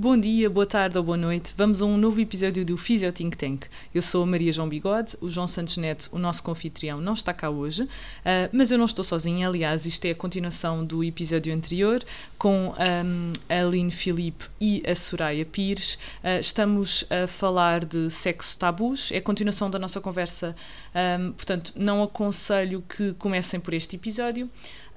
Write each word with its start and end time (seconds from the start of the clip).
Bom 0.00 0.16
dia, 0.16 0.48
boa 0.48 0.64
tarde 0.64 0.96
ou 0.96 1.04
boa 1.04 1.16
noite. 1.18 1.52
Vamos 1.58 1.82
a 1.82 1.84
um 1.84 1.98
novo 1.98 2.18
episódio 2.22 2.64
do 2.64 2.74
Physio 2.78 3.12
Think 3.12 3.36
Tank. 3.36 3.66
Eu 3.94 4.00
sou 4.00 4.22
a 4.22 4.26
Maria 4.26 4.50
João 4.50 4.66
Bigode, 4.66 5.14
o 5.20 5.28
João 5.28 5.46
Santos 5.46 5.76
Neto, 5.76 6.08
o 6.10 6.18
nosso 6.18 6.42
confitrião, 6.42 7.02
não 7.02 7.12
está 7.12 7.34
cá 7.34 7.50
hoje, 7.50 7.82
uh, 7.82 7.88
mas 8.50 8.70
eu 8.70 8.78
não 8.78 8.86
estou 8.86 9.04
sozinha. 9.04 9.46
Aliás, 9.46 9.84
isto 9.84 10.02
é 10.06 10.12
a 10.12 10.14
continuação 10.14 10.86
do 10.86 11.04
episódio 11.04 11.52
anterior 11.52 12.02
com 12.38 12.68
um, 12.70 13.32
a 13.46 13.60
Aline 13.60 13.90
Filipe 13.90 14.46
e 14.58 14.82
a 14.88 14.94
Soraya 14.94 15.44
Pires. 15.44 15.98
Uh, 16.24 16.40
estamos 16.40 17.04
a 17.10 17.26
falar 17.26 17.84
de 17.84 18.08
sexo 18.08 18.56
tabus, 18.56 19.12
é 19.12 19.18
a 19.18 19.22
continuação 19.22 19.70
da 19.70 19.78
nossa 19.78 20.00
conversa, 20.00 20.56
um, 21.20 21.32
portanto, 21.32 21.74
não 21.76 22.02
aconselho 22.02 22.82
que 22.88 23.12
comecem 23.18 23.60
por 23.60 23.74
este 23.74 23.96
episódio. 23.96 24.48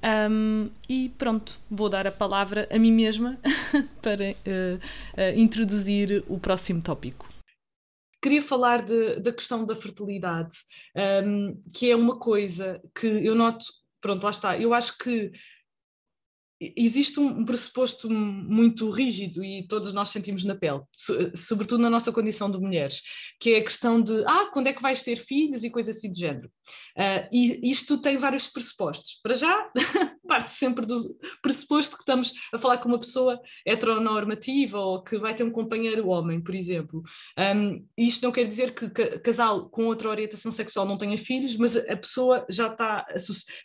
Um, 0.04 0.70
e 0.90 1.10
pronto, 1.18 1.58
vou 1.72 1.88
dar 1.88 2.06
a 2.06 2.12
palavra 2.12 2.68
a 2.70 2.78
mim 2.78 2.92
mesma 2.92 3.40
para 4.02 4.32
uh, 4.32 4.76
uh, 4.76 5.40
introduzir 5.40 6.24
o 6.28 6.38
próximo 6.38 6.82
tópico. 6.82 7.28
Queria 8.22 8.42
falar 8.42 8.84
de, 8.84 9.20
da 9.20 9.32
questão 9.32 9.66
da 9.66 9.76
fertilidade, 9.76 10.58
um, 11.26 11.62
que 11.74 11.90
é 11.90 11.96
uma 11.96 12.18
coisa 12.18 12.82
que 12.94 13.08
eu 13.08 13.36
noto, 13.36 13.66
pronto, 14.02 14.24
lá 14.24 14.30
está, 14.30 14.58
eu 14.58 14.74
acho 14.74 14.98
que 14.98 15.32
existe 16.76 17.20
um 17.20 17.44
pressuposto 17.44 18.10
muito 18.10 18.90
rígido 18.90 19.44
e 19.44 19.68
todos 19.68 19.92
nós 19.94 20.10
sentimos 20.10 20.44
na 20.44 20.56
pele, 20.56 20.82
sobretudo 21.36 21.82
na 21.82 21.90
nossa 21.90 22.12
condição 22.12 22.50
de 22.50 22.60
mulheres, 22.60 23.02
que 23.40 23.54
é 23.54 23.58
a 23.58 23.64
questão 23.64 24.02
de 24.02 24.24
ah, 24.26 24.50
quando 24.54 24.68
é 24.68 24.74
que 24.74 24.82
vais 24.82 25.04
ter 25.04 25.18
filhos 25.18 25.64
e 25.64 25.70
coisas 25.70 25.98
assim 25.98 26.12
de 26.12 26.20
género. 26.20 26.48
Uh, 26.98 27.28
e 27.32 27.72
isto 27.72 28.02
tem 28.02 28.18
vários 28.18 28.48
pressupostos. 28.48 29.20
Para 29.22 29.34
já, 29.34 29.72
parte 30.28 30.52
sempre 30.52 30.86
do 30.86 30.96
pressuposto 31.42 31.96
que 31.96 32.04
estamos 32.04 32.34
a 32.54 32.58
falar 32.58 32.78
com 32.78 32.90
uma 32.90 33.00
pessoa 33.00 33.40
heteronormativa 33.66 34.80
ou 34.80 35.04
que 35.04 35.18
vai 35.18 35.36
ter 35.36 35.44
um 35.44 35.52
companheiro 35.52 36.08
homem, 36.08 36.42
por 36.42 36.56
exemplo. 36.56 37.04
Um, 37.38 37.86
isto 37.98 38.24
não 38.24 38.32
quer 38.32 38.46
dizer 38.46 38.74
que 38.74 38.90
casal 39.20 39.70
com 39.70 39.86
outra 39.86 40.10
orientação 40.10 40.52
sexual 40.52 40.86
não 40.86 40.98
tenha 40.98 41.18
filhos, 41.18 41.58
mas 41.58 41.76
a 41.76 41.96
pessoa 41.98 42.46
já 42.50 42.68
está, 42.68 43.06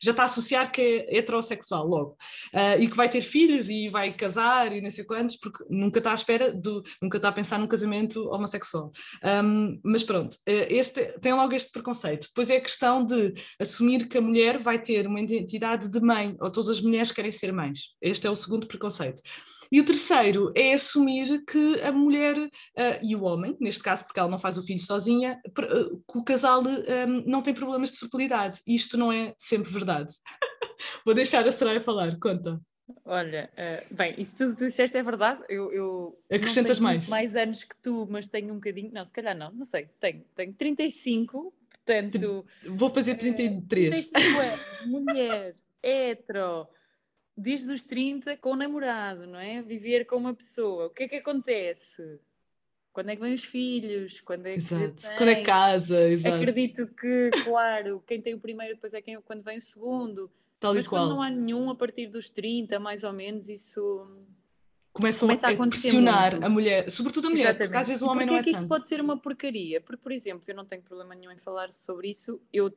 já 0.02 0.10
está 0.10 0.22
a 0.22 0.26
associar 0.26 0.70
que 0.70 0.80
é 0.80 1.18
heterossexual 1.18 1.86
logo. 1.86 2.16
Uh, 2.54 2.80
e 2.80 2.88
que 2.88 2.96
vai 2.96 3.08
ter 3.08 3.22
filhos 3.22 3.68
e 3.68 3.88
vai 3.88 4.12
casar 4.12 4.72
e 4.72 4.80
não 4.80 4.90
sei 4.90 5.04
quantos, 5.04 5.36
porque 5.36 5.64
nunca 5.70 5.98
está 5.98 6.10
à 6.10 6.14
espera, 6.14 6.52
do, 6.52 6.82
nunca 7.00 7.18
está 7.18 7.28
a 7.28 7.32
pensar 7.32 7.58
num 7.58 7.66
casamento 7.66 8.28
homossexual. 8.28 8.90
Um, 9.24 9.80
mas 9.84 10.02
pronto, 10.02 10.34
uh, 10.34 10.66
este, 10.68 11.04
tem 11.20 11.32
logo 11.32 11.54
este 11.54 11.70
preconceito. 11.70 12.28
Depois 12.28 12.50
é 12.50 12.56
a 12.56 12.60
questão 12.60 13.04
de 13.04 13.34
assumir 13.60 14.08
que 14.08 14.18
a 14.18 14.20
mulher 14.20 14.58
vai 14.58 14.80
ter 14.80 15.06
uma 15.06 15.20
identidade 15.20 15.88
de 15.90 16.00
mãe, 16.00 16.36
ou 16.48 16.52
todas 16.52 16.70
as 16.70 16.80
mulheres 16.80 17.12
querem 17.12 17.30
ser 17.30 17.52
mães. 17.52 17.94
Este 18.00 18.26
é 18.26 18.30
o 18.30 18.36
segundo 18.36 18.66
preconceito. 18.66 19.22
E 19.70 19.80
o 19.80 19.84
terceiro 19.84 20.50
é 20.54 20.72
assumir 20.72 21.44
que 21.44 21.80
a 21.82 21.92
mulher 21.92 22.36
uh, 22.38 22.50
e 23.02 23.14
o 23.14 23.22
homem, 23.22 23.56
neste 23.60 23.82
caso 23.82 24.04
porque 24.04 24.18
ela 24.18 24.30
não 24.30 24.38
faz 24.38 24.56
o 24.56 24.62
filho 24.62 24.80
sozinha, 24.80 25.38
uh, 25.46 26.02
que 26.10 26.18
o 26.18 26.24
casal 26.24 26.62
um, 26.62 27.22
não 27.26 27.42
tem 27.42 27.54
problemas 27.54 27.92
de 27.92 27.98
fertilidade. 27.98 28.60
Isto 28.66 28.96
não 28.96 29.12
é 29.12 29.34
sempre 29.36 29.70
verdade. 29.70 30.14
Vou 31.04 31.14
deixar 31.14 31.46
a 31.46 31.52
Soraya 31.52 31.82
falar, 31.82 32.18
conta. 32.18 32.60
Olha, 33.04 33.50
uh, 33.52 33.94
bem, 33.94 34.14
isso 34.16 34.36
tudo 34.36 34.56
que 34.56 34.66
disseste 34.66 34.96
é 34.96 35.02
verdade. 35.02 35.42
Eu, 35.48 35.70
eu 35.72 36.18
Acrescentas 36.32 36.80
mais. 36.80 37.06
mais 37.08 37.36
anos 37.36 37.62
que 37.62 37.76
tu, 37.82 38.06
mas 38.10 38.26
tenho 38.28 38.52
um 38.52 38.56
bocadinho. 38.56 38.90
Não, 38.92 39.04
se 39.04 39.12
calhar 39.12 39.36
não, 39.36 39.52
não 39.52 39.64
sei. 39.64 39.88
Tenho, 40.00 40.24
tenho 40.34 40.54
35, 40.54 41.52
portanto. 41.84 42.46
Vou 42.64 42.90
fazer 42.90 43.16
33. 43.16 44.08
Uh, 44.08 44.12
35 44.12 44.40
anos, 44.40 44.86
mulher, 44.86 45.52
hetero, 45.82 46.66
desde 47.36 47.72
os 47.72 47.84
30 47.84 48.36
com 48.36 48.52
o 48.52 48.56
namorado, 48.56 49.26
não 49.26 49.38
é? 49.38 49.62
Viver 49.62 50.04
com 50.04 50.16
uma 50.16 50.34
pessoa. 50.34 50.86
O 50.86 50.90
que 50.90 51.04
é 51.04 51.08
que 51.08 51.16
acontece? 51.16 52.20
Quando 52.92 53.10
é 53.10 53.16
que 53.16 53.22
vêm 53.22 53.34
os 53.34 53.44
filhos? 53.44 54.20
Quando 54.20 54.46
é 54.46 54.54
que 54.54 54.74
exato. 54.74 55.02
Quando 55.16 55.28
é 55.28 55.42
casa? 55.42 56.00
Exato. 56.08 56.34
Acredito 56.34 56.88
que, 56.88 57.30
claro, 57.44 58.02
quem 58.06 58.20
tem 58.20 58.34
o 58.34 58.40
primeiro 58.40 58.74
depois 58.74 58.92
é 58.92 59.00
quem, 59.00 59.20
quando 59.20 59.42
vem 59.42 59.58
o 59.58 59.60
segundo. 59.60 60.30
Tal 60.58 60.74
Mas 60.74 60.88
quando 60.88 61.10
não 61.10 61.22
há 61.22 61.30
nenhum, 61.30 61.70
a 61.70 61.76
partir 61.76 62.08
dos 62.08 62.28
30, 62.28 62.80
mais 62.80 63.04
ou 63.04 63.12
menos, 63.12 63.48
isso 63.48 64.04
começam 64.92 65.28
Começa 65.28 65.46
a, 65.46 65.52
a 65.52 65.56
pressionar 65.56 66.32
muito. 66.32 66.44
a 66.44 66.48
mulher, 66.48 66.90
sobretudo 66.90 67.28
a 67.28 67.30
mulher, 67.30 67.42
Exatamente. 67.50 67.68
porque 67.68 67.78
às 67.78 67.88
vezes 67.88 68.02
o 68.02 68.06
homem 68.08 68.26
não 68.26 68.34
é, 68.34 68.38
é 68.38 68.42
que 68.42 68.50
isso 68.50 68.60
tanto. 68.62 68.68
pode 68.68 68.88
ser 68.88 69.00
uma 69.00 69.16
porcaria? 69.16 69.80
Porque, 69.80 70.02
por 70.02 70.10
exemplo, 70.10 70.42
eu 70.48 70.56
não 70.56 70.64
tenho 70.64 70.82
problema 70.82 71.14
nenhum 71.14 71.30
em 71.30 71.38
falar 71.38 71.72
sobre 71.72 72.10
isso, 72.10 72.40
eu 72.52 72.72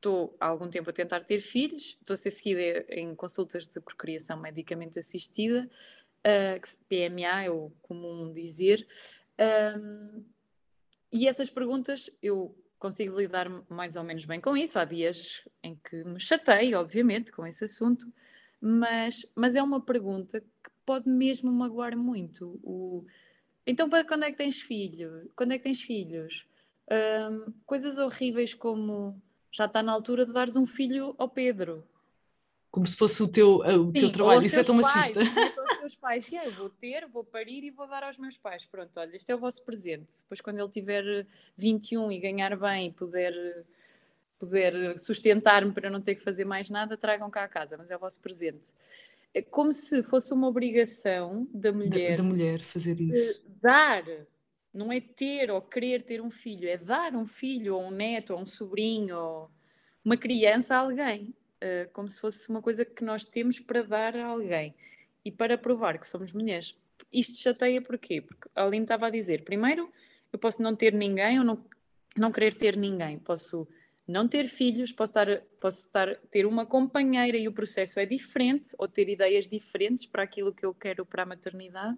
estou 0.00 0.34
há 0.40 0.46
algum 0.46 0.68
tempo 0.68 0.88
a 0.88 0.92
tentar 0.92 1.20
ter 1.20 1.40
filhos, 1.40 1.98
estou 2.00 2.14
a 2.14 2.16
ser 2.16 2.30
seguida 2.30 2.86
em 2.88 3.14
consultas 3.14 3.68
de 3.68 3.80
procriação 3.80 4.40
medicamente 4.40 4.98
assistida, 4.98 5.70
uh, 6.26 6.78
PMA 6.88 7.44
é 7.44 7.50
o 7.50 7.70
comum 7.82 8.32
dizer, 8.32 8.86
um, 9.78 10.24
e 11.12 11.28
essas 11.28 11.50
perguntas 11.50 12.10
eu 12.22 12.56
consigo 12.78 13.18
lidar 13.18 13.48
mais 13.68 13.94
ou 13.96 14.02
menos 14.02 14.24
bem 14.24 14.40
com 14.40 14.56
isso. 14.56 14.78
Há 14.78 14.84
dias 14.84 15.46
em 15.62 15.76
que 15.76 16.02
me 16.04 16.18
chatei, 16.18 16.74
obviamente, 16.74 17.30
com 17.30 17.46
esse 17.46 17.64
assunto, 17.64 18.10
mas, 18.60 19.30
mas 19.34 19.54
é 19.54 19.62
uma 19.62 19.80
pergunta 19.80 20.40
que 20.40 20.70
pode 20.86 21.08
mesmo 21.08 21.52
magoar 21.52 21.96
muito. 21.96 22.58
O... 22.62 23.04
Então, 23.66 23.88
para 23.88 24.04
quando 24.04 24.24
é 24.24 24.30
que 24.30 24.38
tens 24.38 24.60
filho? 24.62 25.30
Quando 25.36 25.52
é 25.52 25.58
que 25.58 25.64
tens 25.64 25.82
filhos? 25.82 26.46
Um, 26.90 27.52
coisas 27.66 27.98
horríveis 27.98 28.54
como 28.54 29.20
já 29.50 29.66
está 29.66 29.82
na 29.82 29.92
altura 29.92 30.24
de 30.24 30.32
dares 30.32 30.56
um 30.56 30.66
filho 30.66 31.14
ao 31.18 31.28
Pedro 31.28 31.84
como 32.70 32.86
se 32.86 32.96
fosse 32.96 33.22
o 33.22 33.28
teu, 33.28 33.56
o 33.56 33.86
Sim, 33.86 33.92
teu 33.92 34.12
trabalho. 34.12 34.46
Isso 34.46 34.58
é 34.58 34.62
tão 34.62 34.80
pais, 34.80 34.94
machista. 34.94 35.20
Os 35.20 35.78
teus 35.80 35.96
pais, 35.96 36.28
yeah, 36.28 36.48
eu 36.48 36.56
vou 36.56 36.70
ter, 36.70 37.06
vou 37.08 37.24
parir 37.24 37.64
e 37.64 37.70
vou 37.70 37.88
dar 37.88 38.04
aos 38.04 38.16
meus 38.16 38.38
pais. 38.38 38.64
Pronto, 38.64 38.98
olha, 38.98 39.16
este 39.16 39.30
é 39.32 39.34
o 39.34 39.38
vosso 39.38 39.64
presente. 39.64 40.12
Depois, 40.22 40.40
quando 40.40 40.60
ele 40.60 40.68
tiver 40.68 41.26
21 41.56 42.12
e 42.12 42.20
ganhar 42.20 42.56
bem 42.56 42.88
e 42.88 42.92
puder, 42.92 43.34
puder 44.38 44.96
sustentar-me 44.98 45.72
para 45.72 45.90
não 45.90 46.00
ter 46.00 46.14
que 46.14 46.22
fazer 46.22 46.44
mais 46.44 46.70
nada, 46.70 46.96
tragam 46.96 47.28
cá 47.28 47.42
a 47.42 47.48
casa, 47.48 47.76
mas 47.76 47.90
é 47.90 47.96
o 47.96 47.98
vosso 47.98 48.20
presente. 48.20 48.68
É 49.34 49.42
como 49.42 49.72
se 49.72 50.02
fosse 50.04 50.32
uma 50.32 50.46
obrigação 50.46 51.48
da 51.52 51.72
mulher, 51.72 52.10
da, 52.10 52.22
da 52.22 52.28
mulher 52.28 52.62
fazer 52.62 53.00
isso. 53.00 53.42
Dar, 53.60 54.04
não 54.72 54.92
é 54.92 55.00
ter 55.00 55.50
ou 55.50 55.60
querer 55.60 56.02
ter 56.02 56.20
um 56.20 56.30
filho, 56.30 56.68
é 56.68 56.76
dar 56.76 57.14
um 57.14 57.26
filho 57.26 57.76
ou 57.76 57.82
um 57.82 57.90
neto 57.90 58.32
ou 58.32 58.40
um 58.40 58.46
sobrinho 58.46 59.18
ou 59.18 59.50
uma 60.04 60.16
criança 60.16 60.74
a 60.74 60.78
alguém 60.78 61.34
uh, 61.60 61.90
como 61.92 62.08
se 62.08 62.20
fosse 62.20 62.48
uma 62.48 62.62
coisa 62.62 62.84
que 62.84 63.04
nós 63.04 63.24
temos 63.24 63.60
para 63.60 63.82
dar 63.82 64.16
a 64.16 64.26
alguém 64.26 64.74
e 65.24 65.30
para 65.30 65.58
provar 65.58 65.98
que 65.98 66.06
somos 66.06 66.32
mulheres. 66.32 66.76
Isto 67.12 67.38
chateia 67.38 67.80
porquê? 67.80 68.20
Porque 68.20 68.48
a 68.54 68.64
Aline 68.64 68.84
estava 68.84 69.06
a 69.06 69.10
dizer, 69.10 69.44
primeiro, 69.44 69.90
eu 70.32 70.38
posso 70.38 70.62
não 70.62 70.74
ter 70.74 70.92
ninguém 70.92 71.38
ou 71.38 71.44
não, 71.44 71.64
não 72.16 72.32
querer 72.32 72.54
ter 72.54 72.76
ninguém, 72.76 73.18
posso 73.18 73.66
não 74.06 74.26
ter 74.26 74.48
filhos, 74.48 74.90
posso, 74.92 75.10
estar, 75.10 75.40
posso 75.60 75.86
estar, 75.86 76.16
ter 76.30 76.44
uma 76.44 76.66
companheira 76.66 77.36
e 77.36 77.46
o 77.46 77.52
processo 77.52 78.00
é 78.00 78.06
diferente, 78.06 78.74
ou 78.76 78.88
ter 78.88 79.08
ideias 79.08 79.46
diferentes 79.46 80.04
para 80.04 80.24
aquilo 80.24 80.52
que 80.52 80.66
eu 80.66 80.74
quero 80.74 81.06
para 81.06 81.22
a 81.22 81.26
maternidade. 81.26 81.96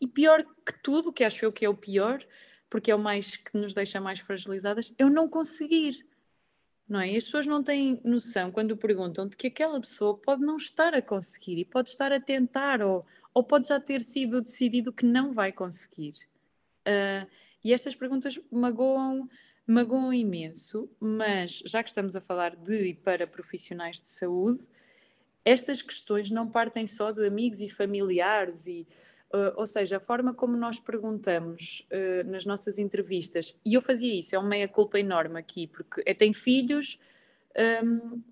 E 0.00 0.06
pior 0.06 0.44
que 0.64 0.80
tudo, 0.82 1.12
que 1.12 1.24
acho 1.24 1.44
eu 1.44 1.52
que 1.52 1.64
é 1.64 1.68
o 1.68 1.74
pior, 1.74 2.24
porque 2.70 2.90
é 2.90 2.94
o 2.94 2.98
mais 2.98 3.36
que 3.36 3.56
nos 3.56 3.72
deixa 3.72 4.00
mais 4.00 4.20
fragilizadas, 4.20 4.92
eu 4.98 5.10
não 5.10 5.28
conseguir 5.28 6.06
não 6.88 7.00
é? 7.00 7.12
E 7.12 7.16
as 7.16 7.24
pessoas 7.24 7.46
não 7.46 7.62
têm 7.62 8.00
noção 8.02 8.50
quando 8.50 8.76
perguntam 8.76 9.28
de 9.28 9.36
que 9.36 9.48
aquela 9.48 9.78
pessoa 9.78 10.16
pode 10.16 10.40
não 10.40 10.56
estar 10.56 10.94
a 10.94 11.02
conseguir 11.02 11.58
e 11.58 11.64
pode 11.64 11.90
estar 11.90 12.12
a 12.12 12.18
tentar 12.18 12.80
ou, 12.80 13.04
ou 13.34 13.44
pode 13.44 13.68
já 13.68 13.78
ter 13.78 14.00
sido 14.00 14.40
decidido 14.40 14.92
que 14.92 15.04
não 15.04 15.34
vai 15.34 15.52
conseguir. 15.52 16.14
Uh, 16.86 17.28
e 17.62 17.74
estas 17.74 17.94
perguntas 17.94 18.40
magoam, 18.50 19.28
magoam 19.66 20.14
imenso, 20.14 20.90
mas 20.98 21.62
já 21.66 21.82
que 21.82 21.90
estamos 21.90 22.16
a 22.16 22.22
falar 22.22 22.56
de 22.56 22.88
e 22.88 22.94
para 22.94 23.26
profissionais 23.26 24.00
de 24.00 24.08
saúde, 24.08 24.66
estas 25.44 25.82
questões 25.82 26.30
não 26.30 26.48
partem 26.48 26.86
só 26.86 27.12
de 27.12 27.26
amigos 27.26 27.60
e 27.60 27.68
familiares 27.68 28.66
e 28.66 28.86
Uh, 29.32 29.52
ou 29.56 29.66
seja, 29.66 29.98
a 29.98 30.00
forma 30.00 30.32
como 30.32 30.56
nós 30.56 30.80
perguntamos 30.80 31.86
uh, 31.92 32.30
nas 32.30 32.46
nossas 32.46 32.78
entrevistas, 32.78 33.54
e 33.64 33.74
eu 33.74 33.80
fazia 33.80 34.18
isso, 34.18 34.34
é 34.34 34.38
uma 34.38 34.48
meia-culpa 34.48 34.98
enorme 34.98 35.38
aqui, 35.38 35.66
porque 35.66 36.02
é, 36.06 36.14
tem 36.14 36.32
filhos. 36.32 36.98
Um, 37.84 38.22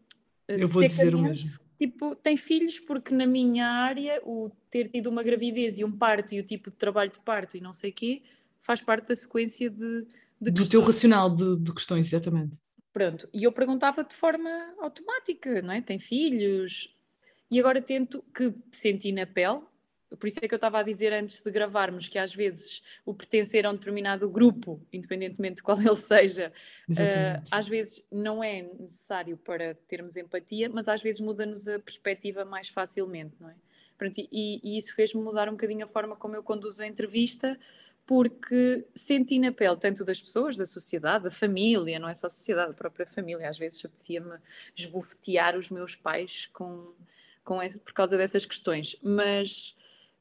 eu 0.48 0.66
vou 0.66 0.87
dizer 0.87 1.14
o 1.14 1.19
mesmo. 1.19 1.60
Tipo, 1.76 2.16
tem 2.16 2.37
filhos 2.37 2.81
porque 2.81 3.14
na 3.14 3.26
minha 3.26 3.66
área 3.66 4.22
o 4.25 4.50
ter 4.70 4.88
tido 4.88 5.08
uma 5.10 5.22
gravidez 5.22 5.78
e 5.78 5.84
um 5.84 5.93
parto 5.93 6.34
e 6.34 6.40
o 6.40 6.43
tipo 6.43 6.70
de 6.70 6.76
trabalho 6.76 7.10
de 7.10 7.19
parto 7.19 7.54
e 7.56 7.60
não 7.60 7.72
sei 7.72 7.90
o 7.90 7.92
quê 7.92 8.22
faz 8.66 8.81
parte 8.81 9.06
da 9.06 9.14
sequência 9.14 9.70
de, 9.70 10.06
de 10.40 10.50
Do 10.50 10.69
teu 10.69 10.81
racional 10.81 11.28
de, 11.28 11.56
de 11.58 11.72
questões, 11.72 12.08
exatamente. 12.08 12.58
Pronto, 12.92 13.28
e 13.32 13.44
eu 13.44 13.52
perguntava 13.52 14.02
de 14.02 14.14
forma 14.14 14.50
automática, 14.81 15.60
não 15.60 15.75
é? 15.75 15.82
Tem 15.82 15.99
filhos, 15.99 16.96
e 17.50 17.60
agora 17.60 17.81
tento 17.81 18.25
que 18.34 18.52
senti 18.72 19.12
na 19.12 19.26
pele, 19.26 19.60
por 20.19 20.29
isso 20.29 20.38
é 20.41 20.47
que 20.47 20.55
eu 20.55 20.56
estava 20.56 20.79
a 20.79 20.82
dizer 20.82 21.12
antes 21.12 21.41
de 21.41 21.50
gravarmos 21.50 22.08
que 22.08 22.19
às 22.19 22.35
vezes 22.35 22.82
o 23.05 23.12
pertencer 23.12 23.67
a 23.67 23.70
um 23.70 23.75
determinado 23.75 24.29
grupo, 24.29 24.81
independentemente 24.93 25.56
de 25.56 25.62
qual 25.62 25.81
ele 25.81 25.97
seja, 25.97 26.53
uh, 26.91 27.44
às 27.50 27.67
vezes 27.67 28.06
não 28.11 28.43
é 28.43 28.62
necessário 28.79 29.37
para 29.37 29.75
termos 29.88 30.17
empatia, 30.17 30.69
mas 30.69 30.88
às 30.88 31.03
vezes 31.03 31.20
muda-nos 31.20 31.67
a 31.67 31.79
perspectiva 31.79 32.44
mais 32.44 32.69
facilmente, 32.69 33.35
não 33.41 33.50
é? 33.50 33.55
Pronto, 33.99 34.20
e, 34.20 34.61
e 34.62 34.79
isso 34.79 34.94
fez-me 34.94 35.23
mudar 35.23 35.49
um 35.49 35.53
bocadinho 35.53 35.85
a 35.85 35.88
forma 35.88 36.14
como 36.14 36.37
eu 36.37 36.43
conduzo 36.43 36.82
a 36.82 36.87
entrevista, 36.87 37.59
porque 38.05 38.87
senti 38.94 39.38
na 39.38 39.50
pele 39.50 39.76
tanto 39.76 40.05
das 40.05 40.20
pessoas, 40.20 40.56
da 40.56 40.64
sociedade, 40.64 41.25
da 41.25 41.31
família, 41.31 41.99
não 41.99 42.09
é 42.09 42.14
só 42.14 42.29
a 42.29 42.31
sociedade, 42.31 42.70
a 42.70 42.75
própria 42.75 43.05
família. 43.05 43.49
Às 43.49 43.59
vezes 43.59 43.85
apetecia-me 43.85 44.38
esbofetear 44.76 45.56
os 45.56 45.70
meus 45.70 45.97
pais 45.97 46.47
com, 46.52 46.94
com 47.43 47.61
esse, 47.61 47.81
por 47.81 47.93
causa 47.93 48.17
dessas 48.17 48.47
questões. 48.47 48.97
Mas 49.02 49.75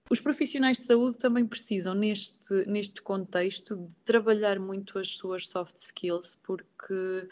os 0.10 0.19
profissionais 0.19 0.78
de 0.78 0.84
saúde 0.84 1.18
também 1.18 1.46
precisam, 1.46 1.96
neste, 1.96 2.54
neste 2.68 3.02
contexto, 3.02 3.75
de 3.75 3.98
trabalhar 3.98 4.60
muito 4.60 5.00
as 5.00 5.10
suas 5.18 5.48
soft 5.48 5.75
skills, 5.78 6.36
porque, 6.44 7.28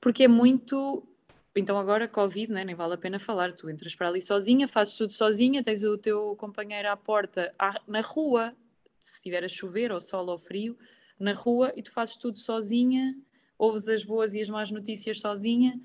porque 0.00 0.24
é 0.24 0.28
muito. 0.28 1.06
Então, 1.54 1.78
agora, 1.78 2.08
Covid, 2.08 2.52
né? 2.52 2.64
nem 2.64 2.74
vale 2.74 2.94
a 2.94 2.98
pena 2.98 3.18
falar. 3.18 3.52
Tu 3.52 3.70
entras 3.70 3.94
para 3.94 4.08
ali 4.08 4.20
sozinha, 4.20 4.66
fazes 4.66 4.96
tudo 4.96 5.12
sozinha, 5.12 5.62
tens 5.62 5.82
o 5.84 5.96
teu 5.96 6.34
companheiro 6.36 6.88
à 6.88 6.96
porta, 6.96 7.54
à, 7.58 7.80
na 7.86 8.00
rua, 8.00 8.54
se 8.98 9.14
estiver 9.14 9.44
a 9.44 9.48
chover, 9.48 9.92
ou 9.92 10.00
sol 10.00 10.26
ou 10.28 10.38
frio, 10.38 10.76
na 11.18 11.32
rua 11.32 11.72
e 11.76 11.82
tu 11.82 11.90
fazes 11.90 12.16
tudo 12.16 12.38
sozinha, 12.38 13.16
ouves 13.56 13.88
as 13.88 14.04
boas 14.04 14.34
e 14.34 14.40
as 14.40 14.48
más 14.48 14.70
notícias 14.70 15.20
sozinha. 15.20 15.80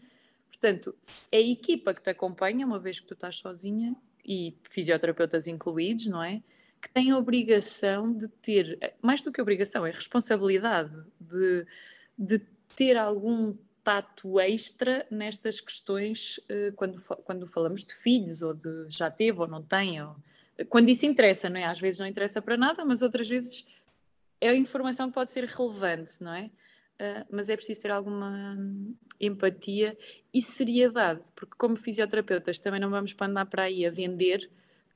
Portanto, 0.47 0.95
é 1.31 1.37
a 1.37 1.41
equipa 1.41 1.93
que 1.93 2.01
te 2.01 2.09
acompanha, 2.09 2.65
uma 2.65 2.79
vez 2.79 2.99
que 2.99 3.07
tu 3.07 3.13
estás 3.13 3.37
sozinha, 3.37 3.95
e 4.25 4.55
fisioterapeutas 4.63 5.47
incluídos, 5.47 6.07
não 6.07 6.23
é? 6.23 6.41
Que 6.81 6.89
tem 6.89 7.11
a 7.11 7.17
obrigação 7.17 8.11
de 8.11 8.27
ter, 8.27 8.95
mais 9.01 9.23
do 9.23 9.31
que 9.31 9.41
obrigação, 9.41 9.85
é 9.85 9.91
responsabilidade 9.91 10.93
de, 11.19 11.65
de 12.17 12.39
ter 12.75 12.97
algum 12.97 13.55
tato 13.83 14.39
extra 14.39 15.05
nestas 15.11 15.59
questões 15.59 16.37
uh, 16.37 16.73
quando, 16.75 16.95
quando 17.25 17.47
falamos 17.47 17.83
de 17.83 17.93
filhos, 17.93 18.41
ou 18.41 18.53
de 18.53 18.85
já 18.87 19.11
teve 19.11 19.39
ou 19.39 19.47
não 19.47 19.61
tem, 19.61 20.01
ou, 20.01 20.15
quando 20.69 20.89
isso 20.89 21.05
interessa, 21.05 21.49
não 21.49 21.59
é? 21.59 21.65
Às 21.65 21.79
vezes 21.79 21.99
não 21.99 22.07
interessa 22.07 22.41
para 22.41 22.55
nada, 22.55 22.85
mas 22.85 23.01
outras 23.01 23.27
vezes 23.27 23.65
é 24.39 24.49
a 24.49 24.55
informação 24.55 25.07
que 25.07 25.13
pode 25.13 25.29
ser 25.29 25.45
relevante, 25.45 26.23
não 26.23 26.33
é? 26.33 26.49
Uh, 26.99 27.25
mas 27.31 27.49
é 27.49 27.55
preciso 27.55 27.81
ter 27.81 27.91
alguma 27.91 28.55
hum, 28.57 28.95
empatia 29.19 29.97
e 30.33 30.41
seriedade, 30.41 31.21
porque 31.35 31.55
como 31.57 31.75
fisioterapeutas 31.75 32.59
também 32.59 32.79
não 32.79 32.89
vamos 32.89 33.13
para 33.13 33.27
andar 33.27 33.45
para 33.47 33.63
aí 33.63 33.85
a 33.85 33.89
vender 33.89 34.49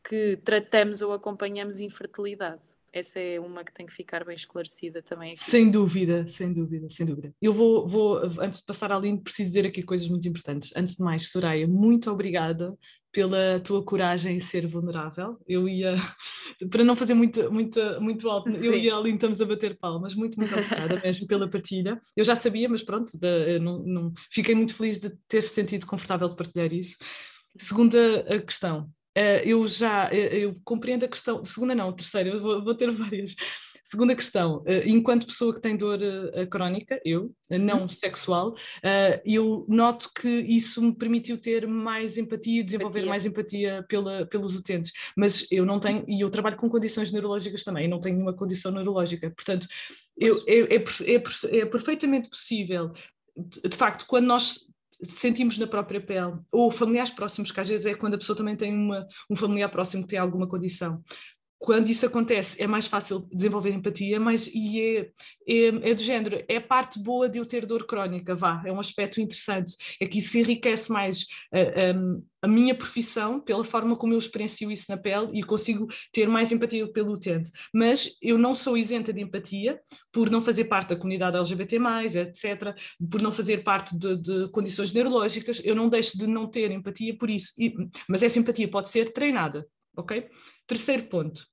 que 0.07 0.37
tratamos 0.37 1.01
ou 1.01 1.11
acompanhamos 1.11 1.79
infertilidade. 1.79 2.61
Essa 2.93 3.19
é 3.19 3.39
uma 3.39 3.63
que 3.63 3.73
tem 3.73 3.85
que 3.85 3.93
ficar 3.93 4.23
bem 4.23 4.35
esclarecida 4.35 5.01
também 5.01 5.33
aqui. 5.33 5.43
Sem 5.43 5.69
dúvida, 5.69 6.25
sem 6.25 6.53
dúvida, 6.53 6.89
sem 6.89 7.05
dúvida. 7.05 7.33
Eu 7.41 7.53
vou, 7.53 7.87
vou 7.87 8.17
antes 8.39 8.61
de 8.61 8.65
passar 8.65 8.91
à 8.91 8.97
linha, 8.97 9.19
preciso 9.19 9.49
dizer 9.49 9.65
aqui 9.65 9.83
coisas 9.83 10.07
muito 10.07 10.27
importantes. 10.27 10.71
Antes 10.75 10.95
de 10.95 11.03
mais, 11.03 11.29
Soraya, 11.29 11.67
muito 11.67 12.09
obrigada 12.09 12.75
pela 13.17 13.59
tua 13.61 13.83
coragem 13.83 14.37
em 14.37 14.39
ser 14.39 14.67
vulnerável. 14.67 15.39
Eu 15.47 15.67
ia, 15.67 15.95
para 16.69 16.83
não 16.83 16.95
fazer 16.95 17.15
muito, 17.15 17.51
muito, 17.51 17.79
muito 17.99 18.29
alto, 18.29 18.51
Sim. 18.51 18.63
eu 18.63 18.77
e 18.77 18.91
a 18.91 18.95
Aline 18.95 19.15
estamos 19.15 19.41
a 19.41 19.45
bater 19.45 19.75
palmas, 19.75 20.13
muito, 20.13 20.37
muito 20.37 20.53
obrigada 20.53 21.01
mesmo 21.03 21.25
pela 21.25 21.49
partilha. 21.49 21.99
Eu 22.15 22.23
já 22.23 22.35
sabia, 22.35 22.69
mas 22.69 22.83
pronto, 22.83 23.11
não, 23.59 23.79
não, 23.79 24.13
fiquei 24.31 24.53
muito 24.53 24.75
feliz 24.75 24.99
de 24.99 25.09
ter 25.27 25.41
se 25.41 25.49
sentido 25.49 25.87
confortável 25.87 26.29
de 26.29 26.35
partilhar 26.35 26.71
isso. 26.71 26.95
Segunda 27.57 28.19
a 28.29 28.39
questão, 28.39 28.87
Uh, 29.17 29.41
eu 29.43 29.67
já 29.67 30.13
eu, 30.13 30.27
eu 30.27 30.61
compreendo 30.63 31.03
a 31.03 31.07
questão, 31.07 31.43
segunda 31.43 31.73
não, 31.73 31.91
terceira, 31.91 32.29
eu 32.29 32.39
vou, 32.39 32.63
vou 32.63 32.75
ter 32.75 32.91
várias. 32.93 33.33
Segunda 33.89 34.13
questão, 34.13 34.57
uh, 34.57 34.83
enquanto 34.85 35.25
pessoa 35.25 35.53
que 35.53 35.61
tem 35.61 35.77
dor 35.77 35.97
uh, 35.99 36.47
crónica, 36.49 36.99
eu, 37.05 37.33
não 37.49 37.83
uhum. 37.83 37.89
sexual, 37.89 38.53
eu 39.23 39.65
noto 39.69 40.11
que 40.13 40.27
isso 40.27 40.81
me 40.81 40.93
permitiu 40.93 41.37
ter 41.37 41.65
mais 41.65 42.17
empatia, 42.17 42.63
desenvolver 42.63 42.99
empatia. 42.99 43.09
mais 43.09 43.25
empatia 43.25 43.85
pela, 43.87 44.25
pelos 44.25 44.53
utentes, 44.53 44.91
mas 45.15 45.47
eu 45.49 45.65
não 45.65 45.79
tenho, 45.79 46.03
e 46.05 46.19
eu 46.19 46.29
trabalho 46.29 46.57
com 46.57 46.69
condições 46.69 47.11
neurológicas 47.13 47.63
também, 47.63 47.87
não 47.87 48.01
tenho 48.01 48.15
nenhuma 48.15 48.35
condição 48.35 48.73
neurológica, 48.73 49.31
portanto, 49.31 49.65
eu, 50.17 50.35
é, 50.45 50.75
é, 50.75 50.75
é, 50.75 51.59
é 51.59 51.65
perfeitamente 51.65 52.29
possível 52.29 52.91
de 53.37 53.77
facto, 53.77 54.05
quando 54.07 54.25
nós 54.25 54.65
sentimos 55.03 55.59
na 55.59 55.67
própria 55.67 56.01
pele, 56.01 56.39
ou 56.51 56.71
familiares 56.71 57.11
próximos, 57.11 57.51
que 57.51 57.59
às 57.59 57.69
vezes 57.69 57.85
é 57.85 57.93
quando 57.93 58.15
a 58.15 58.17
pessoa 58.17 58.35
também 58.35 58.55
tem 58.55 58.73
uma, 58.73 59.07
um 59.29 59.35
familiar 59.35 59.69
próximo 59.69 60.03
que 60.03 60.09
tem 60.09 60.19
alguma 60.19 60.47
condição. 60.47 61.03
Quando 61.59 61.89
isso 61.89 62.05
acontece, 62.05 62.61
é 62.61 62.67
mais 62.67 62.85
fácil 62.85 63.27
desenvolver 63.33 63.71
empatia, 63.71 64.19
mas 64.19 64.47
e 64.53 64.79
é, 64.79 65.11
é, 65.47 65.89
é, 65.89 65.93
do 65.95 66.01
género, 66.01 66.43
é 66.47 66.57
a 66.57 66.61
parte 66.61 66.99
boa 66.99 67.27
de 67.27 67.39
eu 67.39 67.45
ter 67.45 67.65
dor 67.65 67.85
crónica, 67.85 68.35
vá, 68.35 68.61
é 68.63 68.71
um 68.71 68.79
aspecto 68.79 69.19
interessante, 69.19 69.75
é 69.99 70.05
que 70.05 70.19
isso 70.19 70.37
enriquece 70.37 70.91
mais 70.91 71.23
uh, 71.51 71.97
um, 71.97 72.23
a 72.43 72.47
minha 72.47 72.75
profissão 72.75 73.41
pela 73.41 73.63
forma 73.63 73.95
como 73.95 74.13
eu 74.13 74.19
experiencio 74.19 74.71
isso 74.71 74.85
na 74.87 74.97
pele 74.97 75.29
e 75.33 75.43
consigo 75.43 75.87
ter 76.13 76.27
mais 76.27 76.51
empatia 76.51 76.87
pelo 76.91 77.13
utente. 77.13 77.51
Mas 77.73 78.15
eu 78.21 78.37
não 78.37 78.53
sou 78.53 78.77
isenta 78.77 79.11
de 79.11 79.21
empatia 79.21 79.79
por 80.11 80.29
não 80.29 80.43
fazer 80.43 80.65
parte 80.65 80.89
da 80.89 80.95
comunidade 80.95 81.37
LGBT, 81.37 81.77
etc., 82.19 82.75
por 83.09 83.19
não 83.19 83.31
fazer 83.31 83.63
parte 83.63 83.97
de, 83.97 84.15
de 84.15 84.47
condições 84.49 84.93
neurológicas, 84.93 85.59
eu 85.63 85.73
não 85.73 85.89
deixo 85.89 86.17
de 86.17 86.27
não 86.27 86.47
ter 86.47 86.69
empatia 86.69 87.17
por 87.17 87.29
isso. 87.29 87.51
E, 87.57 87.73
mas 88.07 88.21
essa 88.21 88.37
empatia 88.37 88.69
pode 88.69 88.91
ser 88.91 89.11
treinada, 89.11 89.65
ok? 89.95 90.29
Terceiro 90.67 91.07
ponto 91.07 91.47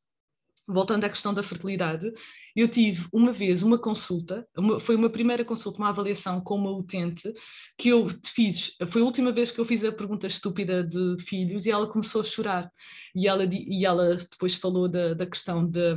voltando 0.66 1.04
à 1.04 1.10
questão 1.10 1.34
da 1.34 1.42
fertilidade, 1.42 2.10
eu 2.56 2.66
tive 2.68 3.06
uma 3.12 3.32
vez 3.32 3.62
uma 3.62 3.78
consulta, 3.78 4.46
uma, 4.56 4.80
foi 4.80 4.96
uma 4.96 5.10
primeira 5.10 5.44
consulta, 5.44 5.78
uma 5.78 5.90
avaliação 5.90 6.40
com 6.40 6.56
uma 6.56 6.70
utente, 6.70 7.32
que 7.76 7.90
eu 7.90 8.08
fiz, 8.24 8.74
foi 8.88 9.02
a 9.02 9.04
última 9.04 9.30
vez 9.30 9.50
que 9.50 9.60
eu 9.60 9.66
fiz 9.66 9.84
a 9.84 9.92
pergunta 9.92 10.26
estúpida 10.26 10.82
de 10.82 11.16
filhos 11.24 11.66
e 11.66 11.70
ela 11.70 11.86
começou 11.86 12.20
a 12.20 12.24
chorar. 12.24 12.70
E 13.14 13.28
ela, 13.28 13.44
e 13.44 13.84
ela 13.84 14.16
depois 14.16 14.54
falou 14.54 14.88
da, 14.88 15.14
da 15.14 15.26
questão 15.26 15.68
de, 15.68 15.94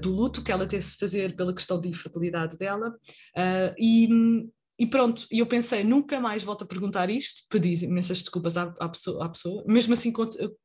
do 0.00 0.10
luto 0.10 0.42
que 0.42 0.52
ela 0.52 0.66
teve 0.66 0.86
de 0.86 0.96
fazer 0.96 1.36
pela 1.36 1.54
questão 1.54 1.80
de 1.80 1.88
infertilidade 1.88 2.56
dela. 2.56 2.90
Uh, 3.36 3.74
e 3.78 4.08
e 4.80 4.86
pronto, 4.86 5.26
e 5.30 5.40
eu 5.40 5.46
pensei, 5.46 5.84
nunca 5.84 6.18
mais 6.18 6.42
volto 6.42 6.64
a 6.64 6.66
perguntar 6.66 7.10
isto, 7.10 7.42
pedi 7.50 7.84
imensas 7.84 8.20
desculpas 8.20 8.56
à, 8.56 8.74
à, 8.80 8.88
pessoa, 8.88 9.26
à 9.26 9.28
pessoa, 9.28 9.62
mesmo 9.66 9.92
assim 9.92 10.10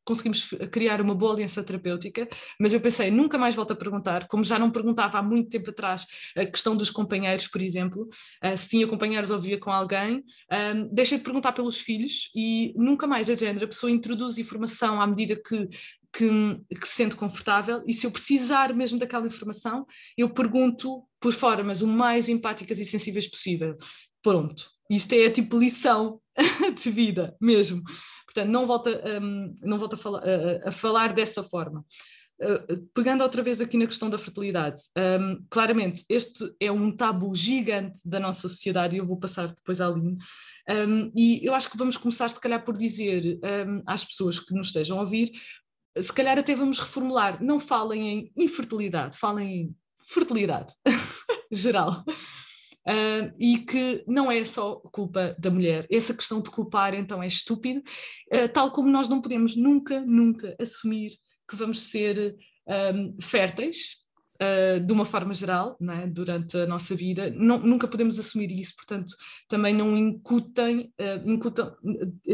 conseguimos 0.06 0.48
criar 0.72 1.02
uma 1.02 1.14
boa 1.14 1.34
aliança 1.34 1.62
terapêutica, 1.62 2.26
mas 2.58 2.72
eu 2.72 2.80
pensei, 2.80 3.12
nunca 3.12 3.38
mais 3.38 3.56
volto 3.56 3.72
a 3.72 3.76
perguntar, 3.76 4.30
como 4.30 4.46
já 4.46 4.58
não 4.58 4.72
perguntava 4.72 5.18
há 5.18 5.22
muito 5.22 5.50
tempo 5.50 5.70
atrás 5.70 6.06
a 6.34 6.46
questão 6.46 6.78
dos 6.78 6.90
companheiros, 6.90 7.50
por 7.50 7.62
exemplo, 7.62 8.08
uh, 8.42 8.58
se 8.58 8.70
tinha 8.70 8.88
companheiros 8.88 9.32
ou 9.32 9.42
via 9.42 9.60
com 9.60 9.70
alguém, 9.70 10.24
um, 10.50 10.88
deixei 10.96 11.18
de 11.18 11.24
perguntar 11.26 11.52
pelos 11.52 11.78
filhos 11.78 12.32
e 12.34 12.74
nunca 12.78 13.06
mais, 13.06 13.30
a 13.30 13.36
género, 13.36 13.66
a 13.66 13.68
pessoa 13.68 13.92
introduz 13.92 14.38
informação 14.38 15.02
à 15.02 15.06
medida 15.06 15.36
que 15.36 15.68
que, 16.16 16.30
que, 16.80 16.88
se 16.88 16.96
sente 16.96 17.16
confortável 17.16 17.84
e 17.86 17.94
se 17.94 18.08
eu 18.08 18.12
precisar 18.12 18.74
mesmo 18.74 18.98
daquela 18.98 19.28
informação, 19.28 19.86
eu 20.18 20.30
pergunto 20.30 21.04
por 21.20 21.34
formas 21.34 21.82
o 21.82 21.88
mais 21.88 22.30
empáticas 22.30 22.80
e 22.80 22.86
sensíveis 22.86 23.30
possível. 23.30 23.78
Pronto. 24.26 24.72
Isto 24.90 25.14
é 25.14 25.30
tipo 25.30 25.60
lição 25.60 26.20
de 26.84 26.90
vida 26.90 27.38
mesmo. 27.40 27.84
Portanto, 28.26 28.50
não 28.50 28.66
volta, 28.66 29.22
um, 29.22 29.54
não 29.62 29.78
volta 29.78 29.96
a, 29.96 30.00
falar, 30.00 30.24
a, 30.28 30.70
a 30.70 30.72
falar 30.72 31.14
dessa 31.14 31.44
forma. 31.44 31.86
Uh, 32.42 32.88
pegando 32.92 33.22
outra 33.22 33.44
vez 33.44 33.62
aqui 33.62 33.78
na 33.78 33.86
questão 33.86 34.10
da 34.10 34.18
fertilidade, 34.18 34.82
um, 34.98 35.46
claramente 35.48 36.04
este 36.10 36.44
é 36.60 36.72
um 36.72 36.92
tabu 36.92 37.36
gigante 37.36 38.00
da 38.04 38.20
nossa 38.20 38.50
sociedade 38.50 38.96
e 38.96 39.00
eu 39.00 39.06
vou 39.06 39.20
passar 39.20 39.50
depois 39.50 39.80
à 39.80 39.88
linha. 39.90 40.18
Um, 40.68 41.12
e 41.16 41.46
eu 41.46 41.54
acho 41.54 41.70
que 41.70 41.78
vamos 41.78 41.96
começar, 41.96 42.28
se 42.30 42.42
calhar, 42.42 42.66
por 42.66 42.76
dizer 42.76 43.40
um, 43.68 43.84
às 43.86 44.04
pessoas 44.04 44.40
que 44.40 44.56
nos 44.56 44.68
estejam 44.68 44.98
a 44.98 45.02
ouvir, 45.02 45.34
se 46.02 46.12
calhar 46.12 46.40
até 46.40 46.56
vamos 46.56 46.80
reformular, 46.80 47.44
não 47.44 47.60
falem 47.60 48.10
em 48.10 48.32
infertilidade, 48.36 49.20
falem 49.20 49.56
em 49.56 49.76
fertilidade 50.10 50.74
geral. 51.52 52.04
Uh, 52.88 53.34
e 53.40 53.58
que 53.58 54.04
não 54.08 54.32
é 54.32 54.46
só 54.46 54.76
culpa 54.76 55.36
da 55.40 55.50
mulher. 55.50 55.88
Essa 55.90 56.14
questão 56.14 56.40
de 56.40 56.52
culpar 56.52 56.94
então 56.94 57.22
é 57.22 57.26
estúpido, 57.26 57.80
uh, 57.80 58.48
tal 58.54 58.72
como 58.72 58.88
nós 58.90 59.10
não 59.10 59.22
podemos 59.22 59.56
nunca, 59.56 60.02
nunca 60.02 60.56
assumir 60.60 61.18
que 61.50 61.56
vamos 61.56 61.82
ser 61.82 62.36
um, 62.68 63.18
férteis 63.20 63.98
uh, 64.36 64.80
de 64.80 64.94
uma 64.94 65.04
forma 65.04 65.34
geral 65.34 65.76
é? 65.82 66.06
durante 66.06 66.58
a 66.58 66.68
nossa 66.68 66.96
vida. 66.96 67.32
Não, 67.32 67.58
nunca 67.58 67.88
podemos 67.88 68.20
assumir 68.20 68.52
isso, 68.52 68.76
portanto, 68.76 69.16
também 69.50 69.74
não 69.74 69.98
incutem, 69.98 70.94
incutam, 71.26 71.76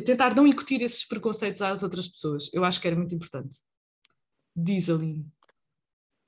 tentar 0.06 0.36
não 0.36 0.46
incutir 0.46 0.82
esses 0.82 1.08
preconceitos 1.08 1.62
às 1.62 1.82
outras 1.82 2.10
pessoas. 2.10 2.50
Eu 2.54 2.66
acho 2.66 2.82
que 2.82 2.88
era 2.88 2.96
muito 2.96 3.16
importante. 3.16 3.58
Diz 4.54 4.90
Aline, 4.90 5.26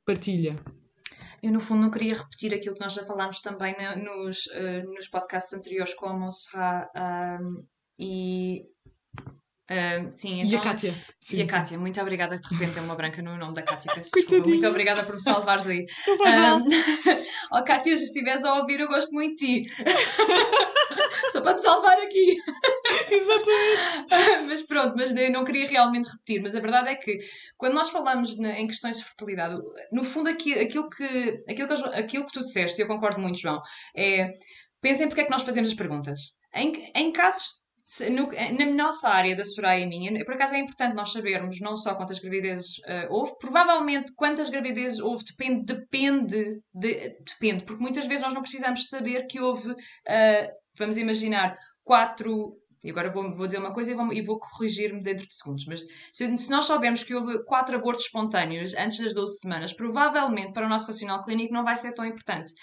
partilha 0.06 0.56
eu 1.44 1.52
no 1.52 1.60
fundo 1.60 1.82
não 1.82 1.92
queria 1.92 2.18
repetir 2.18 2.54
aquilo 2.54 2.74
que 2.74 2.80
nós 2.80 2.94
já 2.94 3.06
falámos 3.06 3.42
também 3.42 3.76
nos, 4.02 4.46
uh, 4.46 4.94
nos 4.96 5.10
podcasts 5.10 5.54
anteriores 5.54 5.94
com 5.94 6.06
a 6.06 6.14
Monserrat 6.14 6.90
um, 7.42 7.68
e 8.00 8.62
Uh, 9.72 10.12
sim, 10.12 10.42
E 10.42 10.48
então, 10.48 10.60
a 10.60 10.64
Kátia? 10.64 10.94
Sim, 11.26 11.38
E 11.38 11.42
a. 11.42 11.48
Kátia, 11.48 11.80
muito 11.80 12.00
obrigada. 12.02 12.38
De 12.38 12.48
repente 12.54 12.74
deu 12.74 12.84
uma 12.84 12.96
branca 12.96 13.22
no 13.22 13.38
nome 13.38 13.54
da 13.54 13.62
Kátia. 13.62 13.94
Peço 13.96 14.12
desculpa. 14.16 14.48
Muito 14.48 14.68
obrigada 14.68 15.04
por 15.06 15.14
me 15.14 15.22
salvares 15.22 15.68
aí. 15.68 15.86
Um, 16.10 17.58
oh, 17.58 17.64
Kátia, 17.64 17.96
se 17.96 18.04
estiveres 18.04 18.44
a 18.44 18.56
ouvir, 18.56 18.82
eu 18.82 18.88
gosto 18.90 19.12
muito 19.14 19.38
de 19.38 19.64
ti. 19.64 19.72
Só 21.32 21.42
para 21.42 21.56
te 21.56 21.62
salvar 21.62 21.98
aqui. 22.00 22.38
Exatamente. 23.10 24.46
mas 24.48 24.62
pronto, 24.64 24.96
mas 24.98 25.16
eu 25.16 25.32
não 25.32 25.46
queria 25.46 25.68
realmente 25.68 26.10
repetir. 26.10 26.42
Mas 26.42 26.56
a 26.56 26.60
verdade 26.60 26.90
é 26.90 26.96
que 26.96 27.20
quando 27.58 27.74
nós 27.74 27.90
falamos 27.90 28.38
na- 28.38 28.60
em 28.60 28.68
questões 28.68 28.98
de 28.98 29.04
fertilidade, 29.06 29.60
no 29.92 30.04
fundo 30.04 30.30
aqui, 30.30 30.54
aquilo, 30.54 30.90
que, 30.90 31.44
aquilo, 31.50 31.68
que, 31.68 31.74
aquilo 31.98 32.26
que 32.26 32.34
tu 32.34 32.42
disseste, 32.42 32.80
e 32.80 32.84
eu 32.84 32.88
concordo 32.88 33.20
muito, 33.20 33.40
João, 33.40 33.62
é 33.96 34.34
pensem 34.82 35.08
porque 35.08 35.22
é 35.22 35.24
que 35.24 35.32
nós 35.32 35.44
fazemos 35.44 35.70
as 35.70 35.76
perguntas. 35.76 36.20
Em, 36.54 36.92
em 36.96 37.12
casos. 37.12 37.63
Se- 37.84 38.10
no- 38.10 38.30
na 38.32 38.66
nossa 38.66 39.10
área 39.10 39.36
da 39.36 39.44
Soraya 39.44 39.84
e 39.84 39.88
minha, 39.88 40.24
por 40.26 40.34
acaso 40.36 40.56
é 40.56 40.60
importante 40.60 40.96
nós 40.96 41.12
sabermos 41.12 41.60
não 41.60 41.76
só 41.78 41.94
quantas 41.96 42.20
gravidezes 42.20 42.80
eh, 42.86 43.08
houve, 43.10 43.38
provavelmente 43.40 44.14
quantas 44.16 44.50
gravidezes 44.50 45.00
houve 45.00 45.24
depende, 45.26 45.64
depende, 45.74 46.62
de- 46.74 47.18
depende, 47.22 47.64
porque 47.66 47.82
muitas 47.82 48.06
vezes 48.08 48.24
nós 48.24 48.34
não 48.34 48.42
precisamos 48.42 48.88
saber 48.88 49.28
que 49.28 49.40
houve, 49.40 49.76
eh, 50.08 50.52
vamos 50.78 50.98
imaginar, 50.98 51.56
quatro 51.84 52.58
e 52.86 52.90
agora 52.90 53.10
vou, 53.10 53.32
vou 53.32 53.46
dizer 53.46 53.60
uma 53.60 53.74
coisa 53.74 53.92
e 53.92 53.96
vou, 53.96 54.08
vou 54.26 54.40
corrigir-me 54.40 55.02
dentro 55.02 55.26
de 55.26 55.34
segundos, 55.34 55.66
mas 55.66 55.86
se, 56.12 56.38
se 56.38 56.50
nós 56.52 56.66
soubermos 56.66 57.02
que 57.04 57.16
houve 57.16 57.42
quatro 57.46 57.78
abortos 57.78 58.06
espontâneos 58.06 58.74
antes 58.74 58.98
das 59.00 59.14
12 59.14 59.40
semanas, 59.40 59.72
provavelmente 59.72 60.52
para 60.52 60.66
o 60.66 60.70
nosso 60.70 60.88
racional 60.88 61.22
clínico 61.24 61.54
não 61.54 61.64
vai 61.64 61.78
ser 61.78 61.94
tão 61.94 62.06
importante. 62.06 62.54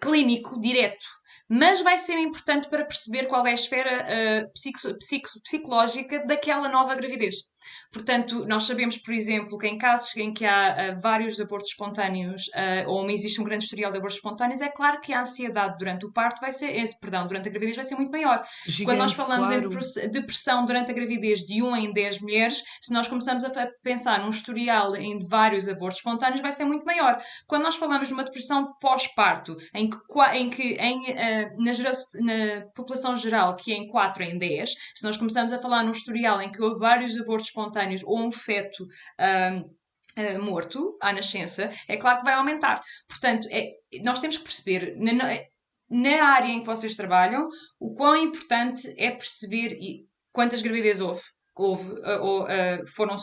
Clínico, 0.00 0.60
direto. 0.60 1.04
Mas 1.48 1.80
vai 1.80 1.98
ser 1.98 2.18
importante 2.18 2.68
para 2.68 2.84
perceber 2.84 3.26
qual 3.26 3.46
é 3.46 3.50
a 3.50 3.54
esfera 3.54 4.44
ah, 4.44 4.50
psico- 4.52 4.98
psico- 4.98 5.40
psicológica 5.42 6.24
daquela 6.26 6.68
nova 6.68 6.94
gravidez. 6.94 7.36
Portanto, 7.92 8.46
nós 8.46 8.64
sabemos, 8.64 8.96
por 8.98 9.14
exemplo, 9.14 9.58
que 9.58 9.66
em 9.66 9.78
casos 9.78 10.16
em 10.16 10.32
que 10.32 10.44
há 10.44 10.90
ah, 10.90 10.94
vários 10.94 11.40
abortos 11.40 11.70
espontâneos 11.70 12.50
ah, 12.54 12.84
ou 12.86 13.08
existe 13.10 13.40
um 13.40 13.44
grande 13.44 13.64
historial 13.64 13.90
de 13.90 13.98
abortos 13.98 14.18
espontâneos, 14.18 14.60
é 14.60 14.68
claro 14.68 15.00
que 15.00 15.12
a 15.12 15.20
ansiedade 15.20 15.76
durante 15.78 16.06
o 16.06 16.12
parto 16.12 16.40
vai 16.40 16.52
ser, 16.52 16.74
esse, 16.76 16.98
perdão, 16.98 17.26
durante 17.26 17.48
a 17.48 17.50
gravidez 17.50 17.76
vai 17.76 17.84
ser 17.84 17.96
muito 17.96 18.10
maior. 18.10 18.44
Quando 18.84 18.98
nós 18.98 19.12
Gigante, 19.12 19.14
falamos 19.14 19.48
claro. 19.48 20.06
em 20.06 20.10
depressão 20.10 20.64
durante 20.64 20.90
a 20.90 20.94
gravidez 20.94 21.40
de 21.40 21.62
1 21.62 21.76
em 21.76 21.92
10 21.92 22.20
mulheres, 22.20 22.62
se 22.80 22.92
nós 22.92 23.08
começamos 23.08 23.44
a 23.44 23.50
pensar 23.82 24.20
num 24.20 24.30
historial 24.30 24.94
em 24.96 25.18
vários 25.26 25.68
abortos 25.68 25.98
espontâneos, 25.98 26.40
vai 26.40 26.52
ser 26.52 26.64
muito 26.64 26.84
maior. 26.84 27.18
Quando 27.46 27.62
nós 27.62 27.76
falamos 27.76 28.08
de 28.08 28.14
uma 28.14 28.24
depressão 28.24 28.74
pós-parto, 28.80 29.56
em 29.74 29.90
que, 29.90 29.96
em 30.34 30.50
que 30.50 30.62
em, 30.74 31.10
eh, 31.10 31.52
na, 31.58 31.72
gera- 31.72 31.92
na 32.20 32.66
população 32.74 33.16
geral, 33.16 33.56
que 33.56 33.72
é 33.72 33.76
em 33.76 33.88
4 33.88 34.22
em 34.22 34.38
10, 34.38 34.74
se 34.94 35.04
nós 35.04 35.16
começamos 35.16 35.52
a 35.52 35.58
falar 35.58 35.82
num 35.82 35.90
historial 35.90 36.40
em 36.40 36.50
que 36.50 36.62
houve 36.62 36.78
vários 36.78 37.16
abortos 37.18 37.50
espontâneos 37.56 38.02
ou 38.04 38.18
um 38.18 38.30
feto 38.30 38.86
ahm, 39.18 39.62
eh, 40.16 40.38
morto 40.38 40.96
à 41.00 41.12
nascença, 41.12 41.70
é 41.88 41.96
claro 41.96 42.18
que 42.18 42.24
vai 42.24 42.34
aumentar. 42.34 42.82
Portanto, 43.08 43.48
é- 43.50 43.72
nós 44.02 44.18
temos 44.18 44.36
que 44.38 44.44
perceber, 44.44 44.94
na, 44.96 45.12
na- 45.12 46.24
área 46.24 46.48
em 46.52 46.60
que 46.60 46.66
vocês 46.66 46.96
trabalham, 46.96 47.44
o 47.78 47.94
quão 47.94 48.16
importante 48.16 48.92
é 48.98 49.10
perceber 49.10 49.72
e 49.80 50.06
quantas 50.32 50.62
gravidezes 50.62 51.00
houve, 51.00 51.22
houve 51.54 51.92
uh, 51.92 52.20
ou 52.22 52.44
uh, 52.44 52.86
foram, 52.94 53.16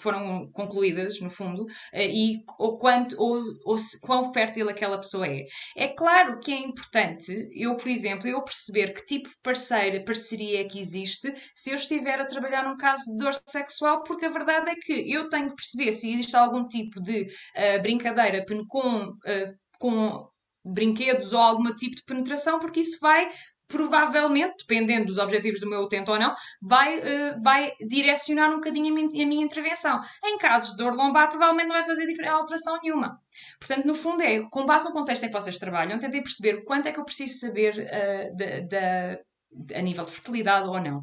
foram 0.00 0.50
concluídas, 0.52 1.20
no 1.20 1.30
fundo, 1.30 1.64
uh, 1.64 1.68
e 1.94 2.44
ou 2.58 2.78
quanto, 2.78 3.16
ou, 3.20 3.42
ou 3.64 3.76
se- 3.78 4.00
quão 4.00 4.32
fértil 4.32 4.68
aquela 4.68 4.98
pessoa 4.98 5.26
é. 5.26 5.44
É 5.76 5.88
claro 5.88 6.38
que 6.40 6.52
é 6.52 6.58
importante 6.58 7.48
eu, 7.52 7.76
por 7.76 7.88
exemplo, 7.88 8.26
eu 8.28 8.42
perceber 8.42 8.92
que 8.94 9.04
tipo 9.06 9.28
de 9.28 9.36
parceira, 9.42 10.04
parceria 10.04 10.60
é 10.60 10.64
que 10.64 10.78
existe 10.78 11.32
se 11.54 11.70
eu 11.70 11.76
estiver 11.76 12.20
a 12.20 12.26
trabalhar 12.26 12.64
num 12.64 12.76
caso 12.76 13.10
de 13.10 13.18
dor 13.18 13.32
sexual, 13.46 14.02
porque 14.04 14.26
a 14.26 14.30
verdade 14.30 14.70
é 14.70 14.74
que 14.76 15.12
eu 15.12 15.28
tenho 15.28 15.50
que 15.50 15.56
perceber 15.56 15.92
se 15.92 16.12
existe 16.12 16.36
algum 16.36 16.66
tipo 16.66 17.00
de 17.02 17.22
uh, 17.22 17.82
brincadeira 17.82 18.44
com, 18.68 19.08
uh, 19.08 19.54
com 19.78 20.28
brinquedos 20.64 21.32
ou 21.32 21.40
algum 21.40 21.74
tipo 21.74 21.96
de 21.96 22.04
penetração, 22.04 22.58
porque 22.60 22.80
isso 22.80 22.98
vai 23.00 23.28
provavelmente, 23.72 24.58
dependendo 24.58 25.06
dos 25.06 25.18
objetivos 25.18 25.58
do 25.58 25.68
meu 25.68 25.80
utente 25.80 26.10
ou 26.10 26.18
não, 26.18 26.34
vai, 26.60 26.98
eh, 27.00 27.36
vai 27.42 27.72
direcionar 27.80 28.50
um 28.50 28.56
bocadinho 28.56 28.92
a 28.92 28.94
minha, 28.94 29.24
a 29.24 29.28
minha 29.28 29.44
intervenção. 29.44 29.98
Em 30.24 30.38
casos 30.38 30.72
de 30.72 30.76
dor 30.76 30.94
lombar, 30.94 31.28
provavelmente 31.28 31.66
não 31.68 31.74
vai 31.76 31.84
fazer 31.84 32.06
alteração 32.28 32.78
nenhuma. 32.82 33.18
Portanto, 33.58 33.86
no 33.86 33.94
fundo, 33.94 34.22
é 34.22 34.42
com 34.50 34.66
base 34.66 34.84
no 34.84 34.92
contexto 34.92 35.24
em 35.24 35.28
que 35.28 35.32
vocês 35.32 35.58
trabalham, 35.58 35.98
tentem 35.98 36.22
perceber 36.22 36.62
quanto 36.64 36.86
é 36.88 36.92
que 36.92 37.00
eu 37.00 37.04
preciso 37.04 37.38
saber 37.38 37.74
eh, 37.78 38.30
da- 38.36 38.60
da- 38.68 39.78
a 39.78 39.82
nível 39.82 40.04
de 40.04 40.12
fertilidade 40.12 40.68
ou 40.68 40.80
não. 40.80 41.00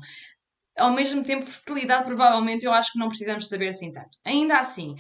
Ao 0.78 0.92
mesmo 0.92 1.24
tempo, 1.26 1.46
fertilidade, 1.46 2.06
provavelmente, 2.06 2.66
eu 2.66 2.72
acho 2.74 2.94
que 2.94 3.00
não 3.00 3.10
precisamos 3.10 3.50
saber 3.50 3.68
assim 3.70 3.92
tanto. 3.92 4.18
Ainda 4.26 4.58
assim, 4.60 4.96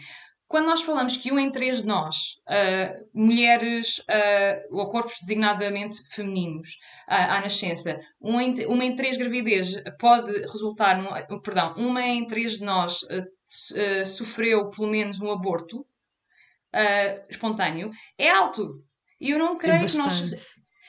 quando 0.50 0.65
nós 0.65 0.82
falamos 0.82 1.15
que 1.15 1.32
um 1.32 1.39
em 1.39 1.51
três 1.51 1.82
de 1.82 1.88
nós, 1.88 2.15
ah, 2.48 2.94
mulheres 3.13 4.03
ah, 4.10 4.60
ou 4.72 4.89
corpos 4.89 5.15
designadamente 5.22 6.01
femininos, 6.13 6.70
ah, 7.08 7.38
à 7.38 7.41
nascença, 7.41 8.00
um 8.20 8.41
em- 8.41 8.65
uma 8.65 8.84
em 8.84 8.96
três 8.96 9.15
gravidez 9.15 9.75
pode 10.00 10.32
resultar, 10.48 10.98
num, 10.98 11.39
perdão, 11.39 11.74
uma 11.77 12.01
em 12.01 12.25
três 12.25 12.58
de 12.58 12.65
nós 12.65 13.00
sofreu 14.06 14.70
pelo 14.72 14.89
menos 14.89 15.22
um 15.22 15.32
aborto 15.32 15.86
espontâneo, 17.29 17.91
é 18.18 18.29
alto. 18.29 18.84
E 19.22 19.32
eu 19.32 19.39
não 19.39 19.58
creio 19.58 19.82
que 19.88 19.98
nós, 19.98 20.13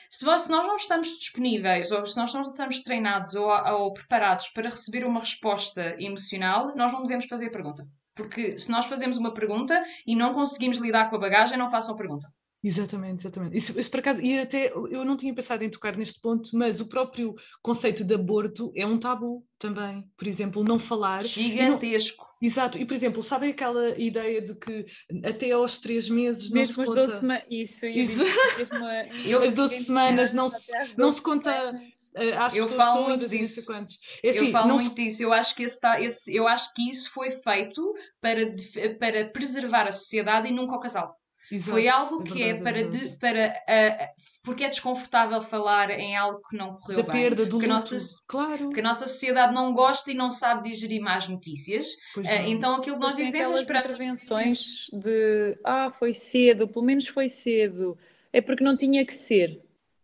se 0.09 0.25
nós 0.25 0.49
não 0.49 0.75
estamos 0.75 1.07
disponíveis 1.19 1.91
ou 1.91 2.05
se 2.05 2.17
nós 2.17 2.33
não 2.33 2.41
estamos 2.49 2.81
treinados 2.81 3.35
ou, 3.35 3.47
ou 3.49 3.93
preparados 3.93 4.47
para 4.49 4.69
receber 4.69 5.05
uma 5.05 5.19
resposta 5.19 5.95
emocional, 5.99 6.75
nós 6.75 6.91
não 6.91 7.03
devemos 7.03 7.25
fazer 7.25 7.47
a 7.47 7.51
pergunta. 7.51 7.85
Porque 8.15 8.59
se 8.59 8.69
nós 8.69 8.85
fazemos 8.85 9.17
uma 9.17 9.33
pergunta 9.33 9.81
e 10.05 10.15
não 10.15 10.33
conseguimos 10.33 10.77
lidar 10.77 11.09
com 11.09 11.15
a 11.15 11.19
bagagem, 11.19 11.57
não 11.57 11.71
façam 11.71 11.95
pergunta. 11.95 12.27
Exatamente, 12.63 13.21
exatamente. 13.21 13.57
Isso, 13.57 13.79
isso 13.79 13.89
por 13.89 13.99
acaso, 14.01 14.21
e 14.21 14.37
até 14.39 14.71
eu 14.71 15.03
não 15.03 15.17
tinha 15.17 15.33
pensado 15.33 15.63
em 15.63 15.69
tocar 15.69 15.97
neste 15.97 16.21
ponto, 16.21 16.49
mas 16.53 16.79
o 16.79 16.85
próprio 16.87 17.33
conceito 17.61 18.03
de 18.03 18.13
aborto 18.13 18.71
é 18.75 18.85
um 18.85 18.99
tabu 18.99 19.43
também. 19.57 20.03
Por 20.15 20.27
exemplo, 20.27 20.63
não 20.63 20.77
falar. 20.77 21.23
Gigantesco. 21.23 22.29
Exato, 22.39 22.77
e 22.79 22.85
por 22.85 22.93
exemplo, 22.93 23.21
sabem 23.23 23.51
aquela 23.51 23.97
ideia 23.99 24.41
de 24.41 24.55
que 24.55 24.85
até 25.23 25.51
aos 25.51 25.77
três 25.79 26.09
meses 26.09 26.49
não 26.49 26.57
Mesmo 26.59 26.73
se 26.75 26.81
as 26.81 26.87
conta. 26.87 27.01
12 27.01 27.19
semanas. 27.19 27.43
Isso, 27.49 27.85
Isso. 27.85 28.23
mesmo 28.57 28.83
a- 28.85 29.07
Eu- 29.25 29.39
As 29.43 29.53
12 29.53 29.73
ninguém 29.73 29.85
semanas 29.85 30.33
não 30.33 30.49
se- 30.49 30.71
não 30.97 31.05
12 31.05 31.17
se 31.17 31.23
conta- 31.23 31.51
semanas. 31.53 32.37
às 32.37 32.55
Eu 32.55 32.63
pessoas 32.67 32.83
falo 32.83 33.05
todas 33.05 33.09
muito 33.09 33.33
e 33.33 33.37
não 33.37 33.41
disso. 33.41 33.71
É 34.23 34.29
assim, 34.29 34.45
eu 34.45 34.51
falo 34.51 34.67
não 34.69 34.75
muito 34.77 34.95
disso. 34.95 35.21
Eu 35.23 35.33
acho 35.33 35.55
que, 35.55 35.63
esse 35.63 35.79
tá- 35.79 36.01
esse- 36.01 36.35
eu 36.35 36.47
acho 36.47 36.73
que 36.73 36.87
isso 36.89 37.11
foi 37.11 37.29
feito 37.31 37.93
para, 38.19 38.41
para 38.99 39.25
preservar 39.29 39.87
a 39.87 39.91
sociedade 39.91 40.47
e 40.47 40.51
nunca 40.51 40.75
o 40.75 40.79
casal. 40.79 41.15
Exato, 41.51 41.69
Foi 41.71 41.87
algo 41.87 42.23
que 42.23 42.41
é, 42.41 42.53
verdade, 42.53 42.63
para, 42.63 42.83
de- 42.89 43.17
para 43.17 43.63
ah, 43.67 44.09
porque 44.43 44.63
é 44.63 44.69
desconfortável 44.69 45.39
falar 45.41 45.89
em 45.91 46.15
algo 46.15 46.41
que 46.49 46.57
não 46.57 46.75
correu 46.75 47.03
da 47.03 47.11
bem. 47.11 47.21
perda, 47.21 47.45
do 47.45 47.51
porque 47.51 47.65
luto. 47.67 47.71
a 47.71 47.75
nossa- 47.75 48.23
Claro. 48.27 48.65
Porque 48.65 48.79
a 48.79 48.83
nossa 48.83 49.07
sociedade 49.07 49.53
não 49.53 49.73
gosta 49.73 50.09
e 50.11 50.13
não 50.15 50.31
sabe 50.31 50.69
digerir 50.71 51.01
más 51.01 51.27
notícias. 51.27 51.85
Pois 52.13 52.25
não. 52.27 52.47
então 52.47 52.75
aquilo 52.75 52.95
que 52.95 53.01
nós 53.03 53.15
tem 53.15 53.25
dizemos 53.25 53.51
aquelas 53.51 53.67
para 53.67 53.79
intervenções 53.85 54.87
de 54.93 55.57
ah, 55.63 55.91
foi 55.91 56.13
cedo, 56.13 56.67
pelo 56.67 56.85
menos 56.85 57.07
foi 57.07 57.29
cedo. 57.29 57.97
É 58.33 58.39
porque 58.41 58.63
não 58.63 58.75
tinha 58.77 59.05
que 59.05 59.13
ser. 59.13 59.61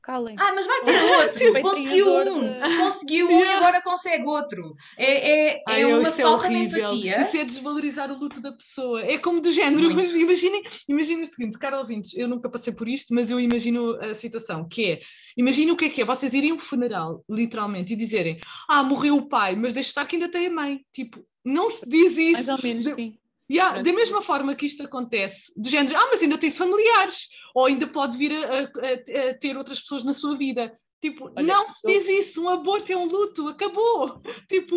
Calem-se. 0.07 0.41
Ah, 0.41 0.53
mas 0.55 0.65
vai 0.65 0.81
ter 0.85 1.03
outro. 1.03 1.51
Foi 1.51 1.61
Conseguiu 1.61 2.15
um. 2.15 2.39
de- 2.39 2.77
Conseguiu 2.77 3.27
um 3.27 3.43
e 3.43 3.49
agora 3.49 3.81
consegue 3.81 4.23
outro. 4.23 4.73
É, 4.97 5.57
é, 5.57 5.63
Ai, 5.67 5.81
é 5.81 5.83
eu- 5.83 5.89
uma 5.99 6.01
isso 6.07 6.21
é 6.21 6.23
falta 6.23 6.47
de 6.47 6.55
horrível. 6.55 6.79
empatia. 6.79 7.21
Isso 7.23 7.37
é 7.37 7.43
desvalorizar 7.43 8.09
o 8.09 8.17
luto 8.17 8.39
da 8.39 8.53
pessoa. 8.53 9.03
É 9.03 9.17
como 9.17 9.41
do 9.41 9.51
género. 9.51 9.93
Mas 9.93 10.15
imaginem, 10.15 10.63
imaginem 10.87 11.23
o 11.23 11.27
seguinte, 11.27 11.59
Carol 11.59 11.85
Vintes, 11.85 12.15
eu 12.15 12.25
nunca 12.25 12.49
passei 12.49 12.71
por 12.71 12.87
isto, 12.87 13.13
mas 13.13 13.29
eu 13.29 13.37
imagino 13.37 13.97
a 14.01 14.15
situação, 14.15 14.65
que 14.65 14.85
é, 14.91 14.99
imaginem 15.35 15.71
o 15.73 15.75
que 15.75 15.83
é 15.85 15.89
que 15.89 16.01
é, 16.01 16.05
vocês 16.05 16.33
irem 16.33 16.51
a 16.51 16.53
um 16.53 16.57
funeral, 16.59 17.21
literalmente, 17.29 17.91
e 17.91 17.95
dizerem, 17.97 18.39
ah, 18.69 18.81
morreu 18.83 19.17
o 19.17 19.27
pai, 19.27 19.57
mas 19.57 19.73
deixa 19.73 19.89
estar 19.89 20.05
que 20.05 20.15
ainda 20.15 20.29
tem 20.29 20.47
a 20.47 20.51
mãe. 20.51 20.79
Tipo, 20.93 21.21
não 21.43 21.69
se 21.69 21.81
diz 21.85 22.15
Mais 22.31 22.39
isso. 22.39 22.51
ou 22.53 22.59
menos, 22.63 22.85
de- 22.85 22.93
sim. 22.93 23.17
Yeah, 23.49 23.81
da 23.81 23.93
mesma 23.93 24.21
forma 24.21 24.55
que 24.55 24.65
isto 24.65 24.83
acontece, 24.83 25.51
do 25.55 25.69
género, 25.69 25.95
ah, 25.97 26.07
mas 26.11 26.21
ainda 26.21 26.37
tem 26.37 26.51
familiares, 26.51 27.29
ou 27.55 27.65
ainda 27.65 27.87
pode 27.87 28.17
vir 28.17 28.33
a, 28.33 28.59
a- 28.59 28.63
a- 28.63 29.29
a 29.29 29.33
ter 29.35 29.55
outras 29.57 29.79
pessoas 29.79 30.03
na 30.03 30.13
sua 30.13 30.35
vida. 30.35 30.77
Tipo, 30.99 31.31
Olha, 31.35 31.43
não 31.45 31.69
se 31.69 31.85
diz 31.85 32.07
isso, 32.09 32.43
um 32.43 32.49
aborto 32.49 32.91
é 32.91 32.97
um 32.97 33.05
luto, 33.05 33.47
acabou. 33.47 34.21
Tipo, 34.49 34.75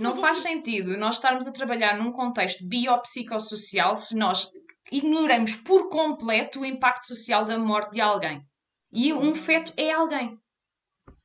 Não 0.00 0.10
favor. 0.12 0.20
faz 0.20 0.38
sentido 0.40 0.96
nós 0.96 1.16
estarmos 1.16 1.46
a 1.46 1.52
trabalhar 1.52 1.98
num 1.98 2.10
contexto 2.10 2.66
biopsicossocial 2.66 3.94
se 3.94 4.16
nós 4.16 4.50
ignoramos 4.90 5.54
por 5.56 5.88
completo 5.90 6.60
o 6.60 6.64
impacto 6.64 7.06
social 7.06 7.44
da 7.44 7.58
morte 7.58 7.92
de 7.92 8.00
alguém. 8.00 8.42
E 8.90 9.12
um 9.12 9.34
feto 9.34 9.72
é 9.76 9.92
alguém. 9.92 10.38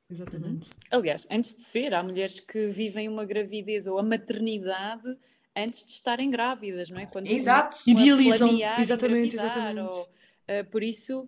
Exatamente. 0.09 0.69
Aliás, 0.91 1.25
antes 1.31 1.55
de 1.55 1.61
ser, 1.63 1.93
há 1.93 2.03
mulheres 2.03 2.39
que 2.39 2.67
vivem 2.67 3.07
uma 3.07 3.25
gravidez 3.25 3.87
ou 3.87 3.97
a 3.97 4.03
maternidade 4.03 5.07
antes 5.55 5.85
de 5.85 5.91
estarem 5.91 6.29
grávidas, 6.29 6.89
não 6.89 6.99
é? 6.99 7.05
Quando 7.05 7.27
Exato. 7.27 7.77
começam 7.83 8.03
a 8.03 8.05
Idealizam, 8.05 8.47
planear 8.47 8.81
exatamente, 8.81 9.35
exatamente. 9.35 9.79
ou, 9.79 10.09
eh, 10.47 10.63
por 10.63 10.83
isso, 10.83 11.27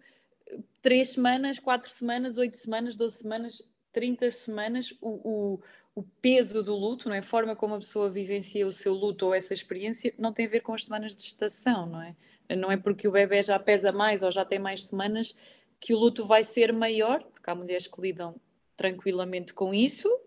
três 0.81 1.09
semanas, 1.09 1.59
quatro 1.59 1.89
semanas, 1.89 2.37
oito 2.37 2.57
semanas, 2.57 2.95
doze 2.95 3.17
semanas, 3.17 3.61
30 3.93 4.29
semanas, 4.31 4.93
o, 5.01 5.09
o, 5.09 5.59
o 5.95 6.03
peso 6.21 6.61
do 6.61 6.75
luto, 6.75 7.07
não 7.07 7.15
é? 7.15 7.19
A 7.19 7.23
forma 7.23 7.55
como 7.55 7.75
a 7.75 7.79
pessoa 7.79 8.09
vivencia 8.09 8.67
o 8.67 8.73
seu 8.73 8.93
luto 8.93 9.27
ou 9.27 9.33
essa 9.33 9.53
experiência 9.53 10.13
não 10.17 10.33
tem 10.33 10.45
a 10.45 10.49
ver 10.49 10.61
com 10.61 10.73
as 10.73 10.85
semanas 10.85 11.15
de 11.15 11.23
gestação, 11.23 11.85
não 11.85 12.01
é? 12.01 12.15
Não 12.55 12.71
é 12.71 12.77
porque 12.77 13.07
o 13.07 13.11
bebê 13.11 13.41
já 13.41 13.57
pesa 13.57 13.91
mais 13.91 14.21
ou 14.21 14.29
já 14.29 14.45
tem 14.45 14.59
mais 14.59 14.85
semanas 14.85 15.35
que 15.79 15.93
o 15.93 15.97
luto 15.97 16.25
vai 16.25 16.43
ser 16.43 16.71
maior, 16.73 17.23
porque 17.23 17.49
há 17.49 17.55
mulheres 17.55 17.87
que 17.87 18.01
lidam 18.01 18.35
tranquilamente 18.75 19.53
com 19.53 19.73
isso 19.73 20.07
uh, 20.09 20.24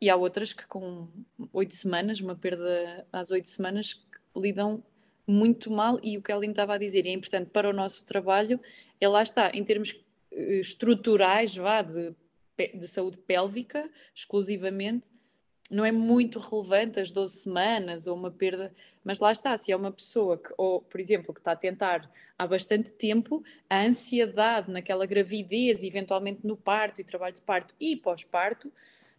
e 0.00 0.08
há 0.08 0.16
outras 0.16 0.52
que 0.52 0.66
com 0.66 1.08
oito 1.52 1.74
semanas, 1.74 2.20
uma 2.20 2.36
perda 2.36 3.06
às 3.12 3.30
oito 3.30 3.48
semanas, 3.48 4.00
lidam 4.36 4.82
muito 5.26 5.70
mal. 5.70 5.98
E 6.02 6.16
o 6.18 6.22
que 6.22 6.30
a 6.30 6.36
Aline 6.36 6.52
estava 6.52 6.74
a 6.74 6.78
dizer, 6.78 7.06
é 7.06 7.12
importante 7.12 7.50
para 7.50 7.68
o 7.68 7.72
nosso 7.72 8.04
trabalho, 8.06 8.60
é 9.00 9.08
lá 9.08 9.22
está, 9.22 9.50
em 9.50 9.64
termos 9.64 9.98
eh, 10.32 10.60
estruturais, 10.60 11.56
vá, 11.56 11.82
de 11.82 12.14
de 12.56 12.86
saúde 12.86 13.18
pélvica, 13.18 13.90
exclusivamente, 14.14 15.04
não 15.70 15.84
é 15.84 15.90
muito 15.90 16.38
relevante 16.38 17.00
as 17.00 17.10
12 17.10 17.38
semanas 17.38 18.06
ou 18.06 18.14
uma 18.14 18.30
perda, 18.30 18.72
mas 19.02 19.18
lá 19.18 19.32
está, 19.32 19.56
se 19.56 19.72
é 19.72 19.76
uma 19.76 19.90
pessoa 19.90 20.38
que, 20.38 20.52
ou, 20.56 20.80
por 20.82 21.00
exemplo, 21.00 21.32
que 21.32 21.40
está 21.40 21.52
a 21.52 21.56
tentar 21.56 22.08
há 22.38 22.46
bastante 22.46 22.92
tempo, 22.92 23.42
a 23.68 23.82
ansiedade 23.82 24.70
naquela 24.70 25.06
gravidez, 25.06 25.82
eventualmente 25.82 26.46
no 26.46 26.56
parto 26.56 27.00
e 27.00 27.04
trabalho 27.04 27.34
de 27.34 27.40
parto 27.40 27.74
e 27.80 27.96
pós-parto, 27.96 28.70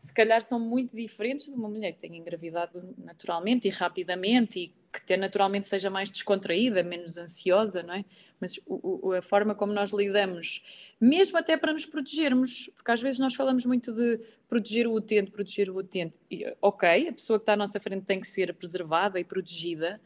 se 0.05 0.13
calhar 0.13 0.43
são 0.43 0.59
muito 0.59 0.95
diferentes 0.95 1.45
de 1.45 1.55
uma 1.55 1.67
mulher 1.67 1.91
que 1.93 1.99
tenha 1.99 2.15
engravidado 2.15 2.93
naturalmente 2.95 3.67
e 3.67 3.71
rapidamente 3.71 4.59
e 4.59 4.67
que 4.67 4.99
até 4.99 5.17
naturalmente 5.17 5.67
seja 5.67 5.89
mais 5.89 6.11
descontraída, 6.11 6.83
menos 6.83 7.17
ansiosa, 7.17 7.81
não 7.81 7.95
é? 7.95 8.05
Mas 8.39 8.59
o, 8.67 9.09
o, 9.09 9.13
a 9.13 9.21
forma 9.23 9.55
como 9.55 9.73
nós 9.73 9.91
lidamos, 9.91 10.93
mesmo 11.01 11.39
até 11.39 11.57
para 11.57 11.73
nos 11.73 11.87
protegermos, 11.87 12.69
porque 12.75 12.91
às 12.91 13.01
vezes 13.01 13.19
nós 13.19 13.33
falamos 13.33 13.65
muito 13.65 13.91
de 13.91 14.19
proteger 14.47 14.87
o 14.87 14.93
utente, 14.93 15.31
proteger 15.31 15.71
o 15.71 15.77
utente. 15.77 16.19
E, 16.29 16.45
ok, 16.61 17.07
a 17.07 17.11
pessoa 17.13 17.39
que 17.39 17.43
está 17.43 17.53
à 17.53 17.57
nossa 17.57 17.79
frente 17.79 18.05
tem 18.05 18.19
que 18.19 18.27
ser 18.27 18.53
preservada 18.53 19.19
e 19.19 19.23
protegida, 19.23 19.99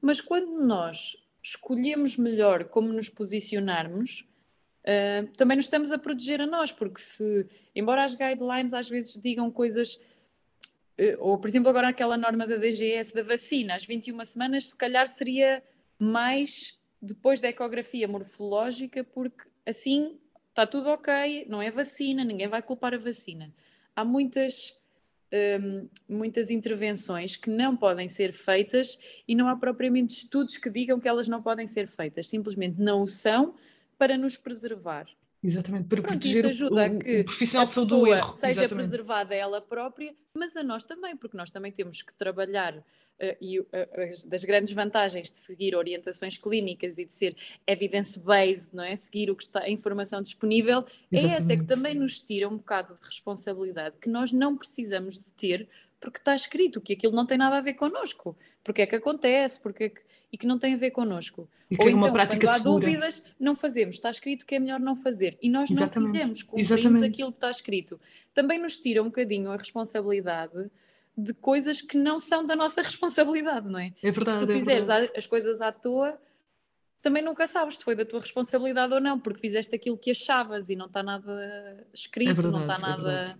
mas 0.00 0.22
quando 0.22 0.66
nós 0.66 1.18
escolhemos 1.42 2.16
melhor 2.16 2.64
como 2.64 2.88
nos 2.94 3.10
posicionarmos, 3.10 4.26
uh, 4.84 5.26
também 5.36 5.56
nos 5.56 5.66
estamos 5.66 5.92
a 5.92 5.98
proteger 5.98 6.40
a 6.40 6.46
nós, 6.46 6.70
porque 6.70 7.00
se, 7.00 7.46
embora 7.74 8.04
as 8.04 8.14
guidelines 8.14 8.72
às 8.72 8.88
vezes 8.88 9.20
digam 9.20 9.50
coisas 9.50 9.98
eh, 10.96 11.16
ou 11.18 11.38
por 11.38 11.48
exemplo 11.48 11.68
agora 11.68 11.88
aquela 11.88 12.16
norma 12.16 12.46
da 12.46 12.56
DGS 12.56 13.12
da 13.12 13.22
vacina, 13.22 13.74
às 13.74 13.84
21 13.84 14.24
semanas 14.24 14.68
se 14.68 14.76
calhar 14.76 15.06
seria 15.08 15.62
mais 15.98 16.78
depois 17.00 17.40
da 17.40 17.48
ecografia 17.48 18.08
morfológica, 18.08 19.04
porque 19.04 19.44
assim 19.66 20.16
está 20.48 20.66
tudo 20.66 20.88
ok, 20.88 21.46
não 21.48 21.60
é 21.60 21.70
vacina, 21.70 22.24
ninguém 22.24 22.48
vai 22.48 22.62
culpar 22.62 22.94
a 22.94 22.98
vacina. 22.98 23.52
Há 23.94 24.04
muitas, 24.04 24.80
hum, 25.60 25.88
muitas 26.08 26.48
intervenções 26.50 27.36
que 27.36 27.50
não 27.50 27.76
podem 27.76 28.08
ser 28.08 28.32
feitas 28.32 28.98
e 29.26 29.34
não 29.34 29.48
há 29.48 29.56
propriamente 29.56 30.14
estudos 30.14 30.56
que 30.56 30.70
digam 30.70 31.00
que 31.00 31.08
elas 31.08 31.26
não 31.26 31.42
podem 31.42 31.66
ser 31.66 31.88
feitas, 31.88 32.28
simplesmente 32.28 32.80
não 32.80 33.02
o 33.02 33.06
são 33.06 33.54
para 34.04 34.18
nos 34.18 34.36
preservar. 34.36 35.06
Exatamente, 35.42 35.88
para 35.88 36.02
Pronto, 36.02 36.12
proteger 36.12 36.44
isso 36.44 36.64
ajuda 36.64 36.74
o, 36.74 36.84
a 36.84 36.90
que 36.90 37.20
o 37.20 37.24
profissional 37.24 37.64
a 37.64 37.66
pessoa 37.66 37.86
do 37.86 38.06
erro. 38.06 38.32
seja 38.32 38.50
Exatamente. 38.50 38.74
preservada 38.74 39.34
ela 39.34 39.60
própria, 39.62 40.14
mas 40.34 40.54
a 40.56 40.62
nós 40.62 40.84
também, 40.84 41.16
porque 41.16 41.36
nós 41.36 41.50
também 41.50 41.72
temos 41.72 42.02
que 42.02 42.12
trabalhar 42.14 42.76
uh, 42.76 42.82
e 43.40 43.60
uh, 43.60 43.66
das 44.26 44.44
grandes 44.44 44.72
vantagens 44.72 45.30
de 45.30 45.38
seguir 45.38 45.74
orientações 45.74 46.36
clínicas 46.36 46.98
e 46.98 47.06
de 47.06 47.14
ser 47.14 47.34
evidence-based, 47.66 48.68
não 48.74 48.84
é? 48.84 48.94
Seguir 48.94 49.30
o 49.30 49.36
que 49.36 49.42
está, 49.42 49.60
a 49.60 49.70
informação 49.70 50.20
disponível, 50.20 50.84
Exatamente. 51.10 51.32
é 51.32 51.36
essa 51.36 51.52
é 51.54 51.56
que 51.56 51.64
também 51.64 51.94
nos 51.94 52.20
tira 52.20 52.46
um 52.46 52.56
bocado 52.58 52.94
de 52.94 53.00
responsabilidade 53.02 53.96
que 54.00 54.08
nós 54.08 54.32
não 54.32 54.56
precisamos 54.56 55.18
de 55.18 55.30
ter 55.30 55.68
porque 56.04 56.18
está 56.18 56.34
escrito 56.34 56.82
que 56.82 56.92
aquilo 56.92 57.14
não 57.14 57.24
tem 57.24 57.38
nada 57.38 57.56
a 57.56 57.60
ver 57.62 57.72
connosco. 57.74 58.36
Porque 58.62 58.82
é 58.82 58.86
que 58.86 58.94
acontece, 58.94 59.58
porque 59.58 59.84
é 59.84 59.88
que... 59.88 60.02
e 60.30 60.36
que 60.36 60.46
não 60.46 60.58
tem 60.58 60.74
a 60.74 60.76
ver 60.76 60.90
connosco. 60.90 61.48
E 61.70 61.76
Ou 61.80 61.88
é 61.88 61.92
então, 61.92 62.10
quando 62.12 62.20
há 62.20 62.28
segura. 62.30 62.60
dúvidas, 62.60 63.24
não 63.40 63.54
fazemos. 63.54 63.94
Está 63.94 64.10
escrito 64.10 64.44
que 64.44 64.54
é 64.54 64.58
melhor 64.58 64.78
não 64.78 64.94
fazer. 64.94 65.38
E 65.40 65.48
nós 65.48 65.70
Exatamente. 65.70 65.98
não 65.98 66.12
fizemos, 66.12 66.42
cumprimos 66.42 66.70
Exatamente. 66.70 67.04
aquilo 67.06 67.32
que 67.32 67.38
está 67.38 67.50
escrito. 67.50 67.98
Também 68.34 68.60
nos 68.60 68.76
tira 68.76 69.00
um 69.00 69.06
bocadinho 69.06 69.50
a 69.50 69.56
responsabilidade 69.56 70.70
de 71.16 71.32
coisas 71.32 71.80
que 71.80 71.96
não 71.96 72.18
são 72.18 72.44
da 72.44 72.54
nossa 72.54 72.82
responsabilidade, 72.82 73.66
não 73.66 73.78
é? 73.78 73.94
É 74.02 74.10
verdade. 74.10 74.40
Se 74.40 74.46
tu 74.46 74.52
é 74.52 74.54
fizeres 74.56 74.86
verdade. 74.86 75.12
as 75.16 75.26
coisas 75.26 75.62
à 75.62 75.72
toa, 75.72 76.20
também 77.00 77.22
nunca 77.22 77.46
sabes 77.46 77.78
se 77.78 77.84
foi 77.84 77.94
da 77.94 78.04
tua 78.04 78.20
responsabilidade 78.20 78.92
ou 78.92 79.00
não, 79.00 79.18
porque 79.18 79.40
fizeste 79.40 79.74
aquilo 79.74 79.96
que 79.96 80.10
achavas 80.10 80.68
e 80.68 80.76
não 80.76 80.86
está 80.86 81.02
nada 81.02 81.86
escrito, 81.94 82.30
é 82.30 82.34
verdade, 82.34 82.52
não 82.52 82.60
está 82.60 82.74
é 82.74 82.78
nada. 82.78 83.38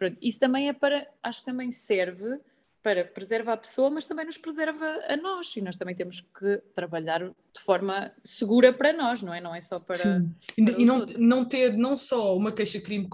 Pronto, 0.00 0.16
isso 0.22 0.38
também 0.38 0.66
é 0.66 0.72
para, 0.72 1.06
acho 1.22 1.40
que 1.40 1.44
também 1.44 1.70
serve 1.70 2.40
para 2.82 3.04
preservar 3.04 3.54
a 3.54 3.56
pessoa, 3.56 3.90
mas 3.90 4.06
também 4.06 4.24
nos 4.24 4.38
preserva 4.38 4.86
a 5.08 5.16
nós 5.16 5.54
e 5.56 5.60
nós 5.60 5.76
também 5.76 5.94
temos 5.94 6.20
que 6.20 6.62
trabalhar 6.74 7.20
de 7.20 7.60
forma 7.60 8.12
segura 8.24 8.72
para 8.72 8.92
nós, 8.92 9.22
não 9.22 9.34
é? 9.34 9.40
Não 9.40 9.54
é 9.54 9.60
só 9.60 9.78
para. 9.78 9.98
Sim. 9.98 10.32
para 10.64 10.80
e 10.80 10.84
não, 10.84 11.04
não 11.18 11.44
ter 11.44 11.76
não 11.76 11.96
só 11.96 12.36
uma 12.36 12.52
queixa-crime 12.52 13.08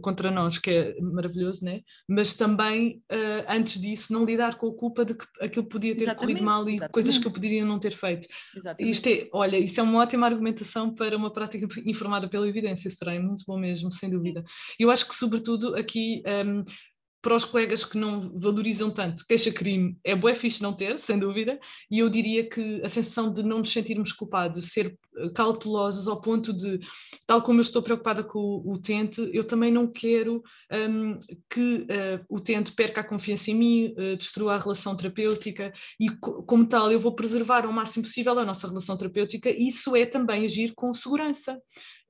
contra 0.00 0.30
nós, 0.30 0.58
que 0.58 0.70
é 0.70 1.00
maravilhoso, 1.00 1.64
né? 1.64 1.82
mas 2.08 2.34
também, 2.34 3.02
uh, 3.12 3.44
antes 3.48 3.80
disso, 3.80 4.12
não 4.12 4.24
lidar 4.24 4.56
com 4.56 4.68
a 4.68 4.74
culpa 4.74 5.04
de 5.04 5.14
que 5.14 5.24
aquilo 5.40 5.66
podia 5.66 5.94
ter 5.94 6.04
exatamente, 6.04 6.38
corrido 6.38 6.44
mal 6.44 6.68
e 6.68 6.72
exatamente. 6.72 6.92
coisas 6.92 7.18
que 7.18 7.26
eu 7.26 7.32
poderia 7.32 7.64
não 7.64 7.78
ter 7.78 7.92
feito. 7.92 8.26
Exatamente. 8.56 8.92
Isto 8.92 9.08
é, 9.08 9.28
olha, 9.32 9.56
isso 9.58 9.80
é 9.80 9.82
uma 9.82 10.00
ótima 10.00 10.26
argumentação 10.26 10.94
para 10.94 11.16
uma 11.16 11.32
prática 11.32 11.66
informada 11.86 12.28
pela 12.28 12.48
evidência, 12.48 12.90
será 12.90 13.18
muito 13.20 13.44
bom 13.46 13.58
mesmo, 13.58 13.92
sem 13.92 14.10
dúvida. 14.10 14.42
Eu 14.78 14.90
acho 14.90 15.06
que, 15.06 15.14
sobretudo, 15.14 15.76
aqui. 15.76 16.22
Um, 16.26 16.64
para 17.22 17.36
os 17.36 17.44
colegas 17.44 17.84
que 17.84 17.96
não 17.96 18.36
valorizam 18.36 18.90
tanto, 18.90 19.24
queixa-crime 19.24 19.96
é 20.02 20.14
bué 20.14 20.34
fixe 20.34 20.60
não 20.60 20.72
ter, 20.72 20.98
sem 20.98 21.16
dúvida, 21.16 21.58
e 21.88 22.00
eu 22.00 22.10
diria 22.10 22.48
que 22.48 22.82
a 22.82 22.88
sensação 22.88 23.32
de 23.32 23.44
não 23.44 23.58
nos 23.58 23.72
sentirmos 23.72 24.12
culpados, 24.12 24.72
ser 24.72 24.98
eh, 25.16 25.30
cautelosos 25.30 26.08
ao 26.08 26.20
ponto 26.20 26.52
de, 26.52 26.80
tal 27.24 27.40
como 27.40 27.60
eu 27.60 27.62
estou 27.62 27.80
preocupada 27.80 28.24
com 28.24 28.38
o 28.38 28.72
utente, 28.72 29.30
eu 29.32 29.44
também 29.44 29.72
não 29.72 29.86
quero 29.86 30.42
um, 30.72 31.20
que 31.48 31.82
uh, 31.82 32.24
o 32.28 32.38
utente 32.38 32.72
perca 32.72 33.02
a 33.02 33.04
confiança 33.04 33.52
em 33.52 33.54
mim, 33.54 33.94
uh, 33.96 34.16
destrua 34.16 34.54
a 34.54 34.58
relação 34.58 34.96
terapêutica, 34.96 35.72
e 36.00 36.10
co 36.10 36.42
como 36.42 36.66
tal 36.66 36.90
eu 36.90 36.98
vou 36.98 37.14
preservar 37.14 37.64
ao 37.64 37.72
máximo 37.72 38.02
possível 38.02 38.36
a 38.36 38.44
nossa 38.44 38.66
relação 38.66 38.96
terapêutica, 38.96 39.48
isso 39.48 39.94
é 39.94 40.04
também 40.04 40.44
agir 40.44 40.72
com 40.74 40.92
segurança. 40.92 41.56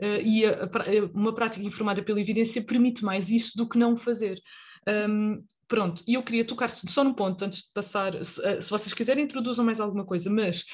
Uh, 0.00 0.22
e 0.24 0.46
a, 0.46 0.64
a, 0.64 0.68
uma 1.14 1.34
prática 1.34 1.64
informada 1.64 2.02
pela 2.02 2.20
evidência 2.20 2.64
permite 2.64 3.04
mais 3.04 3.30
isso 3.30 3.52
do 3.54 3.68
que 3.68 3.78
não 3.78 3.94
fazer. 3.94 4.40
Um, 4.88 5.44
pronto, 5.68 6.02
e 6.06 6.14
eu 6.14 6.22
queria 6.22 6.44
tocar 6.44 6.70
só 6.70 7.02
num 7.02 7.14
ponto 7.14 7.44
antes 7.44 7.64
de 7.64 7.72
passar, 7.72 8.22
se, 8.24 8.44
eh, 8.46 8.60
se 8.60 8.68
vocês 8.68 8.92
quiserem 8.92 9.24
introduzam 9.24 9.64
mais 9.64 9.80
alguma 9.80 10.04
coisa, 10.04 10.30
mas 10.30 10.66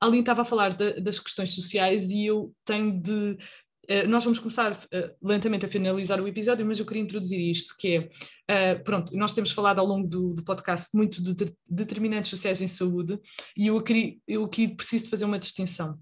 a 0.00 0.06
Aline 0.06 0.20
estava 0.20 0.42
a 0.42 0.44
falar 0.44 0.76
de, 0.76 1.00
das 1.00 1.18
questões 1.18 1.54
sociais 1.54 2.10
e 2.10 2.26
eu 2.26 2.54
tenho 2.64 3.00
de 3.00 3.36
Uh, 3.84 4.08
nós 4.08 4.24
vamos 4.24 4.38
começar 4.38 4.72
uh, 4.72 5.14
lentamente 5.22 5.66
a 5.66 5.68
finalizar 5.68 6.18
o 6.18 6.26
episódio, 6.26 6.64
mas 6.64 6.80
eu 6.80 6.86
queria 6.86 7.02
introduzir 7.02 7.38
isto, 7.38 7.74
que 7.76 8.08
é, 8.48 8.74
pronto, 8.76 9.14
nós 9.14 9.34
temos 9.34 9.50
falado 9.50 9.78
ao 9.78 9.84
longo 9.84 10.08
do, 10.08 10.32
do 10.32 10.42
podcast 10.42 10.88
muito 10.96 11.22
de, 11.22 11.34
de, 11.34 11.54
determinantes 11.68 12.30
sociais 12.30 12.62
em 12.62 12.68
saúde, 12.68 13.18
e 13.54 13.66
eu 13.66 13.76
aqui, 13.76 14.22
eu 14.26 14.44
aqui 14.44 14.68
preciso 14.68 15.10
fazer 15.10 15.26
uma 15.26 15.38
distinção 15.38 15.98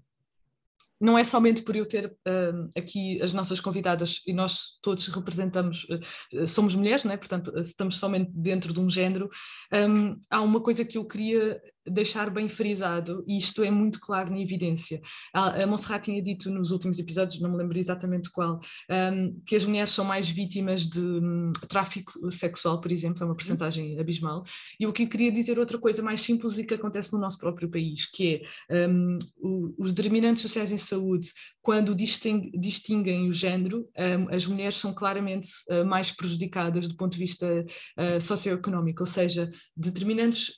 não 1.03 1.17
é 1.17 1.23
somente 1.25 1.61
por 1.61 1.75
eu 1.75 1.85
ter 1.85 2.05
uh, 2.05 2.69
aqui 2.77 3.21
as 3.21 3.33
nossas 3.33 3.59
convidadas 3.59 4.21
e 4.25 4.31
nós 4.31 4.79
todos 4.81 5.05
representamos, 5.09 5.85
uh, 5.89 6.47
somos 6.47 6.75
mulheres, 6.75 7.03
né? 7.03 7.17
portanto 7.17 7.51
estamos 7.59 7.97
somente 7.97 8.31
dentro 8.33 8.71
de 8.73 8.79
um 8.79 8.89
género, 8.89 9.29
um, 9.73 10.17
há 10.29 10.41
uma 10.41 10.61
coisa 10.61 10.85
que 10.85 10.97
eu 10.97 11.05
queria 11.05 11.61
deixar 11.85 12.29
bem 12.29 12.47
frisado, 12.47 13.23
e 13.27 13.37
isto 13.37 13.63
é 13.63 13.71
muito 13.71 13.99
claro 13.99 14.31
na 14.31 14.39
evidência. 14.39 15.01
A, 15.33 15.63
a 15.63 15.67
Monserrat 15.67 16.03
tinha 16.03 16.21
dito 16.21 16.49
nos 16.49 16.71
últimos 16.71 16.99
episódios, 16.99 17.41
não 17.41 17.51
me 17.51 17.57
lembro 17.57 17.77
exatamente 17.77 18.31
qual, 18.31 18.59
um, 18.89 19.41
que 19.45 19.55
as 19.55 19.65
mulheres 19.65 19.91
são 19.91 20.05
mais 20.05 20.29
vítimas 20.29 20.87
de 20.87 20.99
um, 20.99 21.51
tráfico 21.67 22.31
sexual, 22.31 22.79
por 22.79 22.91
exemplo, 22.91 23.23
é 23.23 23.25
uma 23.25 23.35
porcentagem 23.35 23.99
abismal. 23.99 24.43
E 24.79 24.87
o 24.87 24.93
que 24.93 25.03
eu 25.03 25.07
queria 25.07 25.31
dizer 25.31 25.59
outra 25.59 25.77
coisa 25.77 26.01
mais 26.01 26.21
simples 26.21 26.57
e 26.57 26.65
que 26.65 26.73
acontece 26.73 27.11
no 27.13 27.19
nosso 27.19 27.37
próprio 27.37 27.69
país, 27.69 28.05
que 28.09 28.43
é 28.69 28.87
um, 28.87 29.17
o, 29.37 29.75
os 29.77 29.93
determinantes 29.93 30.41
sociais 30.41 30.71
em 30.71 30.77
saúde, 30.77 31.29
quando 31.63 31.95
distinguem 31.95 33.29
o 33.29 33.33
género, 33.33 33.89
as 34.29 34.45
mulheres 34.45 34.75
são 34.75 34.93
claramente 34.93 35.49
uh, 35.69 35.85
mais 35.85 36.11
prejudicadas 36.11 36.89
do 36.89 36.97
ponto 36.97 37.13
de 37.13 37.17
vista 37.17 37.65
uh, 37.97 38.21
socioeconómico, 38.21 39.01
ou 39.01 39.07
seja, 39.07 39.49
determinantes 39.75 40.57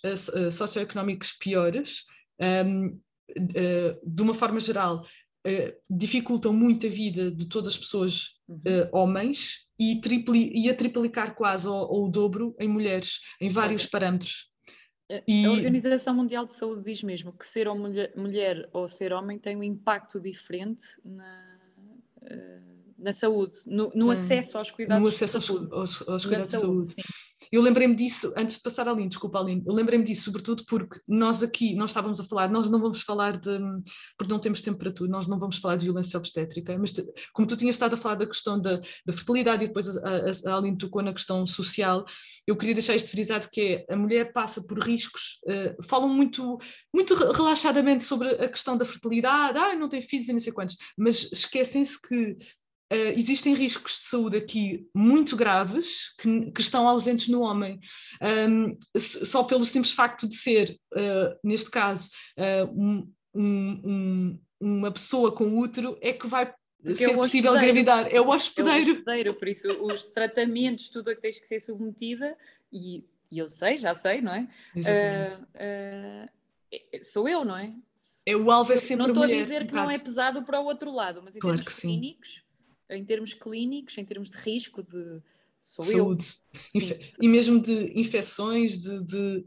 socioeconómicos 0.51 1.33
piores, 1.33 2.03
de 4.03 4.21
uma 4.21 4.33
forma 4.33 4.59
geral, 4.59 5.05
dificultam 5.87 6.51
muito 6.51 6.87
a 6.87 6.89
vida 6.89 7.29
de 7.29 7.47
todas 7.47 7.73
as 7.73 7.77
pessoas 7.77 8.29
uhum. 8.47 8.89
homens 8.91 9.59
e, 9.79 10.01
tripli 10.01 10.51
e 10.55 10.69
a 10.69 10.75
triplicar 10.75 11.35
quase 11.35 11.67
ou, 11.67 11.75
ou, 11.75 12.05
o 12.07 12.09
dobro 12.09 12.55
em 12.59 12.67
mulheres, 12.67 13.19
em 13.39 13.49
vários 13.49 13.83
okay. 13.83 13.91
parâmetros. 13.91 14.54
E... 15.27 15.45
A 15.45 15.51
Organização 15.51 16.15
Mundial 16.15 16.45
de 16.45 16.53
Saúde 16.53 16.83
diz 16.83 17.03
mesmo 17.03 17.31
que 17.31 17.45
ser 17.45 17.67
ou 17.67 17.75
mulher, 17.77 18.11
mulher, 18.15 18.69
ou 18.73 18.87
ser 18.87 19.13
homem 19.13 19.37
tem 19.37 19.55
um 19.55 19.63
impacto 19.63 20.19
diferente 20.19 20.83
na, 21.03 21.59
uh, 22.23 22.75
na 22.97 23.11
saúde, 23.11 23.53
no, 23.67 23.91
no 23.93 24.07
hum. 24.07 24.11
acesso 24.11 24.57
aos 24.57 24.71
cuidados 24.71 25.03
no 25.03 25.07
acesso 25.07 25.39
de 25.39 25.45
saúde. 25.45 25.67
Aos, 25.71 26.01
aos, 26.01 26.09
aos 26.09 26.25
cuidados 26.25 26.51
de 26.51 26.57
saúde. 26.57 26.85
saúde. 26.85 27.03
Eu 27.55 27.61
lembrei-me 27.61 27.95
disso, 27.95 28.33
antes 28.35 28.57
de 28.57 28.63
passar 28.63 28.87
a 28.87 28.91
Aline, 28.91 29.07
desculpa 29.07 29.39
Aline, 29.39 29.63
eu 29.65 29.73
lembrei-me 29.73 30.03
disso 30.03 30.23
sobretudo 30.23 30.65
porque 30.65 30.99
nós 31.07 31.41
aqui, 31.41 31.75
nós 31.75 31.91
estávamos 31.91 32.19
a 32.19 32.23
falar, 32.23 32.49
nós 32.49 32.69
não 32.69 32.79
vamos 32.79 33.01
falar 33.01 33.37
de, 33.39 33.57
porque 34.17 34.31
não 34.31 34.39
temos 34.39 34.61
tempo 34.61 34.77
para 34.77 34.91
tudo, 34.91 35.09
nós 35.09 35.27
não 35.27 35.39
vamos 35.39 35.57
falar 35.57 35.77
de 35.77 35.85
violência 35.85 36.17
obstétrica, 36.17 36.77
mas 36.77 36.91
te, 36.91 37.05
como 37.33 37.47
tu 37.47 37.55
tinhas 37.55 37.75
estado 37.75 37.93
a 37.93 37.97
falar 37.97 38.15
da 38.15 38.27
questão 38.27 38.59
da, 38.59 38.81
da 39.05 39.13
fertilidade 39.13 39.63
e 39.63 39.67
depois 39.67 39.87
a, 39.87 40.01
a, 40.01 40.53
a 40.53 40.57
Aline 40.57 40.77
tocou 40.77 41.01
na 41.01 41.13
questão 41.13 41.47
social, 41.47 42.05
eu 42.45 42.57
queria 42.57 42.73
deixar 42.73 42.95
isto 42.95 43.11
frisado 43.11 43.47
que 43.49 43.85
é, 43.87 43.93
a 43.93 43.95
mulher 43.95 44.33
passa 44.33 44.61
por 44.61 44.79
riscos, 44.79 45.39
uh, 45.45 45.83
falam 45.83 46.09
muito, 46.09 46.57
muito 46.93 47.15
relaxadamente 47.31 48.03
sobre 48.03 48.29
a 48.29 48.49
questão 48.49 48.77
da 48.77 48.85
fertilidade, 48.85 49.57
ah, 49.57 49.75
não 49.75 49.87
tem 49.87 50.01
filhos 50.01 50.27
e 50.27 50.33
não 50.33 50.39
sei 50.39 50.51
quantos, 50.51 50.75
mas 50.97 51.31
esquecem-se 51.31 52.01
que 52.01 52.37
Uh, 52.93 53.17
existem 53.17 53.55
riscos 53.55 53.93
de 53.93 54.03
saúde 54.03 54.37
aqui 54.37 54.87
muito 54.93 55.35
graves 55.35 56.13
que, 56.19 56.51
que 56.51 56.61
estão 56.61 56.87
ausentes 56.87 57.27
no 57.27 57.41
homem, 57.41 57.79
um, 58.21 58.77
só 58.99 59.43
pelo 59.43 59.65
simples 59.65 59.91
facto 59.91 60.27
de 60.27 60.35
ser, 60.35 60.77
uh, 60.93 61.35
neste 61.43 61.71
caso, 61.71 62.11
uh, 62.37 62.71
um, 62.71 63.11
um, 63.33 64.39
uma 64.59 64.91
pessoa 64.91 65.31
com 65.31 65.57
útero, 65.57 65.97
é 65.99 66.13
que 66.13 66.27
vai 66.27 66.53
Porque 66.79 67.05
ser 67.05 67.11
é 67.11 67.15
possível 67.15 67.55
engravidar. 67.55 68.07
É 68.13 68.21
o 68.21 68.29
hospedeiro. 68.29 68.77
É 68.77 68.91
o 68.91 68.93
hospedeiro, 68.93 69.33
por 69.33 69.47
isso 69.47 69.71
os 69.83 70.05
tratamentos, 70.05 70.89
tudo 70.89 71.09
a 71.09 71.15
que 71.15 71.21
tens 71.21 71.39
que 71.39 71.47
ser 71.47 71.59
submetida, 71.59 72.37
e, 72.71 73.03
e 73.31 73.39
eu 73.39 73.49
sei, 73.49 73.79
já 73.79 73.95
sei, 73.95 74.21
não 74.21 74.31
é? 74.31 74.47
sou 77.01 77.27
eu, 77.27 77.43
não 77.43 77.57
é? 77.57 77.73
É 78.27 78.35
o 78.35 78.51
alvo 78.51 78.73
é 78.73 78.77
sempre 78.77 79.07
Não 79.07 79.07
estou 79.07 79.23
a 79.23 79.27
dizer 79.27 79.65
que 79.65 79.73
não 79.73 79.89
é 79.89 79.97
pesado 79.97 80.43
para 80.43 80.59
o 80.59 80.65
outro 80.65 80.91
lado, 80.91 81.21
mas 81.23 81.35
em 81.35 81.39
claro 81.39 81.57
termos 81.57 81.79
clínicos, 81.79 82.44
em 82.89 83.03
termos 83.03 83.33
clínicos, 83.33 83.97
em 83.97 84.05
termos 84.05 84.29
de 84.29 84.37
risco 84.37 84.83
de 84.83 85.21
sou 85.61 85.83
saúde 85.83 86.35
eu. 86.73 86.81
Sim, 86.81 86.99
e 87.21 87.27
mesmo 87.27 87.59
de 87.59 87.99
infecções, 87.99 88.79
de, 88.79 89.03
de 89.03 89.43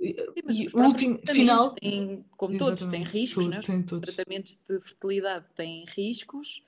Sim, 0.51 0.65
e 0.65 0.67
o 0.75 0.81
último 0.83 1.19
final 1.27 1.71
têm, 1.75 2.25
como 2.37 2.55
Exatamente, 2.55 2.59
todos 2.59 2.87
têm 2.87 3.03
riscos, 3.05 3.45
tudo, 3.45 3.55
né? 3.55 3.61
Tem 3.61 3.83
todos. 3.83 4.15
tratamentos 4.15 4.57
de 4.57 4.81
fertilidade 4.81 5.47
têm 5.55 5.85
riscos 5.87 6.63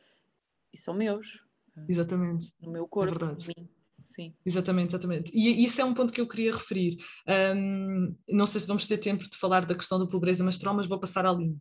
e 0.73 0.79
são 0.79 0.95
meus. 0.95 1.43
Exatamente. 1.89 2.53
No 2.61 2.71
meu 2.71 2.87
corpo, 2.87 3.25
é 3.25 3.29
mim. 3.29 3.69
Sim. 4.05 4.35
Exatamente, 4.45 4.91
exatamente. 4.91 5.31
E 5.35 5.63
isso 5.63 5.81
é 5.81 5.85
um 5.85 5.95
ponto 5.95 6.13
que 6.13 6.21
eu 6.21 6.27
queria 6.27 6.53
referir. 6.53 6.97
Um, 7.57 8.17
não 8.29 8.47
sei 8.47 8.61
se 8.61 8.67
vamos 8.67 8.87
ter 8.87 8.99
tempo 8.99 9.29
de 9.29 9.37
falar 9.37 9.67
da 9.67 9.75
questão 9.75 9.99
da 9.99 10.07
pobreza 10.07 10.43
menstrual, 10.43 10.75
mas 10.75 10.89
vou 10.89 10.99
passar 10.99 11.27
à 11.27 11.33
linha 11.33 11.57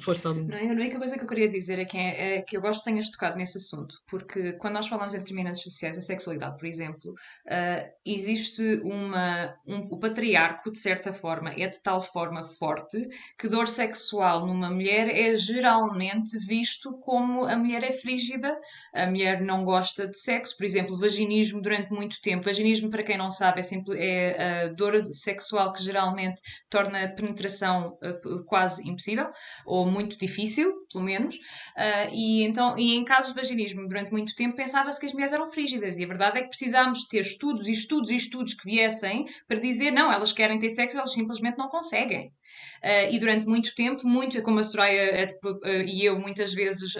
força. 0.00 0.32
Não, 0.32 0.56
a 0.56 0.72
única 0.72 0.98
coisa 0.98 1.18
que 1.18 1.24
eu 1.24 1.28
queria 1.28 1.48
dizer 1.48 1.78
é 1.80 1.84
que, 1.84 1.98
é, 1.98 2.36
é 2.36 2.42
que 2.42 2.56
eu 2.56 2.60
gosto 2.60 2.84
que 2.84 2.90
tenhas 2.90 3.10
tocado 3.10 3.36
nesse 3.36 3.58
assunto, 3.58 3.96
porque 4.06 4.52
quando 4.54 4.74
nós 4.74 4.86
falamos 4.86 5.12
em 5.12 5.18
determinados 5.18 5.60
sociais, 5.60 5.98
a 5.98 6.02
sexualidade, 6.02 6.56
por 6.56 6.66
exemplo, 6.66 7.10
uh, 7.12 7.90
existe 8.06 8.62
uma. 8.84 9.54
Um, 9.66 9.88
o 9.90 9.98
patriarco, 9.98 10.70
de 10.70 10.78
certa 10.78 11.12
forma, 11.12 11.50
é 11.50 11.66
de 11.66 11.80
tal 11.82 12.00
forma 12.00 12.44
forte 12.44 13.08
que 13.38 13.48
dor 13.48 13.68
sexual 13.68 14.46
numa 14.46 14.70
mulher 14.70 15.08
é 15.08 15.34
geralmente 15.34 16.38
visto 16.38 16.92
como 17.00 17.44
a 17.44 17.56
mulher 17.56 17.82
é 17.82 17.92
frígida, 17.92 18.56
a 18.94 19.06
mulher 19.06 19.40
não 19.40 19.64
gosta 19.64 20.06
de 20.06 20.18
sexo, 20.18 20.56
por 20.56 20.64
exemplo, 20.64 20.96
vaginismo 20.96 21.60
durante 21.60 21.90
muito 21.90 22.20
tempo. 22.20 22.44
Vaginismo, 22.44 22.90
para 22.90 23.02
quem 23.02 23.18
não 23.18 23.30
sabe, 23.30 23.60
é, 23.60 23.62
simples, 23.62 23.98
é 23.98 24.64
a 24.64 24.68
dor 24.68 25.04
sexual 25.06 25.72
que 25.72 25.82
geralmente 25.82 26.40
torna 26.70 27.04
a 27.04 27.08
penetração 27.08 27.98
uh, 28.02 28.44
quase 28.44 28.88
impossível 28.88 29.23
ou 29.66 29.86
muito 29.86 30.18
difícil, 30.18 30.72
pelo 30.92 31.04
menos, 31.04 31.36
uh, 31.36 32.12
e, 32.12 32.42
então, 32.42 32.78
e 32.78 32.94
em 32.94 33.04
casos 33.04 33.34
de 33.34 33.40
vaginismo, 33.40 33.86
durante 33.88 34.12
muito 34.12 34.34
tempo, 34.34 34.56
pensava-se 34.56 34.98
que 35.00 35.06
as 35.06 35.12
mulheres 35.12 35.32
eram 35.32 35.50
frígidas, 35.50 35.98
e 35.98 36.04
a 36.04 36.06
verdade 36.06 36.38
é 36.38 36.42
que 36.42 36.48
precisámos 36.48 37.06
ter 37.08 37.20
estudos 37.20 37.68
e 37.68 37.72
estudos 37.72 38.10
e 38.10 38.16
estudos 38.16 38.54
que 38.54 38.64
viessem 38.64 39.24
para 39.48 39.58
dizer, 39.58 39.90
não, 39.90 40.12
elas 40.12 40.32
querem 40.32 40.58
ter 40.58 40.70
sexo, 40.70 40.96
elas 40.96 41.12
simplesmente 41.12 41.58
não 41.58 41.68
conseguem. 41.68 42.32
Uh, 42.82 43.10
e 43.10 43.18
durante 43.18 43.46
muito 43.46 43.74
tempo, 43.74 44.06
muito, 44.06 44.40
como 44.42 44.60
a 44.60 44.62
Soraya 44.62 45.26
uh, 45.44 45.68
e 45.68 46.04
eu 46.04 46.18
muitas 46.18 46.52
vezes 46.52 46.94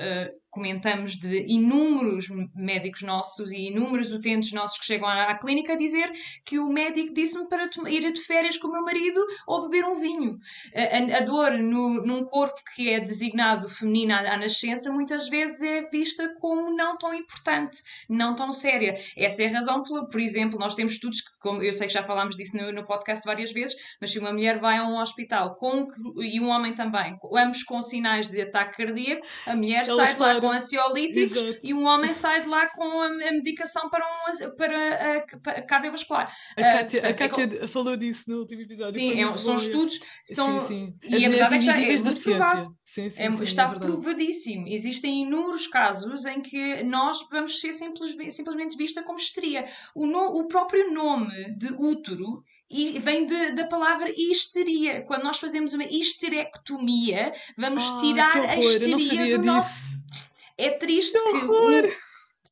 comentamos 0.55 1.19
de 1.19 1.45
inúmeros 1.49 2.29
médicos 2.55 3.03
nossos 3.03 3.51
e 3.51 3.69
inúmeros 3.69 4.12
utentes 4.12 4.53
nossos 4.53 4.79
que 4.79 4.87
chegam 4.87 5.09
à, 5.09 5.25
à 5.25 5.35
clínica 5.37 5.73
a 5.73 5.77
dizer 5.77 6.12
que 6.45 6.61
o 6.61 6.69
médico 6.69 7.12
disse-me 7.12 7.49
para 7.49 7.69
ir 7.88 8.12
de 8.12 8.21
férias 8.21 8.57
com 8.57 8.69
o 8.69 8.73
meu 8.73 8.85
marido 8.85 9.21
ou 9.49 9.69
beber 9.69 9.85
um 9.85 9.97
vinho. 9.97 10.38
A, 10.75 11.19
a, 11.19 11.21
dor 11.21 11.59
no, 11.59 12.07
num 12.07 12.25
corpo 12.25 12.61
que 12.75 12.88
é 12.88 13.01
designado 13.01 13.69
feminino 13.69 14.14
à, 14.14 14.35
à, 14.35 14.37
nascença 14.37 14.93
muitas 14.93 15.29
vezes 15.29 15.61
é 15.62 15.83
vista 15.90 16.33
como 16.40 16.75
não 16.75 16.97
tão 16.97 17.12
importante, 17.12 17.83
não 18.09 18.37
tão 18.37 18.53
séria. 18.53 18.95
Essa 19.17 19.43
é 19.43 19.49
a 19.49 19.53
razão, 19.53 19.83
por, 19.83 20.09
por 20.09 20.21
exemplo, 20.21 20.59
nós 20.59 20.77
temos 20.77 20.93
estudos 20.93 21.21
que, 21.21 21.31
como 21.40 21.62
eu 21.62 21.73
sei 21.73 21.88
que 21.88 21.93
já 21.93 22.05
falámos 22.05 22.37
disso 22.37 22.57
no, 22.57 22.71
no 22.71 22.85
podcast 22.85 23.27
várias 23.27 23.51
vezes, 23.51 23.75
mas 24.01 24.12
se 24.12 24.21
uma 24.21 24.33
mulher 24.33 24.61
vai 24.61 24.79
a 24.79 24.85
um 24.85 25.01
hospital 25.01 25.57
com, 25.57 25.88
e 26.19 26.40
um 26.40 26.49
homem 26.49 26.75
também, 26.75 27.19
ambos 27.35 27.64
com 27.64 27.83
sinais 27.83 28.29
de 28.29 28.40
ataque 28.40 28.85
cardíaco, 28.85 29.27
a 29.47 29.57
mulher 29.57 29.87
sai 29.87 30.14
de 30.14 30.21
lá 30.21 30.43
com 30.44 30.50
ansiolíticos 30.50 31.38
Exato. 31.38 31.61
e 31.62 31.72
um 31.72 31.85
homem 31.85 32.12
sai 32.12 32.42
de 32.42 32.48
lá 32.48 32.66
com 32.66 33.00
a, 33.00 33.07
a 33.07 33.33
medicação 33.33 33.88
para, 33.88 34.04
um, 34.04 34.57
para, 34.57 35.16
a, 35.16 35.38
para 35.38 35.52
a 35.59 35.62
cardiovascular. 35.62 36.35
A 36.57 36.62
Kátia, 36.62 37.00
uh, 37.00 37.02
portanto, 37.02 37.61
a 37.61 37.64
é, 37.64 37.66
falou 37.66 37.96
disso 37.96 38.24
no 38.26 38.40
último 38.40 38.62
episódio. 38.62 38.94
Sim, 38.94 39.22
é, 39.22 39.33
são 39.38 39.54
estudos, 39.54 40.00
são, 40.24 40.66
sim, 40.66 40.94
sim. 41.02 41.16
e 41.16 41.24
a 41.24 41.28
verdade 41.28 41.54
é 41.54 41.59
que 41.59 41.64
já 41.64 41.80
é 41.80 41.98
muito 41.98 42.20
provado. 42.20 42.66
Sim, 42.87 43.11
sim, 43.11 43.22
é, 43.22 43.42
está 43.42 43.72
é 43.74 43.78
provadíssimo. 43.78 44.68
Existem 44.68 45.22
inúmeros 45.22 45.66
casos 45.66 46.26
em 46.26 46.40
que 46.40 46.83
nós 46.85 47.26
vamos 47.28 47.61
ser 47.61 47.72
simples, 47.72 48.14
simplesmente 48.33 48.76
vista 48.76 49.02
como 49.02 49.18
histeria. 49.18 49.64
O, 49.94 50.07
no, 50.07 50.38
o 50.38 50.46
próprio 50.46 50.92
nome 50.92 51.57
de 51.57 51.72
útero 51.72 52.44
e 52.70 52.98
vem 52.98 53.26
de, 53.26 53.52
da 53.52 53.66
palavra 53.66 54.12
histeria. 54.16 55.02
Quando 55.02 55.24
nós 55.24 55.38
fazemos 55.38 55.72
uma 55.72 55.85
histerectomia, 55.85 57.33
vamos 57.57 57.83
ah, 57.85 57.98
tirar 57.98 58.40
a 58.40 58.57
histeria 58.57 59.37
do 59.37 59.42
disso. 59.42 59.42
nosso 59.42 59.93
é 60.59 60.71
triste 60.71 61.19
que. 61.19 61.40
que 61.40 61.47
um... 61.47 62.05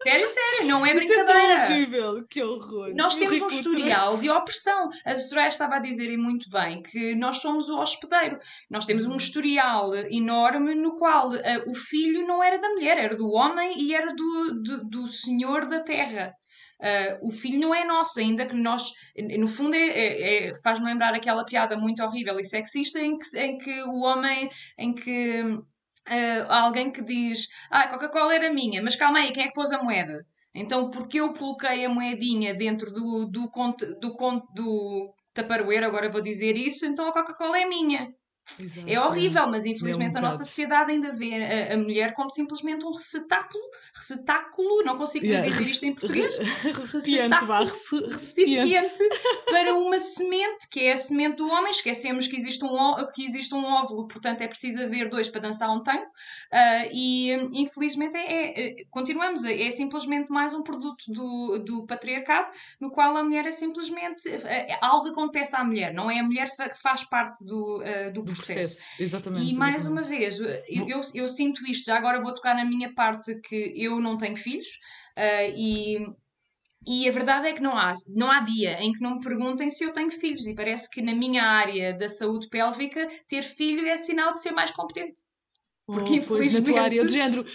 Sério, 0.02 0.26
sério, 0.26 0.66
não 0.66 0.84
é 0.84 0.90
Isso 0.90 0.98
brincadeira. 0.98 1.52
É 1.52 1.64
horrível, 1.66 2.26
que 2.28 2.42
horror. 2.42 2.92
Nós 2.94 3.14
temos 3.14 3.40
um 3.40 3.46
historial 3.46 4.16
de 4.16 4.28
opressão. 4.28 4.88
A 5.04 5.14
Soraya 5.14 5.48
estava 5.48 5.76
a 5.76 5.78
dizer 5.78 6.10
e 6.10 6.16
muito 6.16 6.50
bem 6.50 6.82
que 6.82 7.14
nós 7.14 7.36
somos 7.36 7.68
o 7.68 7.78
hospedeiro. 7.78 8.36
Nós 8.68 8.84
temos 8.84 9.06
um 9.06 9.16
historial 9.16 9.94
enorme 9.94 10.74
no 10.74 10.98
qual 10.98 11.28
uh, 11.28 11.70
o 11.70 11.74
filho 11.74 12.26
não 12.26 12.42
era 12.42 12.58
da 12.58 12.68
mulher, 12.70 12.98
era 12.98 13.16
do 13.16 13.30
homem 13.30 13.80
e 13.80 13.94
era 13.94 14.12
do, 14.12 14.62
do, 14.62 14.88
do 14.88 15.06
senhor 15.06 15.66
da 15.66 15.80
terra. 15.80 16.34
Uh, 16.80 17.28
o 17.28 17.30
filho 17.30 17.60
não 17.60 17.72
é 17.72 17.84
nosso, 17.84 18.18
ainda 18.18 18.44
que 18.44 18.56
nós, 18.56 18.90
no 19.38 19.46
fundo, 19.46 19.76
é, 19.76 19.88
é, 19.88 20.48
é 20.48 20.52
faz-me 20.64 20.86
lembrar 20.86 21.14
aquela 21.14 21.44
piada 21.44 21.76
muito 21.76 22.02
horrível 22.02 22.40
e 22.40 22.44
sexista 22.44 22.98
em 22.98 23.16
que, 23.16 23.38
em 23.38 23.56
que 23.56 23.82
o 23.84 24.00
homem, 24.00 24.50
em 24.76 24.92
que 24.92 25.60
uh, 26.08 26.52
alguém 26.52 26.90
que 26.90 27.02
diz 27.02 27.48
ah, 27.70 27.80
a 27.80 27.88
Coca-Cola 27.88 28.34
era 28.34 28.52
minha, 28.52 28.82
mas 28.82 28.96
calma 28.96 29.20
aí, 29.20 29.32
quem 29.32 29.44
é 29.44 29.48
que 29.48 29.54
pôs 29.54 29.72
a 29.72 29.82
moeda? 29.82 30.26
Então, 30.54 30.90
porque 30.90 31.18
eu 31.20 31.32
coloquei 31.32 31.84
a 31.84 31.88
moedinha 31.88 32.54
dentro 32.54 32.92
do, 32.92 33.26
do, 33.26 33.50
do, 34.00 34.10
do, 34.54 35.14
do 35.34 35.84
agora 35.86 36.10
vou 36.10 36.20
dizer 36.20 36.56
isso, 36.56 36.84
então 36.84 37.06
a 37.06 37.12
Coca-Cola 37.12 37.58
é 37.58 37.66
minha. 37.66 38.12
Exato. 38.58 38.88
É 38.88 39.00
horrível, 39.00 39.46
mas 39.48 39.64
infelizmente 39.64 40.14
é 40.14 40.16
um 40.16 40.18
a 40.18 40.22
nossa 40.22 40.44
sociedade 40.44 40.90
ainda 40.90 41.12
vê 41.12 41.34
a, 41.34 41.74
a, 41.74 41.76
mulher 41.76 42.12
como 42.12 42.28
simplesmente 42.28 42.84
um 42.84 42.92
recetáculo, 42.92 43.62
recetáculo, 43.94 44.82
não 44.84 44.98
consigo 44.98 45.24
yeah. 45.24 45.48
dizer 45.48 45.70
isto 45.70 45.84
em 45.84 45.94
português, 45.94 46.36
recipiente, 46.92 47.34
recipiente 48.10 49.08
para 49.48 49.74
uma 49.74 49.98
semente, 49.98 50.68
que 50.68 50.80
é 50.80 50.92
a 50.92 50.96
semente 50.96 51.36
do 51.36 51.48
homem. 51.48 51.70
Esquecemos 51.70 52.26
que 52.26 52.36
existe 52.36 52.64
um, 52.64 52.94
que 53.14 53.24
existe 53.24 53.54
um 53.54 53.64
óvulo, 53.64 54.06
portanto 54.08 54.42
é 54.42 54.48
preciso 54.48 54.82
haver 54.82 55.08
dois 55.08 55.28
para 55.28 55.40
dançar 55.40 55.70
um 55.70 55.82
tango, 55.82 56.04
uh, 56.04 56.88
e 56.92 57.32
infelizmente 57.52 58.16
é, 58.16 58.26
é, 58.26 58.80
é 58.80 58.84
continuamos, 58.90 59.44
é 59.44 59.70
simplesmente 59.70 60.30
mais 60.30 60.52
um 60.52 60.62
produto 60.62 61.04
do, 61.08 61.58
do 61.64 61.86
patriarcado, 61.86 62.52
no 62.80 62.90
qual 62.90 63.16
a 63.16 63.22
mulher 63.22 63.46
é 63.46 63.52
simplesmente 63.52 64.28
é, 64.28 64.78
algo 64.80 65.08
acontece 65.08 65.56
à 65.56 65.64
mulher, 65.64 65.94
não 65.94 66.10
é 66.10 66.18
a 66.18 66.22
mulher 66.22 66.50
que 66.50 66.80
faz 66.80 67.04
parte 67.04 67.44
do, 67.44 67.78
uh, 67.78 68.12
do 68.12 68.31
processo. 68.34 68.76
processo. 68.76 69.02
Exatamente. 69.02 69.50
E 69.50 69.54
mais 69.54 69.86
uma 69.86 70.02
vez, 70.02 70.38
eu, 70.38 70.86
eu, 70.88 71.00
eu, 71.14 71.28
sinto 71.28 71.66
isto, 71.66 71.86
já 71.86 71.96
agora 71.96 72.20
vou 72.20 72.34
tocar 72.34 72.54
na 72.54 72.64
minha 72.64 72.92
parte 72.94 73.34
que 73.40 73.72
eu 73.76 74.00
não 74.00 74.16
tenho 74.16 74.36
filhos 74.36 74.68
uh, 75.18 75.52
e. 75.56 76.06
E 76.84 77.08
a 77.08 77.12
verdade 77.12 77.46
é 77.46 77.52
que 77.52 77.62
não 77.62 77.76
há, 77.76 77.94
não 78.08 78.28
há 78.28 78.40
dia 78.40 78.82
em 78.82 78.90
que 78.90 79.00
não 79.00 79.14
me 79.14 79.22
perguntem 79.22 79.70
se 79.70 79.84
eu 79.84 79.92
tenho 79.92 80.10
filhos, 80.10 80.48
e 80.48 80.54
parece 80.56 80.90
que 80.90 81.00
na 81.00 81.14
minha 81.14 81.44
área 81.44 81.96
da 81.96 82.08
saúde 82.08 82.48
pélvica 82.48 83.06
ter 83.28 83.42
filho 83.42 83.86
é 83.86 83.96
sinal 83.96 84.32
de 84.32 84.42
ser 84.42 84.50
mais 84.50 84.72
competente. 84.72 85.20
Porque, 85.92 86.16
infelizmente. 86.16 86.66
na 86.66 86.72
tua 86.72 86.82
área 86.82 87.04
de 87.04 87.12
género, 87.12 87.46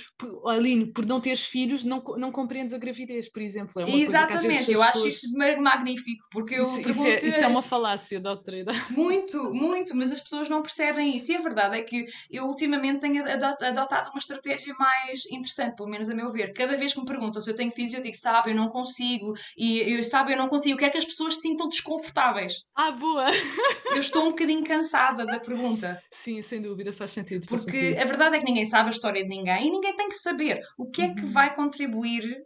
Aline, 0.45 0.85
por 0.87 1.05
não 1.05 1.19
teres 1.19 1.45
filhos, 1.45 1.83
não, 1.83 2.03
não 2.17 2.31
compreendes 2.31 2.73
a 2.73 2.77
gravidez, 2.77 3.29
por 3.29 3.41
exemplo. 3.41 3.81
É 3.81 3.89
Exatamente, 3.89 4.71
eu 4.71 4.81
acho 4.81 5.07
isso 5.07 5.27
magnífico, 5.37 6.25
porque 6.31 6.55
eu 6.55 6.67
isso, 6.79 6.89
isso, 6.89 7.07
é, 7.07 7.09
isso 7.09 7.27
é 7.27 7.47
uma 7.47 7.61
falácia, 7.61 8.19
doutora. 8.19 8.47
Muito, 8.89 9.53
muito, 9.53 9.95
mas 9.95 10.11
as 10.11 10.19
pessoas 10.19 10.49
não 10.49 10.61
percebem 10.61 11.15
isso. 11.15 11.31
E 11.31 11.35
a 11.35 11.41
verdade 11.41 11.77
é 11.77 11.81
que 11.81 12.05
eu 12.31 12.45
ultimamente 12.45 13.01
tenho 13.01 13.23
adotado 13.23 14.09
uma 14.09 14.19
estratégia 14.19 14.73
mais 14.77 15.25
interessante, 15.25 15.75
pelo 15.75 15.89
menos 15.89 16.09
a 16.09 16.15
meu 16.15 16.29
ver. 16.29 16.53
Cada 16.53 16.77
vez 16.77 16.93
que 16.93 16.99
me 16.99 17.05
perguntam 17.05 17.41
se 17.41 17.49
eu 17.49 17.55
tenho 17.55 17.71
filhos, 17.71 17.93
eu 17.93 18.01
digo, 18.01 18.15
sabe, 18.15 18.51
eu 18.51 18.55
não 18.55 18.69
consigo, 18.69 19.33
e 19.57 19.79
eu 19.79 20.03
sabe, 20.03 20.33
eu 20.33 20.37
não 20.37 20.47
consigo, 20.47 20.73
eu 20.73 20.77
quero 20.77 20.91
que 20.91 20.97
as 20.97 21.05
pessoas 21.05 21.35
se 21.35 21.41
sintam 21.41 21.69
desconfortáveis. 21.69 22.63
Ah, 22.75 22.91
boa! 22.91 23.27
Eu 23.91 23.99
estou 23.99 24.23
um 24.23 24.29
bocadinho 24.29 24.63
cansada 24.63 25.25
da 25.25 25.39
pergunta. 25.39 26.01
Sim, 26.11 26.41
sem 26.41 26.61
dúvida, 26.61 26.91
faz 26.93 27.11
sentido. 27.11 27.47
Faz 27.47 27.61
porque 27.61 27.79
sentido. 27.79 28.01
a 28.01 28.05
verdade 28.05 28.26
é 28.35 28.39
que 28.39 28.45
ninguém 28.45 28.65
sabe 28.65 28.87
a 28.87 28.91
história 28.91 29.23
de 29.23 29.29
ninguém 29.29 29.67
e 29.67 29.71
ninguém 29.71 29.95
tem 29.95 30.09
que 30.09 30.15
saber 30.15 30.61
o 30.77 30.89
que 30.89 31.01
é 31.01 31.13
que 31.13 31.21
uhum. 31.21 31.31
vai 31.31 31.55
contribuir 31.55 32.37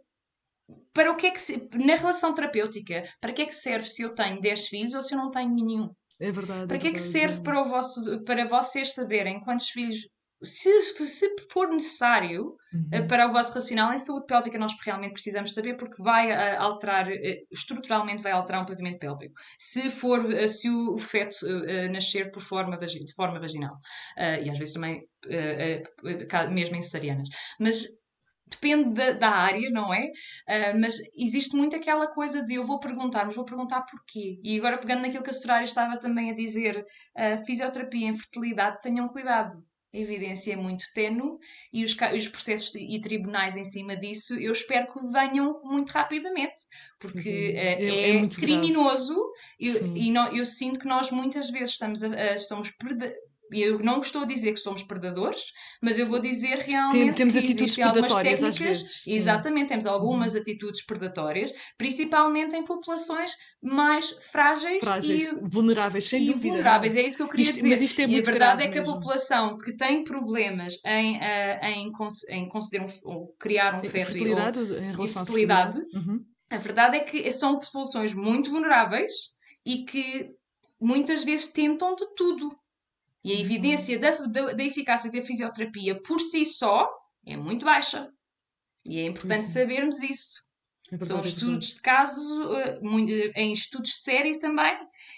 para 0.92 1.10
o 1.10 1.16
que 1.16 1.26
é 1.26 1.30
que 1.30 1.40
se, 1.40 1.68
na 1.74 1.96
relação 1.96 2.34
terapêutica, 2.34 3.02
para 3.20 3.32
que 3.32 3.42
é 3.42 3.46
que 3.46 3.54
serve 3.54 3.86
se 3.88 4.02
eu 4.02 4.14
tenho 4.14 4.40
10 4.40 4.68
filhos 4.68 4.94
ou 4.94 5.02
se 5.02 5.14
eu 5.14 5.18
não 5.18 5.30
tenho 5.30 5.54
nenhum? 5.54 5.90
É 6.20 6.30
verdade. 6.30 6.66
Para 6.68 6.76
é 6.76 6.80
que 6.80 6.88
é 6.88 6.92
que 6.92 7.00
serve 7.00 7.38
é 7.38 7.42
para, 7.42 7.62
o 7.62 7.68
vosso, 7.68 8.22
para 8.24 8.46
vocês 8.46 8.94
saberem 8.94 9.40
quantos 9.40 9.68
filhos 9.68 10.08
se, 10.44 11.08
se 11.08 11.28
for 11.50 11.68
necessário 11.68 12.56
eh, 12.90 13.00
uhum. 13.00 13.06
para 13.06 13.28
o 13.28 13.32
vosso 13.32 13.52
racional 13.52 13.92
em 13.92 13.98
saúde 13.98 14.26
pélvica, 14.26 14.58
nós 14.58 14.72
realmente 14.84 15.12
precisamos 15.12 15.54
saber 15.54 15.76
porque 15.76 16.02
vai 16.02 16.30
uh, 16.30 16.60
alterar, 16.60 17.08
uh, 17.08 17.46
estruturalmente 17.50 18.22
vai 18.22 18.32
alterar 18.32 18.62
um 18.62 18.66
pavimento 18.66 18.98
pélvico. 18.98 19.34
Se 19.58 19.90
for, 19.90 20.24
uh, 20.24 20.48
se 20.48 20.68
o, 20.68 20.94
o 20.94 20.98
feto 20.98 21.46
nascer 21.90 22.30
por 22.30 22.42
forma 22.42 22.78
de 22.78 23.14
forma 23.14 23.38
vaginal. 23.38 23.78
e 24.16 24.50
às 24.50 24.58
vezes 24.58 24.74
também, 24.74 25.02
mesmo 26.50 26.76
em 26.76 26.82
cesarianas. 26.82 27.28
Mas 27.58 27.86
depende 28.52 28.90
da, 28.90 29.12
da, 29.12 29.30
área, 29.30 29.70
não 29.70 29.92
é? 29.92 30.06
Uh, 30.06 30.80
mas 30.80 30.98
existe 31.16 31.56
muito 31.56 31.76
aquela 31.76 32.06
coisa 32.12 32.44
de 32.44 32.54
eu 32.54 32.64
vou 32.64 32.78
perguntar, 32.78 33.24
mas 33.24 33.36
vou 33.36 33.44
perguntar 33.44 33.82
porquê. 33.82 34.38
E 34.42 34.58
agora, 34.58 34.78
pegando 34.78 35.02
naquilo 35.02 35.24
que 35.24 35.30
a 35.30 35.32
Soraya 35.32 35.64
estava 35.64 35.98
também 35.98 36.30
a 36.30 36.34
dizer, 36.34 36.84
uh, 37.16 37.44
fisioterapia 37.44 38.08
em 38.08 38.16
fertilidade, 38.16 38.80
tenham 38.82 39.08
cuidado 39.08 39.62
evidência 39.92 40.54
é 40.54 40.56
muito 40.56 40.86
tenue 40.94 41.38
e 41.72 41.84
os, 41.84 41.94
os, 42.16 42.28
processos 42.28 42.74
e 42.74 43.00
tribunais 43.00 43.56
em 43.56 43.64
cima 43.64 43.96
disso 43.96 44.34
eu 44.34 44.52
espero 44.52 44.92
que 44.92 45.00
venham 45.12 45.60
muito 45.64 45.90
rapidamente, 45.90 46.62
porque 46.98 47.54
é, 47.56 47.82
é, 47.82 48.16
é 48.16 48.28
criminoso. 48.28 49.14
Eu, 49.60 49.94
e 49.94 50.10
não, 50.10 50.34
eu 50.34 50.46
sinto 50.46 50.78
que 50.78 50.86
nós 50.86 51.10
muitas 51.10 51.50
vezes 51.50 51.70
estamos 51.70 52.02
a, 52.02 52.08
a, 52.08 52.36
estamos 53.52 53.62
eu 53.72 53.78
não 53.78 54.00
estou 54.00 54.22
a 54.22 54.26
dizer 54.26 54.52
que 54.52 54.60
somos 54.60 54.82
predadores, 54.82 55.42
mas 55.80 55.98
eu 55.98 56.06
vou 56.06 56.18
dizer 56.18 56.58
realmente 56.58 57.16
temos 57.16 57.34
que 57.34 57.52
existem 57.52 57.84
algumas 57.84 58.14
técnicas. 58.14 58.58
Vezes, 58.58 59.06
exatamente, 59.06 59.68
temos 59.68 59.86
algumas 59.86 60.34
uhum. 60.34 60.40
atitudes 60.40 60.84
predatórias, 60.84 61.52
principalmente 61.76 62.56
em 62.56 62.64
populações 62.64 63.32
mais 63.62 64.10
frágeis, 64.30 64.82
frágeis 64.82 65.30
e 65.30 65.48
vulneráveis, 65.48 66.08
sem 66.08 66.22
e 66.22 66.26
dúvida. 66.26 66.48
vulneráveis, 66.48 66.96
é 66.96 67.02
isso 67.02 67.16
que 67.16 67.22
eu 67.22 67.28
queria 67.28 67.50
isto, 67.50 67.62
dizer. 67.62 68.02
É 68.02 68.06
e 68.06 68.18
a 68.18 68.22
verdade 68.22 68.62
é 68.62 68.68
que 68.68 68.78
a 68.78 68.82
mesmo. 68.82 68.94
população 68.94 69.58
que 69.58 69.76
tem 69.76 70.04
problemas 70.04 70.78
em, 70.84 71.16
uh, 71.16 71.64
em, 71.64 71.92
em 72.30 72.48
conceder 72.48 72.86
um, 72.86 72.88
ou 73.02 73.34
criar 73.38 73.78
um 73.78 73.82
feto 73.82 74.12
fertilidade, 74.12 74.58
ou, 74.58 74.78
em 74.78 74.92
relação 74.92 75.26
fertilidade, 75.26 75.78
uhum. 75.94 76.24
a 76.50 76.58
verdade 76.58 76.96
é 76.96 77.00
que 77.00 77.30
são 77.30 77.58
populações 77.58 78.14
muito 78.14 78.50
vulneráveis 78.50 79.12
e 79.64 79.84
que 79.84 80.30
muitas 80.80 81.22
vezes 81.22 81.52
tentam 81.52 81.94
de 81.94 82.04
tudo 82.16 82.50
e 83.24 83.32
a 83.32 83.36
uhum. 83.36 83.40
evidência 83.40 83.98
da, 83.98 84.10
da, 84.10 84.52
da, 84.52 84.64
eficácia 84.64 85.10
da 85.10 85.22
fisioterapia 85.22 86.00
por 86.02 86.20
si 86.20 86.44
só 86.44 86.88
é 87.26 87.36
muito 87.36 87.64
baixa. 87.64 88.08
E 88.84 88.98
é 88.98 89.06
importante 89.06 89.46
Sim. 89.46 89.52
sabermos 89.52 90.02
isso. 90.02 90.42
É 90.90 91.04
São 91.04 91.20
estudos 91.20 91.74
de 91.74 91.80
casos, 91.80 92.50
eh, 92.54 92.80
em 93.36 93.52
estudos 93.52 94.02
sérios 94.02 94.36
também, 94.36 94.76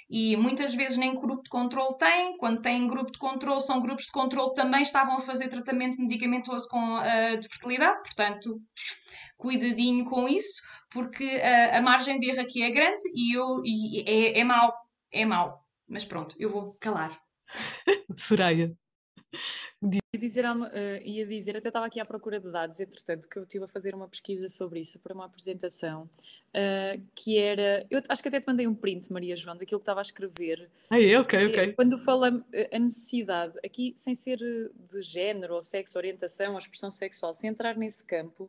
e 0.09 0.37
muitas 0.37 0.73
vezes 0.73 0.97
nem 0.97 1.19
grupo 1.19 1.43
de 1.43 1.51
controle 1.51 1.99
tem. 1.99 2.37
Quando 2.37 2.63
tem 2.63 2.87
grupo 2.87 3.11
de 3.11 3.19
controle, 3.19 3.61
são 3.61 3.83
grupos 3.83 4.05
de 4.05 4.13
controle 4.13 4.51
que 4.51 4.55
também 4.55 4.83
estavam 4.83 5.17
a 5.17 5.21
fazer 5.21 5.49
tratamento 5.49 6.01
medicamentoso 6.01 6.69
com, 6.69 6.99
uh, 6.99 7.41
de 7.41 7.49
fertilidade, 7.49 8.03
portanto, 8.05 8.55
cuidadinho 9.37 10.05
com 10.05 10.29
isso, 10.29 10.63
porque 10.93 11.25
uh, 11.25 11.77
a 11.77 11.83
margem 11.83 12.21
de 12.21 12.31
erro 12.31 12.43
aqui 12.43 12.63
é 12.63 12.71
grande 12.71 13.03
e, 13.13 13.37
eu, 13.37 13.61
e 13.65 14.05
é, 14.07 14.39
é 14.39 14.45
mau, 14.45 14.73
é 15.11 15.25
mau. 15.25 15.57
Mas 15.89 16.05
pronto, 16.05 16.37
eu 16.39 16.51
vou 16.51 16.77
calar. 16.79 17.24
Soraya. 18.17 18.75
Ia 19.83 20.19
dizer, 20.19 20.45
uh, 20.47 20.67
ia 21.03 21.27
dizer, 21.27 21.57
até 21.57 21.69
estava 21.69 21.87
aqui 21.87 22.01
à 22.01 22.05
procura 22.05 22.41
de 22.41 22.51
dados, 22.51 22.81
entretanto, 22.81 23.29
que 23.29 23.37
eu 23.37 23.43
estive 23.43 23.65
a 23.65 23.69
fazer 23.69 23.95
uma 23.95 24.09
pesquisa 24.09 24.49
sobre 24.49 24.81
isso 24.81 24.99
para 25.01 25.13
uma 25.13 25.27
apresentação, 25.27 26.05
uh, 26.05 27.03
que 27.15 27.37
era, 27.37 27.85
eu 27.91 28.01
acho 28.09 28.23
que 28.23 28.29
até 28.29 28.41
te 28.41 28.47
mandei 28.47 28.67
um 28.67 28.75
print, 28.75 29.13
Maria 29.13 29.37
João, 29.37 29.57
daquilo 29.57 29.81
que 29.81 29.83
estava 29.83 30.01
a 30.01 30.03
escrever. 30.03 30.71
Aí, 30.89 31.15
ok, 31.17 31.47
ok. 31.49 31.73
Quando 31.75 31.99
fala 31.99 32.29
a 32.73 32.79
necessidade, 32.79 33.59
aqui 33.65 33.93
sem 33.97 34.15
ser 34.15 34.39
de 34.39 35.03
género 35.03 35.55
ou 35.55 35.61
sexo, 35.61 35.99
orientação 35.99 36.53
ou 36.53 36.59
expressão 36.59 36.91
sexual, 36.91 37.35
sem 37.35 37.51
entrar 37.51 37.77
nesse 37.77 38.07
campo, 38.07 38.49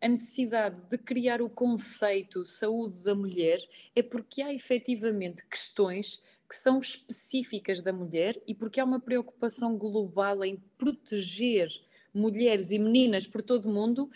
a 0.00 0.08
necessidade 0.08 0.76
de 0.90 0.98
criar 0.98 1.40
o 1.40 1.48
conceito 1.48 2.44
saúde 2.44 2.98
da 2.98 3.14
mulher 3.14 3.58
é 3.96 4.02
porque 4.02 4.42
há 4.42 4.52
efetivamente 4.52 5.44
questões 5.46 6.20
que 6.48 6.56
são 6.56 6.78
específicas 6.78 7.80
da 7.80 7.92
mulher 7.92 8.40
e 8.46 8.54
porque 8.54 8.80
há 8.80 8.84
uma 8.84 8.98
preocupação 9.00 9.78
global 9.78 10.44
em 10.44 10.60
proteger 10.76 11.68
mulheres 12.12 12.72
e 12.72 12.78
meninas 12.78 13.24
por 13.24 13.40
todo 13.40 13.66
o 13.66 13.72
mundo, 13.72 14.10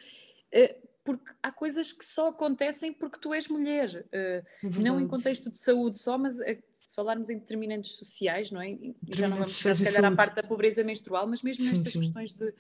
eh, 0.50 0.76
porque 1.04 1.30
há 1.40 1.52
coisas 1.52 1.92
que 1.92 2.04
só 2.04 2.28
acontecem 2.28 2.92
porque 2.92 3.20
tu 3.20 3.32
és 3.32 3.46
mulher, 3.46 4.04
eh, 4.10 4.42
é 4.64 4.66
não 4.66 5.00
em 5.00 5.06
contexto 5.06 5.48
de 5.48 5.58
saúde 5.58 5.96
só, 5.96 6.18
mas 6.18 6.40
eh, 6.40 6.58
se 6.72 6.96
falarmos 6.96 7.30
em 7.30 7.38
determinantes 7.38 7.92
sociais, 7.92 8.50
não 8.50 8.60
é? 8.60 8.76
Já 9.10 9.28
não 9.28 9.36
vamos 9.36 9.52
chegar, 9.52 9.74
se 9.76 9.84
calhar, 9.84 10.04
à 10.04 10.16
parte 10.16 10.34
da 10.34 10.42
pobreza 10.42 10.82
menstrual, 10.82 11.28
mas 11.28 11.40
mesmo 11.40 11.64
nestas 11.64 11.92
sim, 11.92 11.92
sim. 11.92 12.00
questões 12.00 12.32
de, 12.32 12.52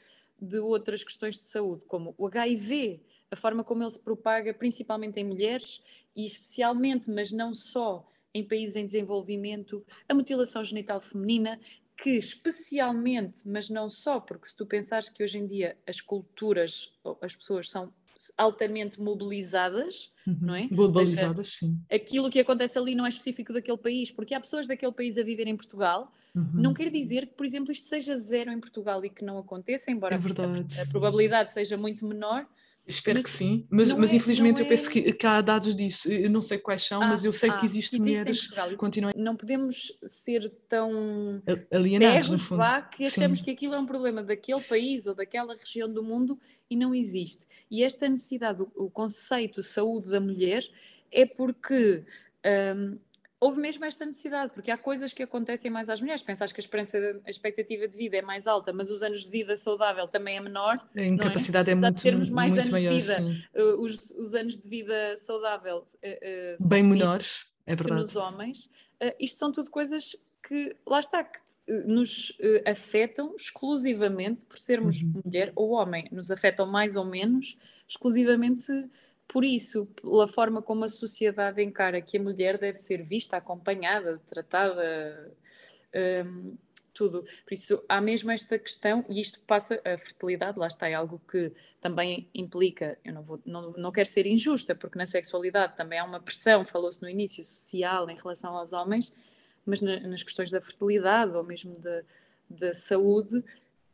de 0.44 0.58
outras 0.58 1.02
questões 1.02 1.36
de 1.36 1.42
saúde, 1.42 1.84
como 1.86 2.14
o 2.16 2.26
HIV, 2.26 3.02
a 3.30 3.36
forma 3.36 3.64
como 3.64 3.82
ele 3.82 3.90
se 3.90 4.00
propaga, 4.00 4.54
principalmente 4.54 5.18
em 5.18 5.24
mulheres 5.24 5.82
e 6.14 6.24
especialmente, 6.24 7.10
mas 7.10 7.32
não 7.32 7.52
só 7.52 8.08
em 8.32 8.46
países 8.46 8.76
em 8.76 8.84
desenvolvimento, 8.84 9.84
a 10.08 10.14
mutilação 10.14 10.62
genital 10.62 11.00
feminina, 11.00 11.60
que 11.96 12.10
especialmente, 12.10 13.46
mas 13.46 13.68
não 13.68 13.88
só, 13.88 14.20
porque 14.20 14.48
se 14.48 14.56
tu 14.56 14.66
pensares 14.66 15.08
que 15.08 15.22
hoje 15.22 15.38
em 15.38 15.46
dia 15.46 15.78
as 15.86 16.00
culturas, 16.00 16.92
as 17.20 17.36
pessoas 17.36 17.70
são 17.70 17.92
altamente 18.36 19.00
mobilizadas, 19.00 20.10
uhum. 20.26 20.38
não 20.40 20.54
é? 20.54 20.66
Globalizadas, 20.68 21.48
seja, 21.48 21.72
sim. 21.72 21.80
Aquilo 21.90 22.30
que 22.30 22.40
acontece 22.40 22.78
ali 22.78 22.94
não 22.94 23.06
é 23.06 23.08
específico 23.08 23.52
daquele 23.52 23.78
país, 23.78 24.10
porque 24.10 24.34
há 24.34 24.40
pessoas 24.40 24.66
daquele 24.66 24.92
país 24.92 25.18
a 25.18 25.22
viver 25.22 25.46
em 25.46 25.56
Portugal, 25.56 26.12
uhum. 26.34 26.50
não 26.54 26.74
quer 26.74 26.90
dizer 26.90 27.26
que, 27.26 27.34
por 27.34 27.46
exemplo, 27.46 27.72
isto 27.72 27.86
seja 27.86 28.16
zero 28.16 28.50
em 28.50 28.60
Portugal 28.60 29.04
e 29.04 29.10
que 29.10 29.24
não 29.24 29.38
aconteça, 29.38 29.90
embora 29.90 30.14
é 30.14 30.18
a, 30.18 30.82
a 30.82 30.86
probabilidade 30.86 31.52
seja 31.52 31.76
muito 31.76 32.06
menor, 32.06 32.46
Espero 32.86 33.16
mas, 33.16 33.24
que 33.24 33.30
sim, 33.30 33.66
mas, 33.70 33.92
mas 33.92 34.12
é, 34.12 34.16
infelizmente 34.16 34.60
eu 34.60 34.68
penso 34.68 34.90
é 34.90 34.92
que, 34.92 35.12
que, 35.14 35.26
há 35.26 35.40
dados 35.40 35.74
disso, 35.74 36.12
eu 36.12 36.28
não 36.28 36.42
sei 36.42 36.58
quais 36.58 36.86
são, 36.86 37.00
ah, 37.00 37.08
mas 37.08 37.24
eu 37.24 37.32
sei 37.32 37.48
ah, 37.48 37.56
que 37.56 37.64
existem 37.64 37.98
mulheres 37.98 38.46
que 38.46 38.76
continuam. 38.76 39.10
Não 39.16 39.34
podemos 39.34 39.96
ser 40.04 40.52
tão 40.68 41.42
alienados, 41.72 42.28
no 42.28 42.36
fundo. 42.36 42.58
Vá, 42.58 42.82
que 42.82 43.06
achamos 43.06 43.38
sim. 43.38 43.44
que 43.46 43.50
aquilo 43.52 43.74
é 43.74 43.78
um 43.78 43.86
problema 43.86 44.22
daquele 44.22 44.60
país 44.60 45.06
ou 45.06 45.14
daquela 45.14 45.56
região 45.56 45.90
do 45.90 46.02
mundo 46.02 46.38
e 46.68 46.76
não 46.76 46.94
existe. 46.94 47.46
E 47.70 47.82
esta 47.82 48.06
necessidade, 48.06 48.60
o, 48.60 48.70
o 48.76 48.90
conceito 48.90 49.62
saúde 49.62 50.10
da 50.10 50.20
mulher, 50.20 50.62
é 51.10 51.24
porque 51.24 52.04
um, 52.76 52.98
houve 53.40 53.60
mesmo 53.60 53.84
esta 53.84 54.04
necessidade, 54.04 54.52
porque 54.52 54.70
há 54.70 54.78
coisas 54.78 55.12
que 55.12 55.22
acontecem 55.22 55.70
mais 55.70 55.90
às 55.90 56.00
mulheres. 56.00 56.22
Pensas 56.22 56.52
que 56.52 56.60
a, 56.60 56.62
esperança, 56.62 56.98
a 57.26 57.30
expectativa 57.30 57.86
de 57.86 57.96
vida 57.96 58.16
é 58.16 58.22
mais 58.22 58.46
alta, 58.46 58.72
mas 58.72 58.90
os 58.90 59.02
anos 59.02 59.24
de 59.24 59.30
vida 59.30 59.56
saudável 59.56 60.08
também 60.08 60.36
é 60.36 60.40
menor. 60.40 60.80
A 60.96 61.02
incapacidade 61.02 61.68
é? 61.68 61.72
é 61.72 61.74
muito 61.74 62.02
termos 62.02 62.30
mais 62.30 62.52
muito 62.52 62.62
anos 62.62 62.72
maior, 62.72 62.92
de 62.92 63.00
vida, 63.00 63.24
uh, 63.54 63.82
os, 63.82 64.10
os, 64.12 64.34
anos 64.34 64.58
de 64.58 64.68
vida 64.68 65.16
saudável 65.18 65.78
uh, 65.78 66.64
uh, 66.64 66.68
bem 66.68 66.82
menores, 66.82 67.44
é 67.66 67.74
verdade. 67.74 68.00
nos 68.00 68.16
homens. 68.16 68.70
isto 69.20 69.36
são 69.36 69.52
tudo 69.52 69.70
coisas 69.70 70.16
que, 70.46 70.76
lá 70.86 71.00
está, 71.00 71.24
que 71.24 71.40
nos 71.86 72.36
afetam 72.66 73.34
exclusivamente 73.34 74.44
por 74.44 74.58
sermos 74.58 75.02
uhum. 75.02 75.22
mulher 75.24 75.52
ou 75.56 75.70
homem, 75.70 76.06
nos 76.12 76.30
afetam 76.30 76.66
mais 76.66 76.96
ou 76.96 77.04
menos 77.04 77.58
exclusivamente 77.88 78.70
por 79.26 79.44
isso, 79.44 79.86
pela 80.00 80.28
forma 80.28 80.62
como 80.62 80.84
a 80.84 80.88
sociedade 80.88 81.62
encara 81.62 82.00
que 82.00 82.18
a 82.18 82.22
mulher 82.22 82.58
deve 82.58 82.78
ser 82.78 83.02
vista, 83.02 83.36
acompanhada, 83.36 84.20
tratada, 84.28 85.32
um, 86.26 86.56
tudo. 86.92 87.22
Por 87.22 87.52
isso, 87.52 87.84
há 87.88 88.00
mesmo 88.00 88.30
esta 88.30 88.58
questão, 88.58 89.04
e 89.08 89.20
isto 89.20 89.40
passa, 89.40 89.80
a 89.84 89.98
fertilidade, 89.98 90.58
lá 90.58 90.68
está, 90.68 90.88
é 90.88 90.94
algo 90.94 91.20
que 91.30 91.52
também 91.80 92.28
implica, 92.32 92.96
eu 93.04 93.12
não, 93.12 93.22
vou, 93.22 93.40
não, 93.44 93.70
não 93.72 93.90
quero 93.90 94.08
ser 94.08 94.26
injusta, 94.26 94.74
porque 94.74 94.96
na 94.96 95.06
sexualidade 95.06 95.76
também 95.76 95.98
há 95.98 96.04
uma 96.04 96.20
pressão, 96.20 96.64
falou-se 96.64 97.02
no 97.02 97.08
início, 97.08 97.42
social 97.42 98.08
em 98.08 98.16
relação 98.16 98.56
aos 98.56 98.72
homens, 98.72 99.12
mas 99.66 99.80
na, 99.80 99.98
nas 100.00 100.22
questões 100.22 100.50
da 100.50 100.60
fertilidade 100.60 101.34
ou 101.36 101.42
mesmo 101.42 101.76
da, 101.80 102.02
da 102.48 102.72
saúde, 102.72 103.42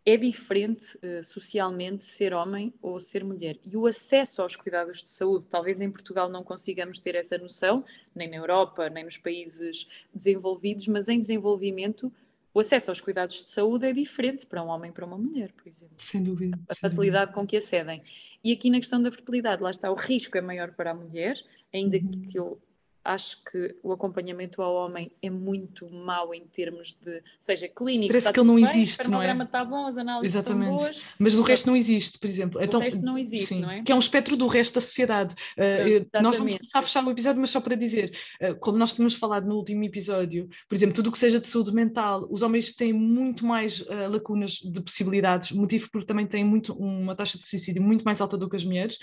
é 0.04 0.16
diferente 0.16 0.96
uh, 0.96 1.22
socialmente 1.22 2.04
ser 2.04 2.32
homem 2.32 2.72
ou 2.80 2.98
ser 2.98 3.22
mulher. 3.22 3.58
E 3.64 3.76
o 3.76 3.86
acesso 3.86 4.42
aos 4.42 4.56
cuidados 4.56 5.02
de 5.02 5.10
saúde, 5.10 5.46
talvez 5.46 5.80
em 5.80 5.90
Portugal 5.90 6.28
não 6.28 6.42
consigamos 6.42 6.98
ter 6.98 7.14
essa 7.14 7.36
noção, 7.36 7.84
nem 8.14 8.28
na 8.28 8.36
Europa, 8.36 8.88
nem 8.88 9.04
nos 9.04 9.18
países 9.18 10.06
desenvolvidos, 10.14 10.88
mas 10.88 11.08
em 11.08 11.18
desenvolvimento, 11.18 12.10
o 12.52 12.60
acesso 12.60 12.90
aos 12.90 13.00
cuidados 13.00 13.42
de 13.42 13.48
saúde 13.48 13.86
é 13.86 13.92
diferente 13.92 14.46
para 14.46 14.62
um 14.62 14.68
homem 14.68 14.90
e 14.90 14.94
para 14.94 15.04
uma 15.04 15.18
mulher, 15.18 15.52
por 15.52 15.68
exemplo. 15.68 15.96
Sem 16.00 16.22
dúvida. 16.22 16.58
A 16.68 16.74
facilidade 16.74 17.26
dúvida. 17.26 17.40
com 17.40 17.46
que 17.46 17.56
acedem. 17.56 18.02
E 18.42 18.52
aqui 18.52 18.70
na 18.70 18.78
questão 18.78 19.00
da 19.00 19.10
fertilidade, 19.10 19.62
lá 19.62 19.70
está, 19.70 19.90
o 19.90 19.94
risco 19.94 20.36
é 20.36 20.40
maior 20.40 20.72
para 20.72 20.90
a 20.90 20.94
mulher, 20.94 21.36
ainda 21.72 21.98
uhum. 21.98 22.22
que 22.22 22.38
eu 22.38 22.60
acho 23.04 23.42
que 23.44 23.74
o 23.82 23.92
acompanhamento 23.92 24.60
ao 24.62 24.74
homem 24.74 25.10
é 25.22 25.30
muito 25.30 25.88
mau 25.90 26.34
em 26.34 26.44
termos 26.46 26.94
de, 26.94 27.22
seja 27.38 27.68
clínico, 27.68 28.12
parece 28.12 28.32
que 28.32 28.40
ele 28.40 28.46
não 28.46 28.56
bem, 28.56 28.64
existe, 28.64 29.08
não 29.08 29.22
é? 29.22 29.36
está 29.42 29.64
bom, 29.64 29.86
as 29.86 29.96
análises 29.96 30.34
Exatamente. 30.34 30.64
estão 30.64 30.78
boas. 30.78 31.04
Mas 31.18 31.34
o 31.36 31.42
resto 31.42 31.66
não 31.66 31.76
existe, 31.76 32.18
por 32.18 32.28
exemplo. 32.28 32.60
O 32.60 32.64
então, 32.64 32.80
resto 32.80 33.02
não 33.02 33.16
existe, 33.16 33.46
sim, 33.46 33.60
não 33.60 33.70
é? 33.70 33.82
Que 33.82 33.92
é 33.92 33.94
um 33.94 33.98
espectro 33.98 34.36
do 34.36 34.46
resto 34.46 34.74
da 34.74 34.80
sociedade. 34.80 35.34
Uh, 35.56 36.22
nós 36.22 36.36
vamos 36.36 36.54
começar 36.54 36.78
a 36.78 36.82
fechar 36.82 37.04
o 37.04 37.10
episódio, 37.10 37.40
mas 37.40 37.50
só 37.50 37.60
para 37.60 37.74
dizer, 37.74 38.14
uh, 38.42 38.54
como 38.56 38.76
nós 38.76 38.92
tínhamos 38.92 39.14
falado 39.14 39.46
no 39.46 39.56
último 39.56 39.82
episódio, 39.84 40.48
por 40.68 40.74
exemplo, 40.74 40.94
tudo 40.94 41.08
o 41.08 41.12
que 41.12 41.18
seja 41.18 41.40
de 41.40 41.46
saúde 41.46 41.72
mental, 41.72 42.26
os 42.30 42.42
homens 42.42 42.74
têm 42.74 42.92
muito 42.92 43.46
mais 43.46 43.84
lacunas 44.10 44.52
de 44.52 44.80
possibilidades, 44.80 45.52
motivo 45.52 45.88
porque 45.90 46.06
também 46.06 46.26
têm 46.26 46.44
muito, 46.44 46.72
uma 46.74 47.14
taxa 47.14 47.38
de 47.38 47.46
suicídio 47.46 47.82
muito 47.82 48.04
mais 48.04 48.20
alta 48.20 48.36
do 48.36 48.48
que 48.48 48.56
as 48.56 48.64
mulheres. 48.64 48.98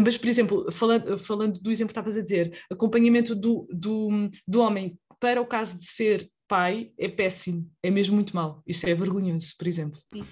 Mas, 0.00 0.16
por 0.16 0.28
exemplo, 0.28 0.72
falando, 0.72 1.18
falando 1.18 1.60
do 1.60 1.70
exemplo 1.70 1.92
que 1.92 2.00
estavas 2.00 2.16
a 2.16 2.22
dizer, 2.22 2.58
acompanhamento 2.70 3.34
do, 3.34 3.68
do, 3.70 4.30
do 4.46 4.60
homem 4.60 4.98
para 5.20 5.40
o 5.40 5.46
caso 5.46 5.78
de 5.78 5.86
ser 5.86 6.30
pai 6.48 6.92
é 6.98 7.08
péssimo, 7.08 7.70
é 7.82 7.90
mesmo 7.90 8.14
muito 8.14 8.36
mau. 8.36 8.62
Isso 8.66 8.86
é 8.86 8.94
vergonhoso, 8.94 9.54
por 9.56 9.66
exemplo. 9.66 9.98
Olha, 10.12 10.26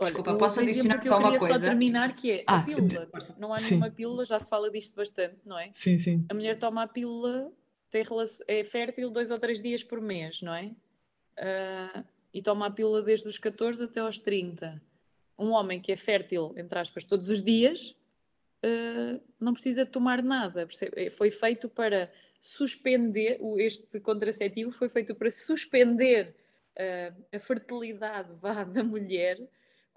Desculpa, 0.00 0.38
posso 0.38 0.60
adicionar 0.60 1.00
só 1.02 1.18
uma 1.18 1.36
coisa? 1.36 1.58
só 1.58 1.66
terminar 1.66 2.14
que 2.14 2.30
é 2.30 2.44
ah, 2.46 2.58
a 2.58 2.62
pílula. 2.62 3.08
Não 3.38 3.52
há 3.52 3.60
nenhuma 3.60 3.88
sim. 3.88 3.94
pílula, 3.94 4.24
já 4.24 4.38
se 4.38 4.48
fala 4.48 4.70
disto 4.70 4.94
bastante, 4.94 5.36
não 5.44 5.58
é? 5.58 5.72
Sim, 5.74 5.98
sim. 5.98 6.24
A 6.30 6.34
mulher 6.34 6.56
toma 6.56 6.84
a 6.84 6.88
pílula, 6.88 7.52
tem 7.90 8.02
relação, 8.02 8.46
é 8.48 8.62
fértil 8.62 9.10
dois 9.10 9.30
ou 9.30 9.38
três 9.38 9.60
dias 9.60 9.82
por 9.82 10.00
mês, 10.00 10.40
não 10.40 10.54
é? 10.54 10.70
Uh, 11.36 12.04
e 12.32 12.40
toma 12.40 12.66
a 12.66 12.70
pílula 12.70 13.02
desde 13.02 13.28
os 13.28 13.36
14 13.36 13.82
até 13.82 14.00
aos 14.00 14.18
30. 14.18 14.80
Um 15.38 15.50
homem 15.50 15.80
que 15.80 15.92
é 15.92 15.96
fértil, 15.96 16.54
entre 16.56 16.78
aspas, 16.78 17.04
todos 17.04 17.28
os 17.28 17.42
dias, 17.42 17.94
uh, 18.64 19.20
não 19.40 19.52
precisa 19.52 19.86
tomar 19.86 20.22
nada. 20.22 20.66
Eh, 20.96 21.10
foi 21.10 21.30
feito 21.30 21.68
para 21.68 22.10
suspender, 22.40 23.40
este 23.58 24.00
contraceptivo 24.00 24.70
foi 24.70 24.88
feito 24.88 25.14
para 25.14 25.30
suspender 25.30 26.34
uh, 26.76 27.24
a 27.34 27.38
fertilidade 27.38 28.30
da 28.72 28.84
mulher 28.84 29.38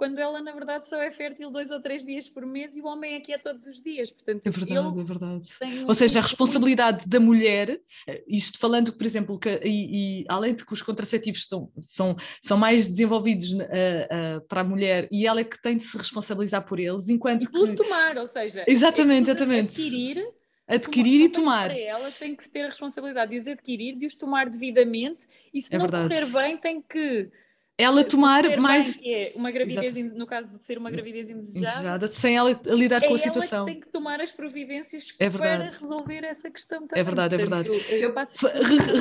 quando 0.01 0.17
ela 0.17 0.41
na 0.41 0.51
verdade 0.51 0.89
só 0.89 0.99
é 0.99 1.11
fértil 1.11 1.51
dois 1.51 1.69
ou 1.69 1.79
três 1.79 2.03
dias 2.03 2.27
por 2.27 2.43
mês 2.43 2.75
e 2.75 2.81
o 2.81 2.87
homem 2.87 3.15
aqui 3.15 3.33
é 3.33 3.37
todos 3.37 3.67
os 3.67 3.79
dias. 3.79 4.09
Portanto, 4.09 4.47
é 4.47 4.49
verdade, 4.49 4.99
é 4.99 5.03
verdade. 5.03 5.45
Ou 5.87 5.93
seja, 5.93 6.17
a 6.17 6.23
responsabilidade 6.23 7.07
da 7.07 7.19
mulher, 7.19 7.79
eh, 8.07 8.23
isto 8.27 8.57
falando, 8.57 8.93
por 8.93 9.05
exemplo, 9.05 9.37
que, 9.37 9.61
e, 9.63 10.23
e 10.23 10.25
além 10.27 10.55
de 10.55 10.65
que 10.65 10.73
os 10.73 10.81
contraceptivos 10.81 11.45
são, 11.45 11.71
são, 11.81 12.17
são 12.41 12.57
mais 12.57 12.87
desenvolvidos 12.87 13.53
uh, 13.53 13.57
uh, 13.57 14.41
para 14.47 14.61
a 14.61 14.63
mulher 14.63 15.07
e 15.11 15.27
ela 15.27 15.41
é 15.41 15.43
que 15.43 15.61
tem 15.61 15.77
de 15.77 15.83
se 15.83 15.95
responsabilizar 15.95 16.65
por 16.65 16.79
eles, 16.79 17.07
enquanto. 17.07 17.43
E 17.43 17.51
pelos 17.51 17.69
que... 17.69 17.75
tomar, 17.75 18.17
ou 18.17 18.25
seja, 18.25 18.65
exatamente, 18.67 19.29
é 19.29 19.33
exatamente. 19.33 19.69
adquirir 19.69 20.27
adquirir 20.67 21.25
e 21.25 21.29
tomar. 21.29 21.69
Para 21.69 21.79
elas 21.79 22.17
tem 22.17 22.35
que 22.35 22.49
ter 22.49 22.61
a 22.61 22.69
responsabilidade 22.69 23.29
de 23.29 23.37
os 23.37 23.47
adquirir, 23.47 23.95
de 23.95 24.07
os 24.07 24.15
tomar 24.15 24.49
devidamente 24.49 25.27
e 25.53 25.61
se 25.61 25.75
é 25.75 25.77
não 25.77 25.85
verdade. 25.85 26.09
correr 26.09 26.25
bem 26.25 26.57
tem 26.57 26.81
que 26.81 27.29
ela 27.77 28.03
tomar 28.03 28.57
mais. 28.57 28.93
Que 28.93 29.13
é 29.13 29.33
uma 29.35 29.51
gravidez, 29.51 29.97
Exato. 29.97 30.17
no 30.17 30.27
caso 30.27 30.57
de 30.57 30.63
ser 30.63 30.77
uma 30.77 30.91
gravidez 30.91 31.29
indesejada, 31.29 31.73
indesejada 31.73 32.07
sem 32.07 32.37
ela 32.37 32.59
lidar 32.65 33.03
é 33.03 33.07
com 33.07 33.15
a 33.15 33.17
situação. 33.17 33.59
Ela 33.59 33.67
que 33.67 33.71
tem 33.73 33.81
que 33.81 33.89
tomar 33.89 34.21
as 34.21 34.31
providências 34.31 35.13
é 35.19 35.29
para 35.29 35.69
resolver 35.69 36.23
essa 36.23 36.49
questão 36.49 36.87
também. 36.87 37.01
É 37.01 37.03
verdade, 37.03 37.37
Portanto, 37.37 37.65
é 37.65 37.69
verdade. 37.69 38.03
Eu 38.03 38.13
passo... 38.13 38.33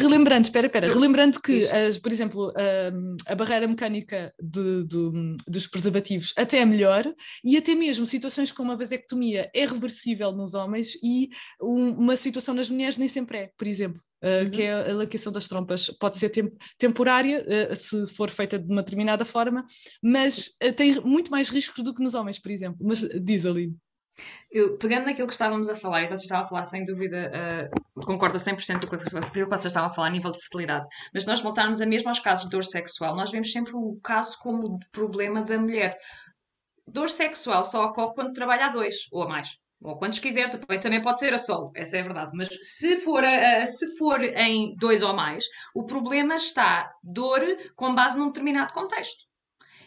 Relembrando, 0.00 0.46
espera, 0.46 0.66
espera, 0.66 0.87
relembrando 0.87 1.40
que, 1.40 1.68
as, 1.68 1.98
por 1.98 2.11
exemplo, 2.11 2.52
a, 2.56 3.33
a 3.33 3.35
barreira 3.35 3.66
mecânica 3.66 4.33
de, 4.40 4.85
de, 4.85 5.37
dos 5.46 5.66
preservativos 5.66 6.33
até 6.37 6.59
é 6.59 6.64
melhor 6.64 7.12
e 7.44 7.56
até 7.56 7.74
mesmo 7.74 8.06
situações 8.06 8.50
como 8.52 8.72
a 8.72 8.76
vasectomia 8.76 9.50
é 9.54 9.66
reversível 9.66 10.33
nos 10.33 10.54
homens 10.54 10.94
e 11.02 11.30
um, 11.61 11.90
uma 11.90 12.16
situação 12.16 12.54
nas 12.54 12.70
mulheres 12.70 12.96
nem 12.96 13.09
sempre 13.09 13.38
é, 13.38 13.50
por 13.56 13.66
exemplo. 13.66 14.00
Uh, 14.22 14.44
uhum. 14.44 14.50
que 14.50 14.62
é 14.62 14.90
a 14.90 14.94
laqueação 14.94 15.33
das 15.33 15.48
trompas. 15.48 15.87
Pode 15.98 16.18
ser 16.18 16.28
temp 16.28 16.52
temporária, 16.76 17.42
uh, 17.72 17.74
se 17.74 18.06
for 18.14 18.30
feita 18.30 18.59
de 18.59 18.70
uma 18.70 18.83
determinada 18.83 19.24
forma, 19.24 19.64
mas 20.02 20.48
uh, 20.62 20.72
tem 20.76 21.00
muito 21.00 21.30
mais 21.30 21.48
riscos 21.48 21.83
do 21.83 21.94
que 21.94 22.02
nos 22.02 22.14
homens, 22.14 22.38
por 22.38 22.50
exemplo. 22.50 22.78
Mas 22.83 23.00
diz 23.00 23.46
ali. 23.46 23.72
Eu, 24.50 24.76
pegando 24.78 25.06
naquilo 25.06 25.26
que 25.26 25.33
estávamos 25.33 25.68
a 25.68 25.74
falar, 25.74 26.02
e 26.02 26.06
vocês 26.09 26.22
estavam 26.22 26.44
a 26.44 26.48
falar 26.48 26.66
sem 26.66 26.85
dúvida, 26.85 27.30
uh, 27.96 28.04
concordo 28.04 28.37
a 28.37 28.40
100% 28.40 28.87
com 28.87 28.96
que 28.96 29.44
vocês 29.44 29.64
estavam 29.66 29.88
a 29.88 29.92
falar 29.92 30.09
a 30.09 30.11
nível 30.11 30.33
de 30.33 30.40
fertilidade, 30.40 30.87
mas 31.14 31.22
se 31.22 31.28
nós 31.28 31.40
voltarmos 31.40 31.80
a 31.80 31.87
mesmo 31.87 32.09
aos 32.09 32.18
casos 32.18 32.46
de 32.46 32.50
dor 32.50 32.64
sexual, 32.64 33.16
nós 33.16 33.30
vemos 33.30 33.52
sempre 33.52 33.72
o 33.74 33.98
caso 34.02 34.37
como 34.40 34.78
problema 34.92 35.42
da 35.42 35.59
mulher. 35.59 35.96
Dor 36.87 37.09
sexual 37.09 37.64
só 37.64 37.87
ocorre 37.87 38.14
quando 38.14 38.33
trabalha 38.33 38.66
a 38.66 38.70
dois 38.70 39.06
ou 39.12 39.22
a 39.22 39.28
mais 39.28 39.56
ou 39.82 39.96
quantos 39.96 40.18
quiser, 40.18 40.50
também 40.80 41.00
pode 41.00 41.18
ser 41.18 41.32
a 41.32 41.38
solo, 41.38 41.72
essa 41.74 41.96
é 41.96 42.00
a 42.00 42.04
verdade. 42.04 42.32
Mas 42.34 42.48
se 42.62 42.96
for, 42.98 43.24
a, 43.24 43.64
se 43.66 43.96
for 43.96 44.22
em 44.22 44.74
dois 44.76 45.02
ou 45.02 45.14
mais, 45.14 45.46
o 45.74 45.84
problema 45.84 46.36
está 46.36 46.92
dor 47.02 47.40
com 47.74 47.94
base 47.94 48.18
num 48.18 48.26
determinado 48.26 48.72
contexto. 48.72 49.30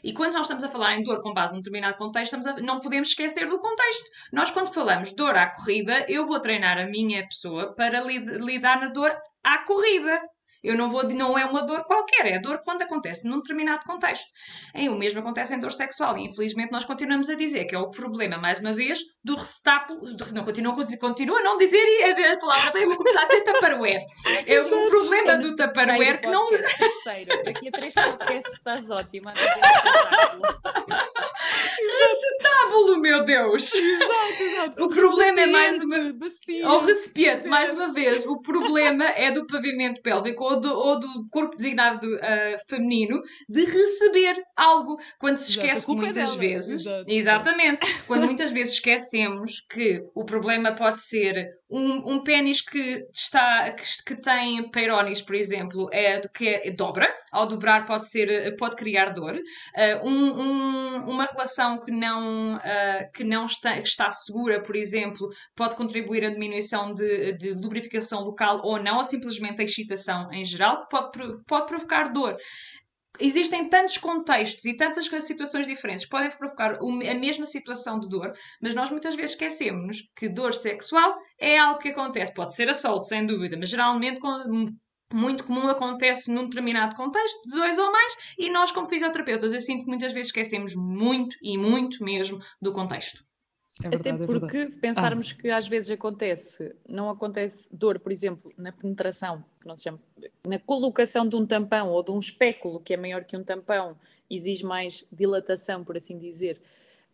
E 0.03 0.11
quando 0.11 0.33
nós 0.33 0.43
estamos 0.43 0.65
a 0.65 0.69
falar 0.69 0.97
em 0.97 1.03
dor 1.03 1.21
com 1.21 1.33
base 1.33 1.53
num 1.53 1.61
determinado 1.61 1.95
contexto, 1.95 2.35
a, 2.35 2.61
não 2.61 2.79
podemos 2.79 3.09
esquecer 3.09 3.47
do 3.47 3.59
contexto. 3.59 4.03
Nós, 4.33 4.51
quando 4.51 4.73
falamos 4.73 5.13
dor 5.13 5.35
à 5.37 5.47
corrida, 5.47 6.05
eu 6.09 6.25
vou 6.25 6.41
treinar 6.41 6.77
a 6.77 6.87
minha 6.87 7.25
pessoa 7.25 7.73
para 7.73 8.01
lidar 8.01 8.81
na 8.81 8.89
dor 8.89 9.15
à 9.43 9.59
corrida. 9.59 10.21
Eu 10.63 10.77
não 10.77 10.89
vou, 10.89 11.03
não 11.09 11.37
é 11.37 11.45
uma 11.45 11.63
dor 11.63 11.83
qualquer, 11.83 12.25
é 12.25 12.37
a 12.37 12.41
dor 12.41 12.61
quando 12.63 12.83
acontece 12.83 13.27
num 13.27 13.37
determinado 13.37 13.83
contexto. 13.85 14.25
E 14.73 14.87
o 14.87 14.95
mesmo 14.95 15.19
acontece 15.19 15.53
em 15.53 15.59
dor 15.59 15.71
sexual 15.71 16.17
e 16.17 16.25
infelizmente 16.25 16.71
nós 16.71 16.85
continuamos 16.85 17.29
a 17.29 17.35
dizer 17.35 17.65
que 17.65 17.75
é 17.75 17.79
o 17.79 17.89
problema, 17.89 18.37
mais 18.37 18.59
uma 18.59 18.71
vez, 18.73 18.99
do 19.23 19.35
recitáculo, 19.35 20.01
não 20.33 20.43
continua, 20.43 20.73
continua 20.99 21.39
a 21.39 21.43
não 21.43 21.57
dizer 21.57 21.83
a, 22.03 22.33
a 22.33 22.37
palavra, 22.37 22.79
eu 22.79 22.87
vou 22.87 22.97
começar 22.97 23.23
a 23.23 23.27
ter 23.27 23.41
taparoer. 23.41 24.01
É 24.45 24.61
o 24.61 24.89
problema 24.89 25.37
do 25.37 25.55
taparoer 25.55 26.21
que 26.21 26.27
não... 26.27 26.47
Terceiro. 26.47 27.43
Daqui 27.43 27.67
a 27.67 27.71
três 27.71 27.93
podcasts 27.93 28.53
estás 28.53 28.89
ótima. 28.89 29.33
Recitábulo, 31.99 32.99
meu 32.99 33.25
Deus! 33.25 33.73
Exato, 33.73 34.43
exato. 34.43 34.83
O 34.83 34.89
problema 34.89 35.41
é 35.41 35.45
mais 35.45 35.81
uma... 35.81 35.97
O 36.73 36.79
recipiente, 36.79 37.47
mais 37.47 37.73
uma 37.73 37.93
vez, 37.93 38.25
o 38.25 38.41
problema 38.41 39.05
é 39.05 39.31
do 39.31 39.45
pavimento 39.47 40.01
pélvico 40.01 40.52
ou 40.53 40.59
do, 40.59 40.73
ou 40.73 40.99
do 40.99 41.27
corpo 41.29 41.55
designado 41.55 42.07
uh, 42.07 42.67
feminino 42.67 43.21
de 43.49 43.65
receber 43.65 44.35
algo. 44.55 44.97
Quando 45.19 45.37
se 45.37 45.51
esquece 45.51 45.85
Exato, 45.85 45.95
muitas 45.95 46.29
dela. 46.29 46.39
vezes. 46.39 46.85
Exato. 46.85 47.05
Exatamente. 47.07 48.03
Quando 48.07 48.25
muitas 48.27 48.51
vezes 48.51 48.73
esquecemos 48.73 49.65
que 49.69 50.03
o 50.15 50.23
problema 50.25 50.75
pode 50.75 51.01
ser 51.01 51.47
um, 51.69 52.13
um 52.13 52.23
pênis 52.23 52.61
que, 52.61 53.07
está, 53.13 53.71
que, 53.71 53.83
que 54.05 54.15
tem 54.21 54.69
peirónis, 54.69 55.21
por 55.21 55.35
exemplo, 55.35 55.89
é, 55.91 56.19
que 56.27 56.47
é, 56.47 56.71
dobra. 56.71 57.07
Ao 57.31 57.47
dobrar 57.47 57.85
pode, 57.85 58.07
ser, 58.07 58.55
pode 58.57 58.75
criar 58.75 59.09
dor. 59.09 59.33
Uh, 59.35 60.07
um, 60.07 60.41
um, 60.41 61.09
uma 61.09 61.25
relação 61.25 61.79
que 61.79 61.91
não, 61.91 62.55
uh, 62.57 63.11
que 63.11 63.23
não 63.23 63.45
está, 63.45 63.73
que 63.81 63.87
está 63.87 64.11
segura, 64.11 64.61
por 64.61 64.75
exemplo, 64.75 65.27
pode 65.55 65.75
contribuir 65.75 66.23
à 66.25 66.29
diminuição 66.29 66.93
de, 66.93 67.33
de 67.33 67.53
lubrificação 67.53 68.21
local 68.21 68.61
ou 68.63 68.79
não, 68.79 68.97
ou 68.97 69.03
simplesmente 69.03 69.61
a 69.61 69.65
excitação 69.65 70.31
em 70.31 70.45
geral, 70.45 70.79
que 70.79 70.89
pode, 70.89 71.43
pode 71.47 71.65
provocar 71.65 72.13
dor 72.13 72.37
existem 73.19 73.69
tantos 73.69 73.97
contextos 73.97 74.65
e 74.65 74.75
tantas 74.75 75.07
situações 75.23 75.67
diferentes 75.67 76.05
que 76.05 76.11
podem 76.11 76.29
provocar 76.29 76.79
a 76.79 77.15
mesma 77.15 77.45
situação 77.45 77.99
de 77.99 78.09
dor, 78.09 78.33
mas 78.61 78.73
nós 78.73 78.89
muitas 78.89 79.15
vezes 79.15 79.31
esquecemos 79.31 80.09
que 80.15 80.27
dor 80.27 80.53
sexual 80.53 81.15
é 81.39 81.57
algo 81.57 81.79
que 81.79 81.89
acontece, 81.89 82.33
pode 82.33 82.55
ser 82.55 82.69
assalto, 82.69 83.05
sem 83.05 83.25
dúvida, 83.25 83.55
mas 83.57 83.69
geralmente 83.69 84.19
muito 85.13 85.43
comum 85.43 85.67
acontece 85.67 86.31
num 86.31 86.45
determinado 86.45 86.95
contexto, 86.95 87.47
de 87.47 87.55
dois 87.55 87.77
ou 87.77 87.91
mais, 87.91 88.33
e 88.37 88.49
nós, 88.49 88.71
como 88.71 88.87
fisioterapeutas, 88.87 89.53
eu 89.53 89.61
sinto 89.61 89.83
que 89.83 89.89
muitas 89.89 90.11
vezes 90.11 90.27
esquecemos 90.27 90.73
muito 90.75 91.35
e 91.41 91.55
muito 91.57 92.03
mesmo 92.03 92.39
do 92.59 92.73
contexto. 92.73 93.21
É 93.81 93.89
verdade, 93.89 94.23
Até 94.23 94.25
porque, 94.25 94.57
é 94.57 94.67
se 94.67 94.79
pensarmos 94.79 95.33
ah. 95.35 95.41
que 95.41 95.49
às 95.49 95.67
vezes 95.67 95.89
acontece, 95.89 96.75
não 96.87 97.09
acontece 97.09 97.67
dor, 97.71 97.99
por 97.99 98.11
exemplo, 98.11 98.51
na 98.55 98.71
penetração, 98.71 99.43
que 99.59 99.67
não 99.67 99.75
se 99.75 99.83
chama, 99.83 99.99
na 100.45 100.59
colocação 100.59 101.27
de 101.27 101.35
um 101.35 101.45
tampão 101.45 101.89
ou 101.89 102.03
de 102.03 102.11
um 102.11 102.19
espéculo 102.19 102.79
que 102.79 102.93
é 102.93 102.97
maior 102.97 103.23
que 103.23 103.35
um 103.35 103.43
tampão, 103.43 103.97
exige 104.29 104.63
mais 104.65 105.05
dilatação, 105.11 105.83
por 105.83 105.97
assim 105.97 106.17
dizer. 106.17 106.61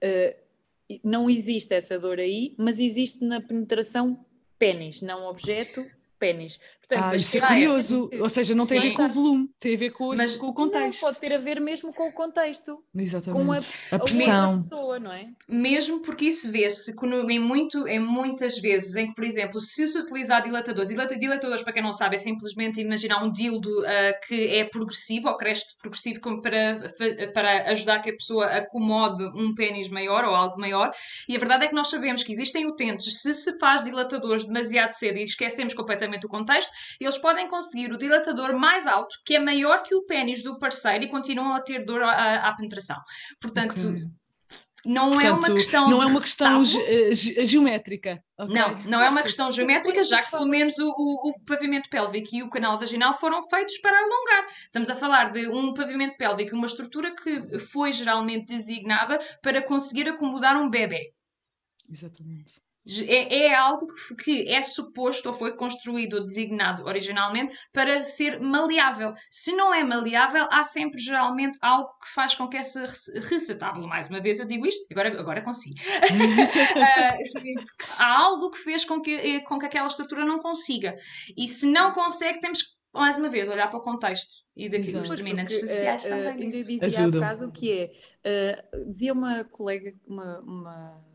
Uh, 0.03 0.99
não 1.03 1.29
existe 1.29 1.73
essa 1.73 1.97
dor 1.97 2.19
aí, 2.19 2.53
mas 2.57 2.79
existe 2.79 3.23
na 3.23 3.39
penetração 3.39 4.25
pênis, 4.57 5.01
não 5.01 5.27
objeto, 5.27 5.85
pênis. 6.19 6.59
Portanto, 6.87 7.11
Ah, 7.11 7.15
isso 7.15 7.37
é 7.37 7.41
curioso. 7.47 8.09
Ou 8.19 8.29
seja, 8.29 8.53
não 8.53 8.67
tem 8.67 8.79
a 8.79 8.81
ver 8.81 8.89
Sim. 8.89 8.93
com 8.95 9.05
o 9.05 9.09
volume, 9.09 9.49
tem 9.59 9.75
a 9.75 9.77
ver 9.77 9.89
com, 9.91 10.15
Mas- 10.15 10.37
com 10.37 10.45
o 10.47 10.49
Não, 10.49 10.53
contexto. 10.55 10.99
pode 10.99 11.19
ter 11.19 11.33
a 11.33 11.37
ver 11.37 11.59
mesmo 11.61 11.93
com 11.93 12.07
o 12.07 12.11
contexto, 12.11 12.83
Exatamente. 12.95 13.45
com 13.45 13.51
a, 13.51 13.57
a 13.95 13.99
pressão. 13.99 14.51
pessoa, 14.53 14.99
não 14.99 15.11
é? 15.11 15.27
Mesmo 15.47 16.01
porque 16.01 16.25
isso 16.25 16.51
vê-se 16.51 16.93
em, 17.29 17.39
muito, 17.39 17.87
em 17.87 17.99
muitas 17.99 18.57
vezes 18.59 18.95
em 18.95 19.07
que, 19.07 19.15
por 19.15 19.23
exemplo, 19.23 19.61
se 19.61 19.87
se 19.87 19.97
utilizar 19.99 20.43
dilatadores, 20.43 20.89
dilata- 20.89 21.17
dilatadores, 21.17 21.61
para 21.63 21.73
quem 21.73 21.81
não 21.83 21.91
sabe, 21.93 22.15
é 22.15 22.19
simplesmente 22.19 22.81
imaginar 22.81 23.23
um 23.23 23.31
dildo 23.31 23.69
ah, 23.85 24.13
que 24.27 24.47
é 24.47 24.65
progressivo, 24.65 25.29
ou 25.29 25.37
cresce 25.37 25.77
progressivo 25.81 26.19
como 26.19 26.41
para, 26.41 26.93
para 27.33 27.69
ajudar 27.71 27.99
que 28.01 28.09
a 28.09 28.13
pessoa 28.13 28.45
acomode 28.45 29.23
um 29.35 29.53
pênis 29.55 29.87
maior 29.89 30.23
ou 30.25 30.35
algo 30.35 30.59
maior. 30.59 30.91
E 31.27 31.35
a 31.35 31.39
verdade 31.39 31.65
é 31.65 31.67
que 31.67 31.75
nós 31.75 31.89
sabemos 31.89 32.23
que 32.23 32.31
existem 32.31 32.65
utentes, 32.67 33.21
se 33.21 33.33
se 33.33 33.57
faz 33.59 33.83
dilatadores 33.83 34.45
demasiado 34.45 34.91
cedo 34.93 35.17
e 35.17 35.23
esquecemos 35.23 35.73
completamente 35.73 36.08
o 36.25 36.29
contexto, 36.29 36.71
eles 36.99 37.17
podem 37.17 37.47
conseguir 37.47 37.91
o 37.91 37.97
dilatador 37.97 38.53
mais 38.57 38.87
alto, 38.87 39.15
que 39.25 39.35
é 39.35 39.39
maior 39.39 39.83
que 39.83 39.93
o 39.95 40.05
pênis 40.05 40.41
do 40.43 40.57
parceiro 40.57 41.03
e 41.03 41.07
continuam 41.09 41.53
a 41.53 41.61
ter 41.61 41.85
dor 41.85 42.01
à, 42.03 42.47
à 42.49 42.55
penetração. 42.55 42.97
Portanto, 43.41 43.79
Ok. 43.79 43.95
não 44.85 45.19
é 45.19 45.29
uma 45.29 45.39
Portanto, 45.39 45.55
questão 45.55 45.89
não 45.89 46.01
é 46.01 46.05
uma 46.05 46.21
questão 46.21 46.63
ge- 46.63 47.13
ge- 47.13 47.45
geométrica. 47.45 48.17
ok? 48.37 48.55
Não, 48.55 48.81
não 48.83 49.01
é 49.01 49.09
uma 49.09 49.21
questão 49.21 49.51
geométrica, 49.51 50.01
já 50.03 50.23
que 50.23 50.31
pelo 50.31 50.45
menos 50.47 50.77
o, 50.79 50.87
o- 50.87 51.29
o 51.31 51.45
pavimento 51.45 51.89
pélvico 51.89 52.29
e 52.33 52.43
o 52.43 52.49
canal 52.49 52.79
vaginal 52.79 53.13
foram 53.13 53.43
feitos 53.49 53.77
para 53.79 53.97
alongar. 53.97 54.45
Estamos 54.65 54.89
a 54.89 54.95
falar 54.95 55.31
de 55.31 55.47
um 55.49 55.73
pavimento 55.73 56.15
pélvico, 56.17 56.55
uma 56.55 56.65
estrutura 56.67 57.13
que 57.13 57.59
foi 57.59 57.91
geralmente 57.91 58.47
designada 58.47 59.19
para 59.41 59.61
conseguir 59.61 60.07
acomodar 60.07 60.55
um 60.55 60.69
bebê. 60.69 61.11
Exatamente. 61.91 62.53
É, 63.07 63.47
é 63.47 63.55
algo 63.55 63.85
que, 63.87 64.15
que 64.15 64.49
é 64.51 64.61
suposto 64.61 65.29
ou 65.29 65.33
foi 65.33 65.55
construído 65.55 66.15
ou 66.15 66.23
designado 66.23 66.85
originalmente 66.85 67.53
para 67.71 68.03
ser 68.03 68.39
maleável. 68.39 69.13
Se 69.29 69.51
não 69.53 69.73
é 69.73 69.83
maleável, 69.83 70.47
há 70.51 70.63
sempre 70.63 70.99
geralmente 70.99 71.57
algo 71.61 71.89
que 72.01 72.13
faz 72.13 72.35
com 72.35 72.47
que 72.47 72.57
essa 72.57 72.81
rece- 72.81 73.19
receptáculo, 73.19 73.87
mais 73.87 74.09
uma 74.09 74.19
vez 74.21 74.39
eu 74.39 74.45
digo 74.47 74.65
isto, 74.65 74.85
agora, 74.91 75.19
agora 75.19 75.41
consigo. 75.41 75.75
Ah, 76.75 77.17
há 77.97 78.19
algo 78.19 78.51
que 78.51 78.57
fez 78.59 78.85
com 78.85 79.01
que, 79.01 79.11
eh, 79.11 79.39
com 79.41 79.59
que 79.59 79.65
aquela 79.65 79.87
estrutura 79.87 80.25
não 80.25 80.39
consiga. 80.39 80.95
E 81.37 81.47
se 81.47 81.67
não 81.67 81.91
consegue, 81.93 82.39
temos 82.39 82.61
que, 82.61 82.69
mais 82.93 83.17
uma 83.17 83.29
vez, 83.29 83.49
olhar 83.49 83.67
para 83.69 83.79
o 83.79 83.83
contexto. 83.83 84.31
E 84.55 84.67
daqui 84.67 84.95
os 84.95 85.09
determinantes 85.09 85.53
porque, 85.59 85.67
sociais 85.67 86.05
eh, 86.05 86.09
eh, 86.09 86.11
também. 86.11 86.43
ainda 86.43 86.45
nisso. 86.57 86.69
dizia 86.69 87.05
há 87.05 87.07
bocado 87.09 87.51
que 87.51 87.71
é, 87.71 87.91
eh, 88.23 88.65
dizia 88.87 89.13
uma 89.13 89.43
colega, 89.45 89.93
uma, 90.05 90.39
uma 90.41 91.08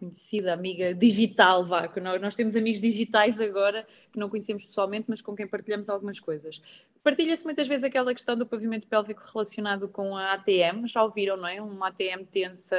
conhecida 0.00 0.54
amiga 0.54 0.94
digital, 0.94 1.64
vá, 1.64 1.86
que 1.86 2.00
nós, 2.00 2.20
nós 2.20 2.34
temos 2.34 2.56
amigos 2.56 2.80
digitais 2.80 3.40
agora 3.40 3.86
que 4.10 4.18
não 4.18 4.30
conhecemos 4.30 4.64
pessoalmente, 4.64 5.04
mas 5.08 5.20
com 5.20 5.36
quem 5.36 5.46
partilhamos 5.46 5.90
algumas 5.90 6.18
coisas. 6.18 6.60
Partilha-se 7.04 7.44
muitas 7.44 7.68
vezes 7.68 7.84
aquela 7.84 8.12
questão 8.14 8.34
do 8.36 8.46
pavimento 8.46 8.88
pélvico 8.88 9.22
relacionado 9.32 9.88
com 9.88 10.16
a 10.16 10.32
ATM, 10.32 10.86
já 10.86 11.02
ouviram, 11.02 11.36
não 11.36 11.46
é? 11.46 11.60
Uma 11.60 11.88
ATM 11.88 12.24
tensa 12.30 12.76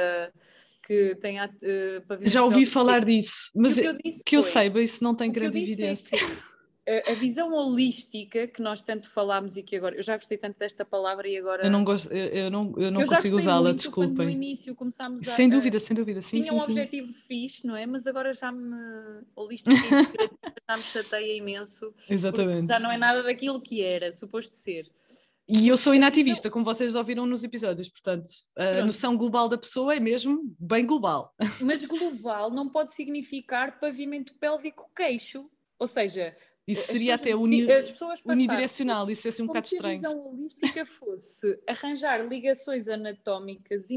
que 0.84 1.14
tem 1.16 1.38
eh, 1.38 2.00
pavimento 2.08 2.32
Já 2.32 2.42
ouvi 2.42 2.56
pélvico. 2.56 2.72
falar 2.74 3.04
disso, 3.04 3.50
mas 3.54 3.74
que 3.76 3.86
eu 3.86 3.94
que 4.26 4.36
eu 4.36 4.42
saiba, 4.42 4.82
isso 4.82 5.02
não 5.02 5.14
tem 5.14 5.30
grande 5.30 5.58
é 5.58 5.62
evidência. 5.62 6.18
que 6.18 6.51
a, 6.88 7.12
a 7.12 7.14
visão 7.14 7.52
holística 7.52 8.46
que 8.48 8.60
nós 8.60 8.82
tanto 8.82 9.08
falámos 9.08 9.56
e 9.56 9.62
que 9.62 9.76
agora 9.76 9.94
eu 9.94 10.02
já 10.02 10.16
gostei 10.16 10.36
tanto 10.36 10.58
desta 10.58 10.84
palavra 10.84 11.28
e 11.28 11.36
agora 11.36 11.64
Eu 11.64 11.70
não, 11.70 11.84
gosto, 11.84 12.12
eu, 12.12 12.26
eu 12.26 12.50
não, 12.50 12.74
eu 12.76 12.90
não 12.90 13.00
eu 13.02 13.06
consigo 13.06 13.36
usá-la, 13.36 13.74
quando 13.92 14.22
no 14.24 14.28
início 14.30 14.74
começámos 14.74 15.26
a 15.26 15.36
Sem 15.36 15.48
dúvida, 15.48 15.78
sem 15.78 15.96
dúvida. 15.96 16.20
Sim, 16.22 16.42
tinha 16.42 16.52
um 16.52 16.60
sim, 16.60 16.66
sim. 16.66 16.72
objetivo 16.72 17.12
fixe, 17.12 17.66
não 17.66 17.76
é? 17.76 17.86
Mas 17.86 18.06
agora 18.06 18.32
já 18.32 18.50
me 18.50 19.22
holística 19.36 19.72
já 20.68 20.76
me 20.76 20.82
chateia 20.82 21.36
imenso 21.36 21.94
Exatamente. 22.10 22.68
já 22.68 22.80
não 22.80 22.90
é 22.90 22.96
nada 22.96 23.22
daquilo 23.22 23.60
que 23.60 23.82
era 23.82 24.12
suposto 24.12 24.54
ser. 24.54 24.90
E 25.48 25.68
eu 25.68 25.76
sou 25.76 25.94
inativista, 25.94 26.50
como 26.50 26.64
vocês 26.64 26.94
ouviram 26.94 27.26
nos 27.26 27.44
episódios, 27.44 27.88
portanto, 27.88 28.28
a 28.56 28.64
Pronto. 28.64 28.86
noção 28.86 29.16
global 29.16 29.48
da 29.48 29.58
pessoa 29.58 29.94
é 29.94 30.00
mesmo 30.00 30.54
bem 30.58 30.86
global. 30.86 31.34
Mas 31.60 31.84
global 31.84 32.50
não 32.50 32.68
pode 32.68 32.92
significar 32.92 33.78
pavimento 33.78 34.34
pélvico 34.34 34.88
queixo, 34.96 35.50
ou 35.78 35.86
seja, 35.86 36.34
Isso 36.66 36.86
seria 36.86 37.18
pessoas- 37.18 37.20
até 37.22 37.34
uni, 37.36 37.66
unidirecional, 38.26 39.10
isso 39.10 39.26
é 39.26 39.30
assim 39.30 39.42
um 39.42 39.46
bocado 39.46 39.66
se 39.66 39.74
a 39.74 39.76
estranho. 39.76 39.94
visão 39.96 40.26
holística 40.28 40.86
fosse 40.86 41.58
arranjar 41.68 42.26
ligações 42.28 42.88
anatómicas, 42.88 43.88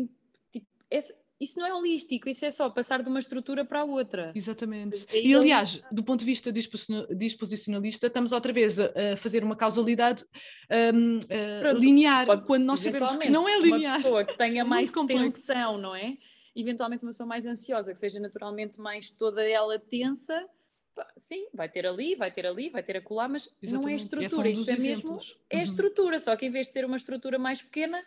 tipo, 0.52 0.66
esse- 0.90 1.14
isso 1.40 1.60
não 1.60 1.68
é 1.68 1.74
holístico, 1.74 2.28
isso 2.30 2.44
é 2.46 2.50
só 2.50 2.70
passar 2.70 3.04
de 3.04 3.10
uma 3.10 3.20
estrutura 3.20 3.64
para 3.66 3.82
a 3.82 3.84
outra. 3.84 4.32
Exatamente. 4.34 5.06
E 5.14 5.18
ele- 5.18 5.36
aliás, 5.36 5.82
do 5.92 6.02
ponto 6.04 6.22
de 6.22 6.26
vista 6.26 6.52
disposiciona- 6.52 7.06
disposicionalista, 7.14 8.08
estamos 8.08 8.32
outra 8.32 8.52
vez 8.52 8.80
a, 8.80 8.90
fazer 9.18 9.44
uma 9.44 9.56
causalidade 9.56 10.24
hum, 10.94 11.18
uh, 11.20 11.60
Pronto, 11.62 11.80
linear, 11.80 12.26
Pode- 12.26 12.46
quando 12.46 12.64
nós 12.64 12.80
sabemos 12.80 13.16
que 13.18 13.30
não 13.30 13.48
é 13.48 13.60
linear. 13.60 13.80
Uma 13.98 13.98
pessoa 14.04 14.26
que 14.26 14.38
tenha 14.38 14.62
É 14.64 14.64
mais 14.64 14.92
tensão, 14.92 15.78
não 15.78 15.96
é? 15.96 16.18
Eventualmente 16.56 17.04
uma 17.04 17.12
pessoa 17.12 17.28
mais 17.28 17.46
ansiosa, 17.46 17.94
que 17.94 18.00
seja 18.00 18.20
naturalmente 18.20 18.80
mais 18.80 19.12
toda 19.12 19.44
ela 19.48 19.78
tensa, 19.78 20.48
sim, 21.18 21.48
vai 21.54 21.68
ter 21.70 21.86
ali, 21.86 22.16
vai 22.16 22.32
ter 22.32 22.46
ali, 22.46 22.70
vai 22.70 22.84
ter 22.84 22.98
acolá, 22.98 23.28
mas 23.28 23.48
não 23.48 23.54
é 23.54 23.66
Exatamente. 23.66 23.92
E 23.92 23.96
esse 23.96 24.04
estrutura, 24.06 24.48
um 24.48 24.52
isso 24.52 24.70
é 24.70 24.74
mesmo, 24.78 24.90
exemplos. 24.90 25.38
é 25.50 25.58
Uhum. 25.58 25.64
estrutura, 25.64 26.20
só 26.20 26.36
que 26.36 26.46
em 26.46 26.52
vez 26.52 26.68
de 26.68 26.74
ser 26.74 26.86
uma 26.86 26.98
estrutura 26.98 27.38
mais 27.40 27.62
pequena, 27.62 28.04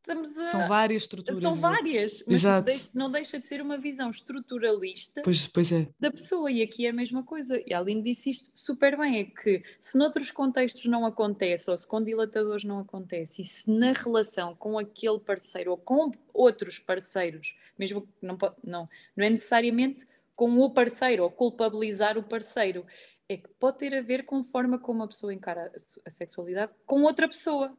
estamos 0.00 0.38
a... 0.38 0.44
São 0.44 0.66
várias 0.68 1.02
estruturas. 1.02 1.42
São 1.42 1.52
exato. 1.52 1.60
várias, 1.74 2.24
mas 2.26 2.40
Exato. 2.40 2.64
deixa- 2.66 2.90
não 2.94 3.10
deixa 3.12 3.38
de 3.38 3.46
ser 3.46 3.60
uma 3.60 3.76
visão 3.76 4.08
estruturalista 4.08 5.20
Pois, 5.22 5.46
pois 5.46 5.70
é. 5.70 5.86
da 6.00 6.10
pessoa, 6.10 6.50
e 6.50 6.62
aqui 6.62 6.86
é 6.86 6.90
a 6.90 6.92
mesma 6.94 7.22
coisa. 7.22 7.62
E 7.66 7.74
a 7.74 7.78
Aline 7.78 8.02
disse 8.02 8.30
isto 8.30 8.50
super 8.54 8.96
bem: 8.96 9.20
é 9.20 9.24
que 9.24 9.62
se 9.80 9.98
noutros 9.98 10.30
contextos 10.30 10.86
não 10.86 11.04
acontece, 11.04 11.70
ou 11.70 11.76
se 11.76 11.86
com 11.86 12.02
dilatadores 12.02 12.64
não 12.64 12.78
acontece, 12.78 13.42
e 13.42 13.44
se 13.44 13.70
na 13.70 13.92
relação 13.92 14.54
com 14.56 14.78
aquele 14.78 15.18
parceiro 15.20 15.72
ou 15.72 15.76
com 15.76 16.10
outros 16.32 16.78
parceiros, 16.78 17.54
mesmo 17.78 18.02
que 18.02 18.08
não, 18.22 18.38
não, 18.64 18.88
não 19.16 19.24
é 19.26 19.28
necessariamente 19.30 20.06
com 20.38 20.56
o 20.60 20.70
parceiro 20.70 21.24
ou 21.24 21.30
culpabilizar 21.32 22.16
o 22.16 22.22
parceiro, 22.22 22.86
é 23.28 23.36
que 23.36 23.48
pode 23.58 23.78
ter 23.78 23.92
a 23.92 24.00
ver 24.00 24.24
com 24.24 24.36
a 24.36 24.44
forma 24.44 24.78
como 24.78 25.02
a 25.02 25.08
pessoa 25.08 25.34
encara 25.34 25.72
a 26.06 26.10
sexualidade 26.10 26.70
com 26.86 27.02
outra 27.02 27.26
pessoa, 27.26 27.76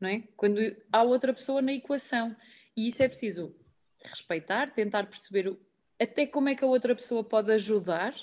não 0.00 0.08
é? 0.08 0.22
Quando 0.34 0.58
há 0.90 1.02
outra 1.02 1.34
pessoa 1.34 1.60
na 1.60 1.74
equação. 1.74 2.34
E 2.74 2.88
isso 2.88 3.02
é 3.02 3.08
preciso 3.08 3.54
respeitar, 4.02 4.72
tentar 4.72 5.06
perceber 5.06 5.54
até 6.00 6.26
como 6.26 6.48
é 6.48 6.54
que 6.54 6.64
a 6.64 6.66
outra 6.66 6.94
pessoa 6.94 7.22
pode 7.22 7.52
ajudar, 7.52 8.14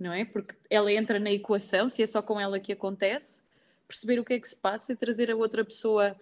não 0.00 0.10
é? 0.10 0.24
Porque 0.24 0.54
ela 0.70 0.90
entra 0.90 1.20
na 1.20 1.30
equação, 1.30 1.86
se 1.86 2.02
é 2.02 2.06
só 2.06 2.22
com 2.22 2.40
ela 2.40 2.58
que 2.58 2.72
acontece, 2.72 3.42
perceber 3.86 4.18
o 4.18 4.24
que 4.24 4.32
é 4.32 4.40
que 4.40 4.48
se 4.48 4.56
passa 4.56 4.94
e 4.94 4.96
trazer 4.96 5.30
a 5.30 5.36
outra 5.36 5.62
pessoa 5.62 6.16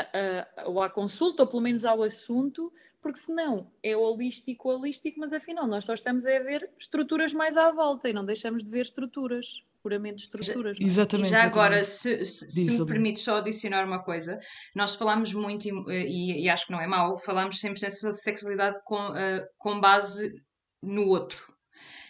a, 0.00 0.62
a, 0.62 0.68
ou 0.68 0.82
à 0.82 0.88
consulta, 0.90 1.42
ou 1.42 1.48
pelo 1.48 1.62
menos 1.62 1.84
ao 1.84 2.02
assunto, 2.02 2.72
porque 3.00 3.18
senão 3.18 3.70
é 3.82 3.96
holístico, 3.96 4.68
holístico, 4.70 5.20
mas 5.20 5.32
afinal 5.32 5.66
nós 5.66 5.84
só 5.84 5.94
estamos 5.94 6.26
a 6.26 6.38
ver 6.40 6.68
estruturas 6.78 7.32
mais 7.32 7.56
à 7.56 7.70
volta 7.70 8.08
e 8.08 8.12
não 8.12 8.24
deixamos 8.24 8.64
de 8.64 8.70
ver 8.70 8.82
estruturas, 8.82 9.62
puramente 9.82 10.24
estruturas. 10.24 10.78
não 10.78 10.86
é? 10.86 10.90
Exatamente. 10.90 11.26
E 11.28 11.30
já 11.30 11.42
agora, 11.44 11.84
se, 11.84 12.24
se, 12.24 12.50
se 12.50 12.60
me 12.60 12.66
Silvia. 12.76 12.86
permites 12.86 13.22
só 13.22 13.36
adicionar 13.36 13.84
uma 13.86 14.02
coisa, 14.02 14.38
nós 14.74 14.94
falamos 14.96 15.32
muito, 15.32 15.66
e, 15.68 15.72
e- 15.92 16.42
e 16.44 16.48
acho 16.48 16.66
que 16.66 16.72
não 16.72 16.80
é 16.80 16.86
mau, 16.86 17.16
falamos 17.18 17.60
sempre 17.60 17.80
nessa 17.82 18.12
sexualidade 18.12 18.80
com, 18.84 19.14
eh, 19.16 19.46
com 19.56 19.80
base 19.80 20.32
no 20.82 21.06
outro. 21.08 21.56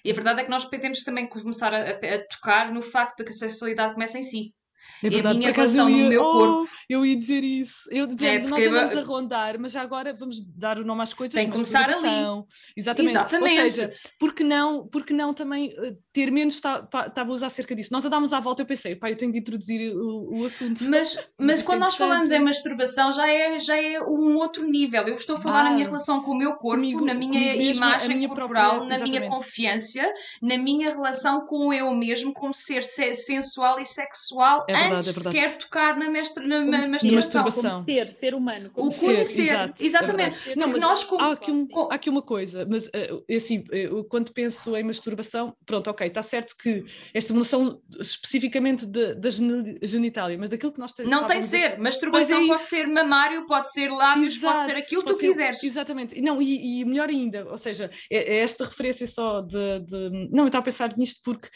E 0.04 0.10
a 0.10 0.14
verdade 0.14 0.40
é 0.40 0.44
que 0.44 0.50
nós 0.50 0.64
temos 0.64 1.00
que 1.00 1.04
também 1.04 1.26
começar 1.26 1.74
a, 1.74 1.78
a- 1.82 2.14
a 2.14 2.26
tocar 2.30 2.72
no 2.72 2.80
facto 2.80 3.18
de 3.18 3.24
que 3.24 3.30
a 3.30 3.34
sexualidade 3.34 3.92
começa 3.94 4.18
em 4.18 4.22
si. 4.22 4.52
É 5.02 5.06
a 5.06 5.10
verdade, 5.10 5.38
minha 5.38 5.52
por 5.52 5.60
acaso 5.60 5.74
relação 5.76 5.90
eu 5.90 5.96
no 5.96 6.02
ia- 6.04 6.08
meu 6.08 6.22
Oh, 6.24 6.32
corpo. 6.32 6.64
Eu 6.88 7.06
ia 7.06 7.16
dizer 7.16 7.44
isso. 7.44 7.74
Eu 7.90 8.06
dizia, 8.06 8.28
É, 8.34 8.38
nós 8.40 8.48
porque 8.48 8.64
andamos 8.66 8.92
eu- 8.92 8.98
a 8.98 9.02
rondar, 9.02 9.58
mas 9.58 9.72
já 9.72 9.82
agora 9.82 10.12
vamos 10.14 10.40
dar 10.56 10.78
o 10.78 10.84
nome 10.84 11.02
às 11.02 11.12
coisas. 11.14 11.34
Tem 11.34 11.46
que 11.46 11.52
começar 11.52 11.88
ali. 11.90 12.44
Exatamente. 12.76 13.10
Exatamente. 13.12 13.60
Ou 13.60 13.70
seja, 13.70 13.92
porque 14.18 14.42
não, 14.44 14.86
porque 14.88 15.12
não 15.12 15.32
também 15.34 15.72
eh, 15.78 15.94
ter 16.12 16.30
menos 16.30 16.60
tabus 16.60 17.42
acerca 17.42 17.74
disso? 17.74 17.92
Nós 17.92 18.04
andámos 18.04 18.32
à 18.32 18.40
volta, 18.40 18.62
eu 18.62 18.66
pensei, 18.66 18.96
pá, 18.96 19.10
eu 19.10 19.16
tenho 19.16 19.32
de 19.32 19.38
introduzir 19.38 19.94
o, 19.94 20.40
o 20.40 20.44
assunto. 20.46 20.84
Mas, 20.84 21.18
mas 21.38 21.62
quando 21.62 21.78
é 21.78 21.84
nós 21.84 21.94
falamos 21.96 22.30
em 22.30 22.40
masturbação 22.40 23.12
já 23.12 23.28
é, 23.30 23.58
já 23.58 23.76
é 23.80 24.00
um 24.02 24.36
outro 24.36 24.64
nível. 24.68 25.02
Eu 25.06 25.14
estou 25.14 25.36
a 25.36 25.38
falar 25.38 25.64
na 25.64 25.70
minha 25.72 25.84
Ah, 25.84 25.88
relação 25.88 26.22
com 26.22 26.32
o 26.32 26.36
meu 26.38 26.52
corpo, 26.56 26.76
comigo- 26.76 27.04
na 27.04 27.14
minha 27.14 27.40
mesma, 27.56 27.86
a 27.86 27.88
imagem 27.90 28.16
minha 28.16 28.28
corporal, 28.28 28.76
própria- 28.78 28.98
na 28.98 29.04
minha 29.04 29.18
exatamente. 29.18 29.30
confiança, 29.44 30.12
na 30.42 30.56
minha 30.58 30.90
relação 30.90 31.44
com 31.46 31.72
eu 31.72 31.92
mesmo, 31.94 32.32
como 32.32 32.52
ser 32.54 32.82
se- 32.82 33.14
sensual 33.14 33.78
e 33.80 33.84
sexual, 33.84 34.64
É 34.68 34.72
verdade, 34.74 34.94
antes 34.96 35.06
é 35.08 35.10
de 35.10 35.14
verdade. 35.24 35.36
sequer 35.36 35.58
tocar 35.58 35.96
na, 35.98 36.10
mestra, 36.10 36.46
na, 36.46 36.58
Como 36.58 36.70
na 36.70 36.80
ser, 36.82 36.88
masturbação. 36.88 37.42
masturbação. 37.44 37.70
como 37.70 37.84
ser, 37.84 38.08
ser 38.10 38.34
humano. 38.34 38.70
Como 38.70 38.88
O 38.88 38.92
ser, 38.92 39.00
conhecer, 39.06 39.42
exato, 39.44 39.82
é 39.82 39.86
exatamente. 39.86 40.36
Porque 40.38 40.58
Não, 40.60 40.68
nós, 40.68 40.80
mas 40.82 41.04
como, 41.04 41.24
Há 41.24 41.32
aqui, 41.32 41.50
um- 41.50 41.66
há 41.90 41.94
aqui 41.94 42.10
uma 42.10 42.22
coisa, 42.22 42.66
mas 42.70 42.88
eh, 42.92 43.10
assim, 43.34 43.64
eh, 43.72 43.86
eu 43.86 44.04
quando 44.04 44.32
penso 44.32 44.76
em 44.76 44.82
masturbação, 44.84 45.54
pronto, 45.64 45.88
ok, 45.88 46.06
está 46.06 46.22
certo 46.22 46.54
que 46.62 46.84
a 47.14 47.18
estimulação 47.18 47.80
especificamente 47.98 48.86
da 48.86 49.30
geni- 49.30 49.78
genitália, 49.82 50.36
mas 50.38 50.50
daquilo 50.50 50.72
que 50.72 50.78
nós 50.78 50.92
te- 50.92 51.02
não 51.04 51.24
tem 51.26 51.40
de 51.40 51.46
ser. 51.46 51.78
Masturbação 51.78 52.42
é 52.44 52.46
pode 52.46 52.64
ser 52.64 52.86
mamário, 52.86 53.46
pode 53.46 53.72
ser 53.72 53.88
lábios, 53.90 54.36
pode 54.38 54.62
ser 54.62 54.72
Exato, 54.72 54.84
aquilo 54.86 55.02
que 55.04 55.12
tu 55.14 55.18
ser- 55.18 55.26
quiseres. 55.28 55.62
Exatamente. 55.64 56.14
E 56.18 56.20
Não, 56.20 56.42
e, 56.42 56.80
e 56.80 56.84
melhor 56.84 57.08
ainda, 57.08 57.46
ou 57.48 57.56
seja, 57.56 57.90
é, 58.10 58.36
é 58.36 58.40
esta 58.42 58.64
referência 58.66 59.06
só 59.06 59.40
de, 59.40 59.80
de- 59.80 60.28
Não, 60.30 60.44
eu 60.44 60.48
estava 60.48 60.62
a 60.62 60.64
pensar 60.64 60.96
nisto 60.96 61.20
porque 61.24 61.48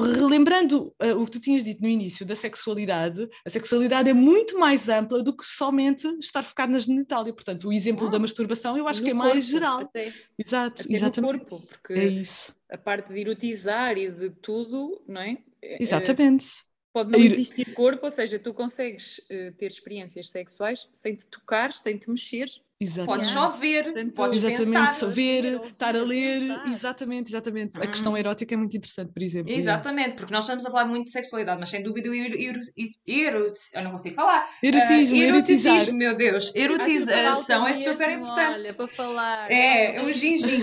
relembrando 0.00 0.94
uh, 1.02 1.20
o 1.20 1.24
que 1.24 1.32
tu 1.32 1.40
tinhas 1.40 1.62
dito 1.62 1.80
no 1.80 1.88
início 1.88 2.26
da 2.26 2.34
sexualidade, 2.34 3.28
a 3.44 3.50
sexualidade 3.50 4.08
é 4.08 4.12
muito 4.12 4.58
mais 4.58 4.88
ampla 4.88 5.22
do 5.22 5.36
que 5.36 5.44
somente 5.44 6.06
estar 6.18 6.42
focado 6.42 6.72
na 6.72 6.78
genitália. 6.78 7.32
Portanto, 7.32 7.68
o 7.68 7.72
exemplo 7.72 8.08
ah, 8.08 8.10
da 8.10 8.18
masturbação 8.18 8.76
eu 8.76 8.88
acho 8.88 9.02
que 9.02 9.10
é 9.10 9.12
corpo, 9.12 9.28
mais 9.28 9.44
geral. 9.46 9.80
Até, 9.80 10.12
Exato, 10.38 10.82
até 10.82 10.94
exatamente. 10.94 11.32
No 11.32 11.46
corpo, 11.46 11.66
porque 11.68 11.92
é 11.92 12.04
isso. 12.04 12.54
a 12.70 12.78
parte 12.78 13.12
de 13.12 13.20
erotizar 13.20 13.96
e 13.96 14.10
de 14.10 14.30
tudo, 14.30 15.02
não 15.06 15.20
é? 15.20 15.38
Exatamente. 15.62 16.46
Pode 16.92 17.10
não 17.10 17.18
existir 17.18 17.74
corpo, 17.74 18.04
ou 18.04 18.10
seja, 18.10 18.38
tu 18.38 18.54
consegues 18.54 19.18
uh, 19.18 19.52
ter 19.56 19.66
experiências 19.66 20.30
sexuais 20.30 20.88
sem 20.92 21.16
te 21.16 21.26
tocar, 21.26 21.72
sem 21.72 21.98
te 21.98 22.08
mexer. 22.08 22.48
Exatamente. 22.84 23.06
Podes 23.06 23.28
só 23.28 23.48
ver, 23.48 23.92
Tanto, 23.92 24.12
podes 24.12 24.38
exatamente, 24.38 24.64
pensar. 24.64 24.94
Só 24.94 25.08
ver, 25.08 25.44
estar 25.64 25.96
a 25.96 26.02
ler, 26.02 26.42
exatamente, 26.68 27.30
exatamente. 27.30 27.76
Uhum. 27.76 27.84
A 27.84 27.86
questão 27.86 28.16
erótica 28.16 28.54
é 28.54 28.56
muito 28.56 28.76
interessante, 28.76 29.12
por 29.12 29.22
exemplo. 29.22 29.52
Exatamente, 29.52 30.16
porque 30.16 30.32
nós 30.32 30.44
estamos 30.44 30.66
a 30.66 30.70
falar 30.70 30.86
muito 30.86 31.06
de 31.06 31.12
sexualidade, 31.12 31.58
mas 31.58 31.70
sem 31.70 31.82
dúvida 31.82 32.10
o 32.10 32.14
eu 32.14 33.82
não 33.82 33.90
consigo 33.92 34.14
falar. 34.14 34.48
Erotismo, 34.62 35.16
uh, 35.16 35.22
erotismo, 35.22 35.98
meu 35.98 36.16
Deus. 36.16 36.52
Erotização 36.54 37.66
é 37.66 37.74
super 37.74 38.08
mesmo, 38.08 38.24
importante. 38.24 38.60
Olha, 38.60 38.74
para 38.74 38.88
falar. 38.88 39.50
É, 39.50 39.96
é 39.96 40.02
um 40.02 40.12
gingim. 40.12 40.62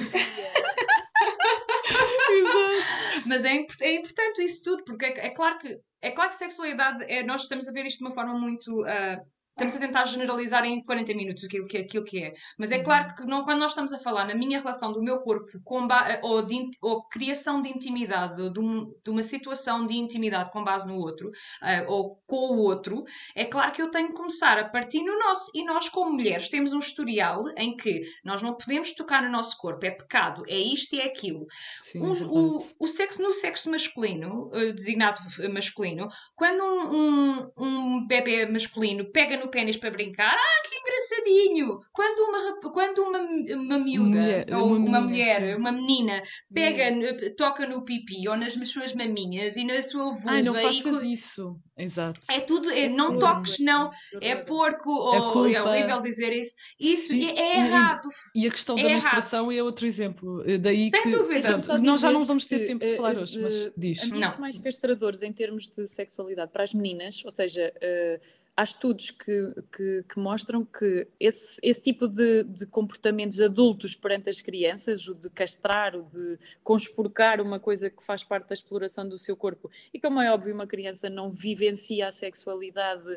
Mas 3.26 3.44
é, 3.46 3.66
é, 3.82 3.96
importante 3.96 4.44
isso 4.44 4.64
tudo, 4.64 4.84
porque 4.84 5.06
é, 5.06 5.28
é, 5.28 5.30
claro 5.30 5.58
que 5.58 5.80
é 6.02 6.12
claro 6.12 6.32
que 6.32 6.36
sexualidade 6.36 7.04
é, 7.08 7.24
nós 7.24 7.44
estamos 7.44 7.68
a 7.68 7.72
ver 7.72 7.86
isto 7.86 8.00
de 8.00 8.06
uma 8.06 8.12
forma 8.12 8.34
muito 8.34 8.82
uh, 8.82 9.22
estamos 9.52 9.76
a 9.76 9.80
tentar 9.80 10.06
generalizar 10.06 10.66
em 10.66 10.84
40 10.84 11.14
minutos 11.14 11.44
aquilo 11.44 11.68
que, 11.68 11.78
aquilo 11.78 12.04
que 12.04 12.24
é. 12.24 12.34
Mas 12.58 12.72
é 12.72 12.78
uhum. 12.78 12.84
claro 12.84 13.14
que 13.16 13.26
não, 13.26 13.44
quando 13.44 13.60
nós 13.60 13.72
estamos 13.72 13.94
a 13.94 14.00
falar 14.00 14.26
na 14.26 14.36
minha 14.36 14.60
relação 14.60 14.92
do 14.92 15.02
meu 15.02 15.20
corpo 15.20 15.46
com 15.64 15.88
ou, 16.22 16.42
de, 16.46 16.70
ou 16.82 17.04
criação 17.08 17.62
de 17.62 17.70
intimidade, 17.70 18.42
ou 18.42 18.52
de, 18.52 18.60
um, 18.60 18.94
de, 19.04 19.10
uma 19.10 19.24
situação 19.24 19.86
de 19.86 19.96
intimidade 19.96 20.52
com 20.52 20.64
base 20.64 20.88
no 20.88 20.96
outro, 20.96 21.30
uh, 21.30 21.92
ou 21.92 22.22
com 22.26 22.56
o 22.56 22.60
outro, 22.60 23.04
é 23.36 23.46
claro 23.46 23.72
que 23.72 23.82
eu 23.82 23.92
tenho 23.92 24.10
que 24.10 24.16
começar 24.16 24.58
a 24.58 24.68
partir 24.68 25.04
no 25.04 25.20
nosso. 25.20 25.52
E 25.54 25.64
nós, 25.66 25.90
como 25.90 26.12
mulheres, 26.12 26.50
temos 26.50 26.74
um 26.74 26.80
historial 26.80 27.44
em 27.58 27.76
que 27.76 28.02
nós 28.24 28.42
não 28.42 28.56
podemos 28.56 28.94
tocar 28.94 29.22
no 29.22 29.30
nosso 29.30 29.58
corpo, 29.58 29.86
é 29.86 29.92
pecado, 29.92 30.44
é 30.48 30.58
isto 30.58 30.96
e 30.96 31.02
é 31.02 31.06
aquilo. 31.06 31.46
Sim, 31.84 32.00
um, 32.00 32.12
o, 32.58 32.68
o 32.80 32.88
sexo 32.88 33.22
no 33.22 33.34
sexo 33.34 33.70
masculino, 33.70 34.48
uh, 34.48 34.74
designado 34.74 35.20
masculino, 35.54 36.08
quando 36.36 36.64
um, 36.64 36.96
um, 36.96 37.52
um 37.58 38.08
bebê 38.08 38.46
masculino 38.46 39.12
pega 39.12 39.41
no 39.42 39.50
pênis 39.50 39.78
para 39.78 39.92
brincar, 39.92 40.34
ah, 40.34 40.68
que 40.68 40.76
engraçadinho! 40.76 41.80
Quando 41.92 42.20
uma, 42.20 42.72
quando 42.72 43.00
uma, 43.00 43.20
uma 43.56 43.80
miúda, 43.80 44.10
mulher, 44.10 44.54
ou 44.54 44.68
uma, 44.68 44.78
uma 44.78 45.02
mulher, 45.02 45.42
sim. 45.42 45.56
uma 45.56 45.72
menina, 45.72 46.22
pega, 46.54 46.92
mulher. 46.92 47.36
toca 47.36 47.66
no 47.66 47.84
pipi 47.84 48.28
ou 48.28 48.38
nas 48.38 48.54
suas 48.70 48.94
maminhas 48.94 49.56
e 49.58 49.64
na 49.64 49.82
sua 49.82 50.12
vulva... 50.12 50.32
Ai, 50.32 50.44
não 50.44 50.54
faças 50.54 51.04
e... 51.04 51.14
isso. 51.14 51.60
Exato. 51.78 52.22
É 52.30 52.40
tudo, 52.40 52.70
é, 52.70 52.88
não 52.88 53.18
toques, 53.18 53.58
não, 53.60 53.90
é 54.22 54.36
porco, 54.36 54.92
ou 54.92 55.48
é, 55.48 55.54
é 55.54 55.64
horrível 55.64 56.00
dizer 56.00 56.32
isso. 56.32 56.56
Isso 56.80 57.14
e, 57.14 57.26
é, 57.28 57.40
é 57.40 57.58
errado. 57.58 58.08
E, 58.36 58.48
a 58.48 58.52
questão 58.52 58.78
é 58.78 58.84
da 58.84 58.90
menstruação 58.90 59.52
é 59.52 59.64
outro 59.64 59.88
exemplo. 59.88 60.44
Eh, 60.46 60.60
daí 60.60 60.92
Sem 60.92 61.04
que, 61.04 61.10
dúvida. 61.10 61.58
nós 61.80 62.02
já 62.02 62.12
não 62.12 62.24
vamos 62.24 62.46
ter 62.46 62.68
tempo 62.68 62.86
de 62.86 62.96
falar 62.96 63.18
hoje, 63.18 63.40
mas 63.42 63.74
diz. 63.76 64.04
Ambientes 64.04 64.34
não. 64.34 64.42
mais 64.42 64.58
castradores 64.60 65.24
em 65.24 65.34
termos 65.34 65.70
de 65.70 65.88
sexualidade 65.88 66.52
para 66.52 66.64
as 66.64 66.74
meninas, 66.74 67.22
ou 67.26 67.32
seja... 67.32 67.74
Uh, 67.78 68.41
há 68.56 68.64
estudos 68.64 69.12
que, 69.12 69.54
que, 69.76 70.04
que 70.08 70.20
mostram 70.20 70.66
que 70.66 71.08
esse, 71.20 71.58
esse 71.64 71.82
tipo 71.82 72.08
de, 72.08 72.44
de, 72.44 72.66
comportamentos 72.66 73.40
adultos 73.40 73.96
perante 73.96 74.30
as 74.30 74.42
crianças, 74.42 75.08
o 75.08 75.16
de 75.16 75.30
castrar, 75.30 75.96
o 75.96 76.04
de 76.04 76.38
conspurcar 76.64 77.42
uma 77.42 77.60
coisa 77.60 77.90
que 77.90 78.04
faz 78.04 78.24
parte 78.24 78.50
da 78.50 78.54
exploração 78.54 79.08
do 79.08 79.18
seu 79.18 79.36
corpo, 79.36 79.70
e 79.94 80.00
como 80.00 80.22
é 80.22 80.32
óbvio, 80.32 80.54
uma 80.54 80.68
criança 80.68 81.10
não 81.10 81.32
vivencia 81.32 82.08
a 82.08 82.12
sexualidade 82.12 83.10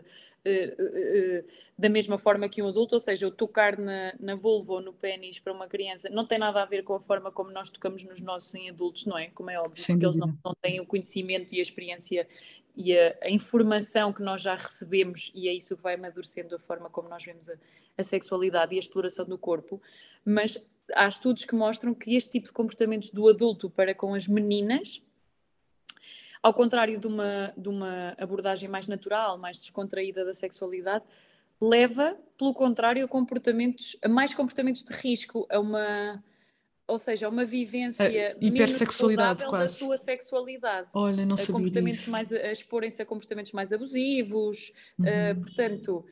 eh, 0.44 0.74
eh, 0.76 0.76
eh, 0.78 1.44
da 1.76 1.88
mesma 1.88 2.18
forma 2.18 2.48
que 2.48 2.62
um 2.62 2.68
adulto, 2.68 2.94
ou 2.94 3.00
seja, 3.00 3.26
o 3.26 3.30
tocar 3.30 3.78
na, 3.78 4.14
na 4.20 4.36
vulva 4.36 4.74
ou 4.74 4.80
no 4.80 4.92
pênis 4.92 5.40
para 5.40 5.52
uma 5.52 5.66
criança 5.66 6.08
não 6.10 6.24
tem 6.26 6.38
nada 6.38 6.62
a 6.62 6.66
ver 6.66 6.84
com 6.84 6.94
a 6.94 7.00
forma 7.00 7.32
como 7.32 7.50
nós 7.50 7.70
tocamos 7.70 8.04
nos 8.04 8.20
nossos 8.20 8.54
em 8.54 8.70
adultos, 8.70 9.06
não 9.06 9.18
é? 9.18 9.28
Como 9.30 9.50
é 9.50 9.58
óbvio, 9.58 9.82
Sem 9.82 9.96
porque 9.96 10.06
dúvida. 10.06 10.26
eles 10.26 10.34
não, 10.34 10.50
não 10.50 10.54
têm 10.60 10.80
o 10.80 10.86
conhecimento 10.86 11.54
e 11.54 11.58
a 11.58 11.62
experiência 11.62 12.28
e 12.76 12.96
a, 12.96 13.16
a, 13.22 13.30
informação 13.30 14.12
que 14.12 14.22
nós 14.22 14.42
já 14.42 14.54
recebemos, 14.54 15.30
e 15.34 15.48
é 15.48 15.52
isso 15.52 15.76
que 15.76 15.82
vai 15.82 15.94
amadurecendo 15.94 16.54
a 16.56 16.58
forma 16.58 16.90
como 16.90 17.08
nós 17.08 17.24
vemos 17.24 17.48
a, 17.48 17.54
a 17.96 18.02
sexualidade 18.02 18.74
e 18.74 18.76
a 18.76 18.80
exploração 18.80 19.24
do 19.24 19.38
corpo, 19.38 19.80
mas 20.24 20.64
há 20.94 21.06
estudos 21.06 21.44
que 21.44 21.54
mostram 21.54 21.94
que 21.94 22.14
este 22.16 22.32
tipo 22.32 22.46
de 22.46 22.52
comportamentos 22.52 23.10
do 23.10 23.28
adulto 23.28 23.70
para 23.70 23.94
com 23.94 24.14
as 24.14 24.26
meninas 24.26 25.02
ao 26.44 26.52
contrário 26.52 27.00
de 27.00 27.06
uma, 27.06 27.54
de 27.56 27.70
uma 27.70 28.14
abordagem 28.18 28.68
mais 28.68 28.86
natural, 28.86 29.38
mais 29.38 29.60
descontraída 29.60 30.26
da 30.26 30.34
sexualidade, 30.34 31.02
leva, 31.58 32.18
pelo 32.36 32.52
contrário, 32.52 33.02
a 33.02 33.08
comportamentos, 33.08 33.96
a 34.04 34.08
mais 34.10 34.34
comportamentos 34.34 34.84
de 34.84 34.92
risco, 34.92 35.46
a 35.50 35.58
uma, 35.58 36.22
ou 36.86 36.98
seja, 36.98 37.26
a 37.26 37.28
uma 37.28 37.44
vivência 37.44 38.36
hipersexualidade 38.40 39.44
quase. 39.46 39.74
da 39.74 39.78
sua 39.78 39.96
sexualidade. 39.96 40.88
Olha, 40.92 41.24
não 41.24 41.36
sabia 41.36 41.54
comportamentos 41.54 42.00
disso. 42.00 42.10
mais 42.10 42.32
a 42.32 42.52
exporem-se 42.52 43.02
a 43.02 43.06
comportamentos 43.06 43.52
mais 43.52 43.72
abusivos, 43.72 44.72
uhum. 44.98 45.06
uh, 45.06 45.40
portanto, 45.40 46.04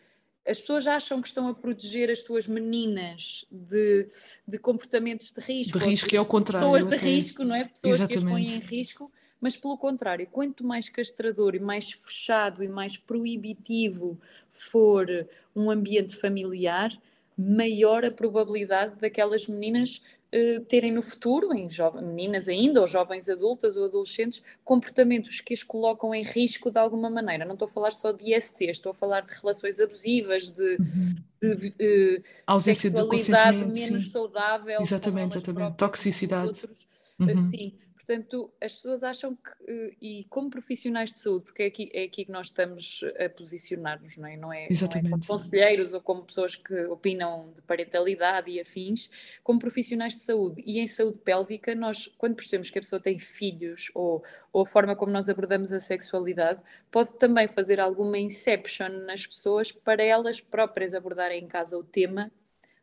as 0.46 0.60
pessoas 0.60 0.86
acham 0.86 1.20
que 1.20 1.28
estão 1.28 1.46
a 1.48 1.54
proteger 1.54 2.10
as 2.10 2.24
suas 2.24 2.48
meninas 2.48 3.46
de, 3.50 4.08
de 4.48 4.58
comportamentos 4.58 5.30
de 5.30 5.40
risco. 5.40 5.78
De 5.78 5.84
risco, 5.84 6.08
de, 6.08 6.16
é 6.16 6.18
ao 6.18 6.26
contrário. 6.26 6.66
Pessoas 6.66 6.86
de 6.86 6.96
risco, 6.96 7.44
não 7.44 7.54
é? 7.54 7.64
Pessoas 7.66 7.96
Exatamente. 7.96 8.20
que 8.20 8.26
as 8.26 8.32
põem 8.32 8.56
em 8.56 8.58
risco 8.58 9.12
mas 9.42 9.56
pelo 9.56 9.76
contrário, 9.76 10.24
quanto 10.30 10.64
mais 10.64 10.88
castrador 10.88 11.56
e 11.56 11.58
mais 11.58 11.90
fechado 11.90 12.62
e 12.62 12.68
mais 12.68 12.96
proibitivo 12.96 14.16
for 14.48 15.08
um 15.54 15.68
ambiente 15.68 16.14
familiar, 16.14 16.96
maior 17.36 18.04
a 18.04 18.10
probabilidade 18.10 18.96
daquelas 19.00 19.46
meninas 19.46 20.02
uh, 20.32 20.60
terem 20.64 20.92
no 20.92 21.02
futuro, 21.02 21.54
em 21.54 21.68
meninas 22.02 22.48
ainda, 22.48 22.80
ou 22.80 22.86
jovens 22.86 23.28
adultas 23.28 23.76
ou 23.76 23.84
adolescentes, 23.84 24.42
comportamentos 24.64 25.40
que 25.40 25.54
as 25.54 25.62
colocam 25.62 26.14
em 26.14 26.22
risco 26.22 26.70
de 26.70 26.78
alguma 26.78 27.10
maneira. 27.10 27.44
Não 27.44 27.54
estou 27.54 27.66
a 27.66 27.70
falar 27.70 27.92
só 27.92 28.12
de 28.12 28.34
IST, 28.34 28.64
estou 28.64 28.90
a 28.90 28.94
falar 28.94 29.22
de 29.22 29.32
relações 29.32 29.78
abusivas, 29.80 30.50
de, 30.50 30.76
uhum. 30.78 31.54
de 31.54 32.22
ausência 32.46 32.90
sexualidade 32.90 33.58
de 33.58 33.80
menos 33.80 34.04
sim. 34.04 34.10
saudável, 34.10 34.80
exatamente, 34.80 35.36
exatamente. 35.36 35.76
toxicidade. 35.76 36.48
Outros, 36.48 36.86
uhum. 37.18 37.40
sim, 37.40 37.74
Portanto, 38.04 38.52
as 38.60 38.74
pessoas 38.74 39.04
acham 39.04 39.36
que, 39.36 39.50
eh, 39.70 39.94
e 40.00 40.24
como 40.28 40.50
profissionais 40.50 41.12
de 41.12 41.20
saúde, 41.20 41.44
porque 41.44 41.62
é 41.62 41.66
aqui, 41.66 41.90
é 41.94 42.02
aqui 42.02 42.24
que 42.24 42.32
nós 42.32 42.48
estamos 42.48 43.00
a 43.16 43.28
posicionar-nos, 43.28 44.16
não 44.16 44.28
é? 44.28 44.36
Não 44.36 44.52
é, 44.52 44.66
Exatamente. 44.68 45.04
Não 45.04 45.18
é 45.18 45.20
como 45.20 45.26
conselheiros 45.26 45.94
ou 45.94 46.00
como 46.00 46.24
pessoas 46.24 46.56
que 46.56 46.74
opinam 46.86 47.52
de 47.54 47.62
parentalidade 47.62 48.50
e 48.50 48.60
afins, 48.60 49.08
como 49.44 49.60
profissionais 49.60 50.14
de 50.14 50.20
saúde. 50.20 50.60
E 50.66 50.80
em 50.80 50.86
saúde 50.88 51.20
pélvica, 51.20 51.76
nós, 51.76 52.08
quando 52.18 52.34
percebemos 52.34 52.70
que 52.70 52.78
a 52.78 52.82
pessoa 52.82 53.00
tem 53.00 53.20
filhos 53.20 53.92
ou, 53.94 54.24
ou 54.52 54.62
a 54.62 54.66
forma 54.66 54.96
como 54.96 55.12
nós 55.12 55.28
abordamos 55.28 55.72
a 55.72 55.78
sexualidade, 55.78 56.60
pode 56.90 57.12
também 57.18 57.46
fazer 57.46 57.78
alguma 57.78 58.18
inception 58.18 58.88
nas 59.06 59.24
pessoas 59.24 59.70
para 59.70 60.02
elas 60.02 60.40
próprias 60.40 60.92
abordarem 60.92 61.44
em 61.44 61.46
casa 61.46 61.78
o 61.78 61.84
tema 61.84 62.32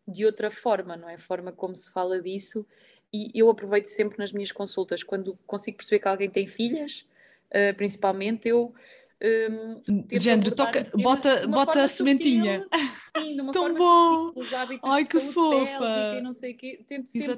de 0.08 0.26
outra 0.26 0.50
forma, 0.50 0.98
não 0.98 1.10
é? 1.10 1.16
A 1.16 1.20
forma 1.20 1.52
como 1.52 1.76
se 1.76 1.92
fala 1.92 2.22
disso 2.22 2.66
e 3.14 3.32
eu 3.34 3.50
aproveito 3.50 3.86
sempre 3.86 4.18
nas 4.18 4.32
minhas 4.32 4.52
consultas, 4.52 5.04
quando 5.04 5.38
consigo 5.48 5.78
perceber 5.78 6.00
que 6.00 6.08
alguém 6.08 6.30
tem 6.30 6.46
filhas, 6.46 7.06
uh, 7.50 7.76
principalmente, 7.76 8.48
eu. 8.48 8.74
Um, 9.22 9.84
Género, 10.14 10.56
toca, 10.56 10.90
bota, 10.96 11.46
bota 11.46 11.84
a 11.84 11.88
sementinha. 11.90 12.66
Sim, 13.18 13.36
de 13.36 13.42
uma 13.42 13.52
Tão 13.52 13.64
forma 13.64 13.78
bom. 13.78 14.32
os 14.34 14.54
hábitos 14.54 14.90
Ai, 14.90 15.04
de 15.04 15.10
que 15.10 15.20
fofa. 15.34 16.16
e 16.18 16.22
não 16.22 16.32
sei 16.32 16.54
o 16.54 16.56
quê. 16.56 16.80
Tento 16.88 17.10
sempre 17.10 17.36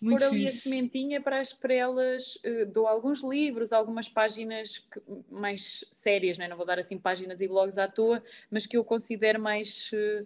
pôr 0.00 0.22
ali 0.22 0.46
a 0.46 0.52
sementinha 0.52 1.20
para, 1.20 1.40
as, 1.40 1.52
para 1.52 1.74
elas. 1.74 2.36
Uh, 2.36 2.66
dou 2.72 2.86
alguns 2.86 3.24
livros, 3.24 3.72
algumas 3.72 4.08
páginas 4.08 4.78
que, 4.78 5.00
mais 5.28 5.84
sérias, 5.90 6.38
né? 6.38 6.46
não 6.46 6.56
vou 6.56 6.66
dar 6.66 6.78
assim 6.78 6.96
páginas 6.96 7.40
e 7.40 7.48
blogs 7.48 7.78
à 7.78 7.88
toa, 7.88 8.22
mas 8.48 8.64
que 8.64 8.76
eu 8.76 8.84
considero 8.84 9.40
mais 9.40 9.90
uh, 9.92 10.22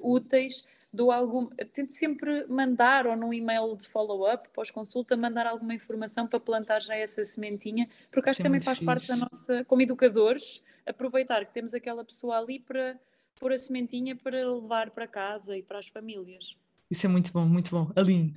uh, 0.00 0.14
úteis 0.14 0.64
dou 0.96 1.12
algum. 1.12 1.46
Tento 1.72 1.92
sempre 1.92 2.46
mandar, 2.48 3.06
ou 3.06 3.14
num 3.14 3.32
e-mail 3.32 3.76
de 3.76 3.86
follow-up, 3.86 4.48
pós-consulta, 4.48 5.16
mandar 5.16 5.46
alguma 5.46 5.74
informação 5.74 6.26
para 6.26 6.40
plantar 6.40 6.80
já 6.80 6.96
essa 6.96 7.22
sementinha, 7.22 7.88
porque 8.10 8.30
acho 8.30 8.38
que 8.38 8.42
é 8.42 8.48
também 8.48 8.60
faz 8.60 8.78
fixe. 8.78 8.86
parte 8.86 9.08
da 9.08 9.16
nossa, 9.16 9.64
como 9.64 9.82
educadores, 9.82 10.62
aproveitar 10.86 11.44
que 11.44 11.52
temos 11.52 11.74
aquela 11.74 12.04
pessoa 12.04 12.38
ali 12.38 12.58
para 12.58 12.98
pôr 13.38 13.52
a 13.52 13.58
sementinha 13.58 14.16
para 14.16 14.48
levar 14.48 14.90
para 14.90 15.06
casa 15.06 15.56
e 15.56 15.62
para 15.62 15.78
as 15.78 15.88
famílias. 15.88 16.56
Isso 16.90 17.06
é 17.06 17.08
muito 17.08 17.32
bom, 17.32 17.44
muito 17.44 17.70
bom. 17.70 17.92
Aline. 17.94 18.34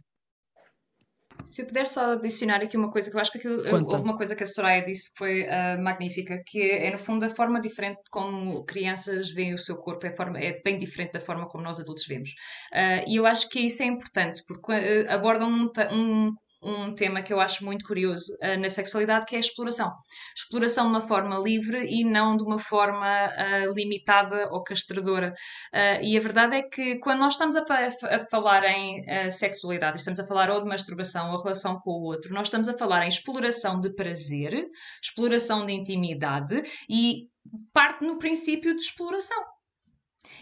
Se 1.45 1.61
eu 1.61 1.67
puder 1.67 1.87
só 1.87 2.13
adicionar 2.13 2.61
aqui 2.61 2.77
uma 2.77 2.91
coisa, 2.91 3.09
que 3.09 3.15
eu 3.15 3.21
acho 3.21 3.31
que 3.31 3.37
aquilo, 3.37 3.87
houve 3.87 4.03
uma 4.03 4.17
coisa 4.17 4.35
que 4.35 4.43
a 4.43 4.45
Soraya 4.45 4.83
disse 4.83 5.11
que 5.11 5.17
foi 5.17 5.43
uh, 5.43 5.81
magnífica, 5.81 6.41
que 6.45 6.61
é, 6.61 6.87
é, 6.87 6.91
no 6.91 6.97
fundo, 6.97 7.25
a 7.25 7.29
forma 7.29 7.59
diferente 7.59 8.01
como 8.11 8.63
crianças 8.65 9.31
veem 9.31 9.53
o 9.53 9.57
seu 9.57 9.77
corpo, 9.77 10.05
é, 10.05 10.15
forma, 10.15 10.39
é 10.39 10.61
bem 10.63 10.77
diferente 10.77 11.13
da 11.13 11.19
forma 11.19 11.47
como 11.47 11.63
nós 11.63 11.79
adultos 11.79 12.05
vemos. 12.05 12.29
Uh, 12.73 13.07
e 13.07 13.15
eu 13.15 13.25
acho 13.25 13.49
que 13.49 13.61
isso 13.61 13.81
é 13.83 13.85
importante, 13.85 14.43
porque 14.47 15.07
abordam 15.09 15.49
um, 15.49 15.71
um 15.91 16.33
um 16.61 16.93
tema 16.93 17.21
que 17.21 17.31
eu 17.31 17.39
acho 17.39 17.63
muito 17.63 17.85
curioso 17.85 18.33
uh, 18.43 18.59
na 18.59 18.69
sexualidade, 18.69 19.25
que 19.25 19.35
é 19.35 19.37
a 19.37 19.41
exploração. 19.41 19.93
Exploração 20.35 20.85
de 20.85 20.91
uma 20.91 21.01
forma 21.01 21.37
livre 21.39 21.85
e 21.85 22.03
não 22.03 22.35
de 22.35 22.43
uma 22.43 22.59
forma 22.59 23.27
uh, 23.27 23.73
limitada 23.73 24.49
ou 24.51 24.63
castradora. 24.63 25.33
Uh, 25.73 26.03
e 26.03 26.17
a 26.17 26.21
verdade 26.21 26.55
é 26.57 26.63
que 26.63 26.97
quando 26.99 27.19
nós 27.19 27.33
estamos 27.33 27.55
a, 27.55 27.65
fa 27.65 27.89
a 28.03 28.19
falar 28.29 28.63
em 28.65 29.01
sexualidade, 29.31 29.97
estamos 29.97 30.19
a 30.19 30.27
falar 30.27 30.49
ou 30.49 30.61
de 30.61 30.67
masturbação 30.67 31.31
ou 31.31 31.41
relação 31.41 31.79
com 31.79 31.91
o 31.91 32.03
outro, 32.03 32.33
nós 32.33 32.47
estamos 32.47 32.67
a 32.67 32.77
falar 32.77 33.05
em 33.05 33.09
exploração 33.09 33.79
de 33.79 33.93
prazer, 33.93 34.67
exploração 35.01 35.65
de 35.65 35.73
intimidade 35.73 36.61
e 36.89 37.27
parte 37.73 38.05
no 38.05 38.17
princípio 38.17 38.75
de 38.75 38.81
exploração. 38.81 39.58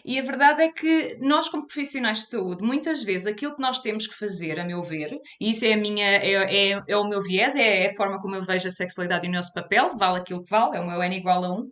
E 0.08 0.18
a 0.18 0.24
verdade 0.24 0.64
é 0.64 0.72
que 0.72 1.18
nós, 1.20 1.49
como 1.49 1.68
profissionais 1.68 2.20
de 2.20 2.28
saúde, 2.28 2.64
muitas 2.64 3.03
vezes 3.03 3.28
aquilo 3.28 3.53
que 3.53 3.62
nós 3.62 3.82
temos 3.82 4.08
que 4.08 4.16
fazer, 4.16 4.58
a 4.58 4.64
meu 4.64 4.82
ver, 4.82 5.20
e 5.38 5.49
isso 5.49 5.66
é, 5.66 5.74
a 5.74 5.78
minha, 5.78 6.05
é, 6.05 6.72
é, 6.72 6.80
é 6.88 6.97
o 6.97 7.03
meu 7.03 7.22
viés, 7.22 7.58
é, 7.58 7.84
é, 7.84 7.91
a 7.91 7.93
forma 7.93 8.18
como 8.22 8.34
eu 8.34 8.41
vejo 8.41 8.70
a 8.70 8.72
sexualidade 8.72 9.26
e 9.26 9.30
o 9.30 9.34
nosso 9.34 9.53
papel, 9.53 9.97
vale 9.97 10.20
aquilo 10.20 10.45
que 10.45 10.49
vale, 10.49 10.78
é 10.78 10.80
o 10.80 10.88
meu 10.88 11.03
N 11.03 11.18
igual 11.18 11.43
a 11.43 11.53
1, 11.53 11.60
uh, 11.60 11.68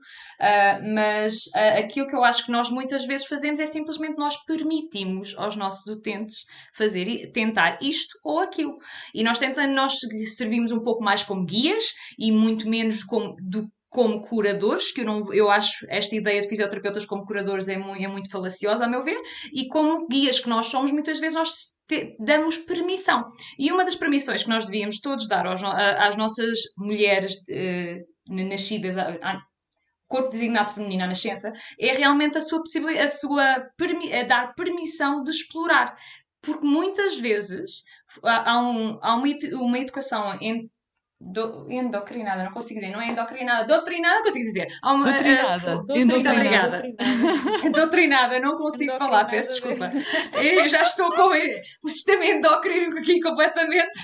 mas 0.94 1.46
uh, 1.56 1.80
aquilo 1.80 2.08
que 2.08 2.16
eu 2.16 2.26
acho 2.26 2.46
que 2.46 2.52
nós 2.52 2.70
muitas 2.70 3.06
vezes 3.06 3.26
fazemos 3.26 3.62
é 3.62 3.66
simplesmente 3.66 4.18
nós 4.18 4.36
permitimos 4.44 5.34
aos 5.38 5.56
nossos 5.56 5.88
utentes 5.88 6.46
fazer, 6.74 7.32
tentar 7.32 7.80
isto 7.82 8.20
ou 8.22 8.40
aquilo. 8.42 8.78
E 9.14 9.24
nós 9.24 9.40
tentamos, 9.40 9.74
nós 9.74 9.94
servimos 10.36 10.74
um 10.74 10.82
pouco 10.82 11.02
mais 11.02 11.24
como 11.24 11.46
guias 11.46 11.94
e 12.20 12.34
muito 12.34 12.68
menos 12.68 13.02
como, 13.02 13.38
do 13.40 13.70
como 13.96 14.22
curadores, 14.22 14.91
que 14.91 15.00
eu, 15.00 15.06
não, 15.06 15.34
eu 15.34 15.50
acho 15.50 15.86
esta 15.88 16.14
ideia 16.18 16.41
de 16.41 16.50
fisioterapeutas 16.50 17.06
como 17.06 17.26
curadores 17.26 17.70
é 17.70 17.78
muito, 17.78 18.04
é 18.04 18.08
muito 18.10 18.30
falaciosa, 18.30 18.84
a 18.84 18.89
meu 18.89 19.02
ver, 19.02 19.18
e 19.54 19.70
como 19.70 20.06
guias 20.10 20.38
que 20.38 20.50
nós 20.50 20.68
somos, 20.68 20.91
muitas 20.91 21.18
vezes 21.18 21.38
nós 21.38 21.50
te, 21.88 22.14
damos 22.20 22.58
permissão. 22.58 23.26
E 23.58 23.72
uma 23.72 23.86
das 23.86 23.96
permissões 23.96 24.43
que 24.43 24.50
nós 24.50 24.66
devíamos 24.66 25.00
todos 25.00 25.30
dar 25.30 25.48
aos, 25.48 25.64
às 25.64 26.18
nossas 26.18 26.60
mulheres 26.78 27.41
eh, 27.50 28.02
nascidas, 28.28 28.98
a, 28.98 29.18
a, 29.24 29.39
corpo 30.10 30.30
designado 30.30 30.74
feminino 30.74 31.06
à 31.06 31.08
nascença, 31.08 31.54
é 31.80 31.93
realmente 31.93 32.38
a 32.38 32.41
sua 32.41 32.60
possibilidade, 32.60 33.06
a 33.06 33.08
sua 33.08 33.43
a 33.56 34.24
dar 34.28 34.54
permissão 34.56 35.24
de 35.24 35.32
explorar. 35.32 35.96
Porque 36.41 36.66
muitas 36.66 37.18
vezes 37.18 37.84
há, 38.22 38.60
um, 38.60 39.00
há 39.02 39.16
uma, 39.16 39.28
uma 39.54 39.80
educação 39.80 40.38
em, 40.41 40.70
do, 41.20 41.66
endocrinada, 41.72 42.43
não 42.43 42.51
consigo 42.51 42.80
dizer, 42.80 42.91
não 42.91 43.01
é 43.01 43.07
endocrinada, 43.07 43.66
doutrinada, 43.66 44.24
consigo 44.24 44.45
dizer. 44.45 44.68
Uma, 44.84 45.11
doutrinada. 45.11 45.78
Uh, 45.78 46.05
muito 46.05 46.30
obrigada. 46.30 46.84
Doutrinada, 47.74 48.39
não 48.39 48.57
consigo 48.57 48.97
falar, 48.97 49.26
peço 49.26 49.53
desculpa. 49.53 49.91
Eu 50.34 50.68
já 50.68 50.84
estou 50.84 51.11
com 51.13 51.30
o 51.84 51.89
sistema 51.89 52.26
endócrino 52.26 52.97
aqui 52.99 53.20
completamente. 53.22 53.97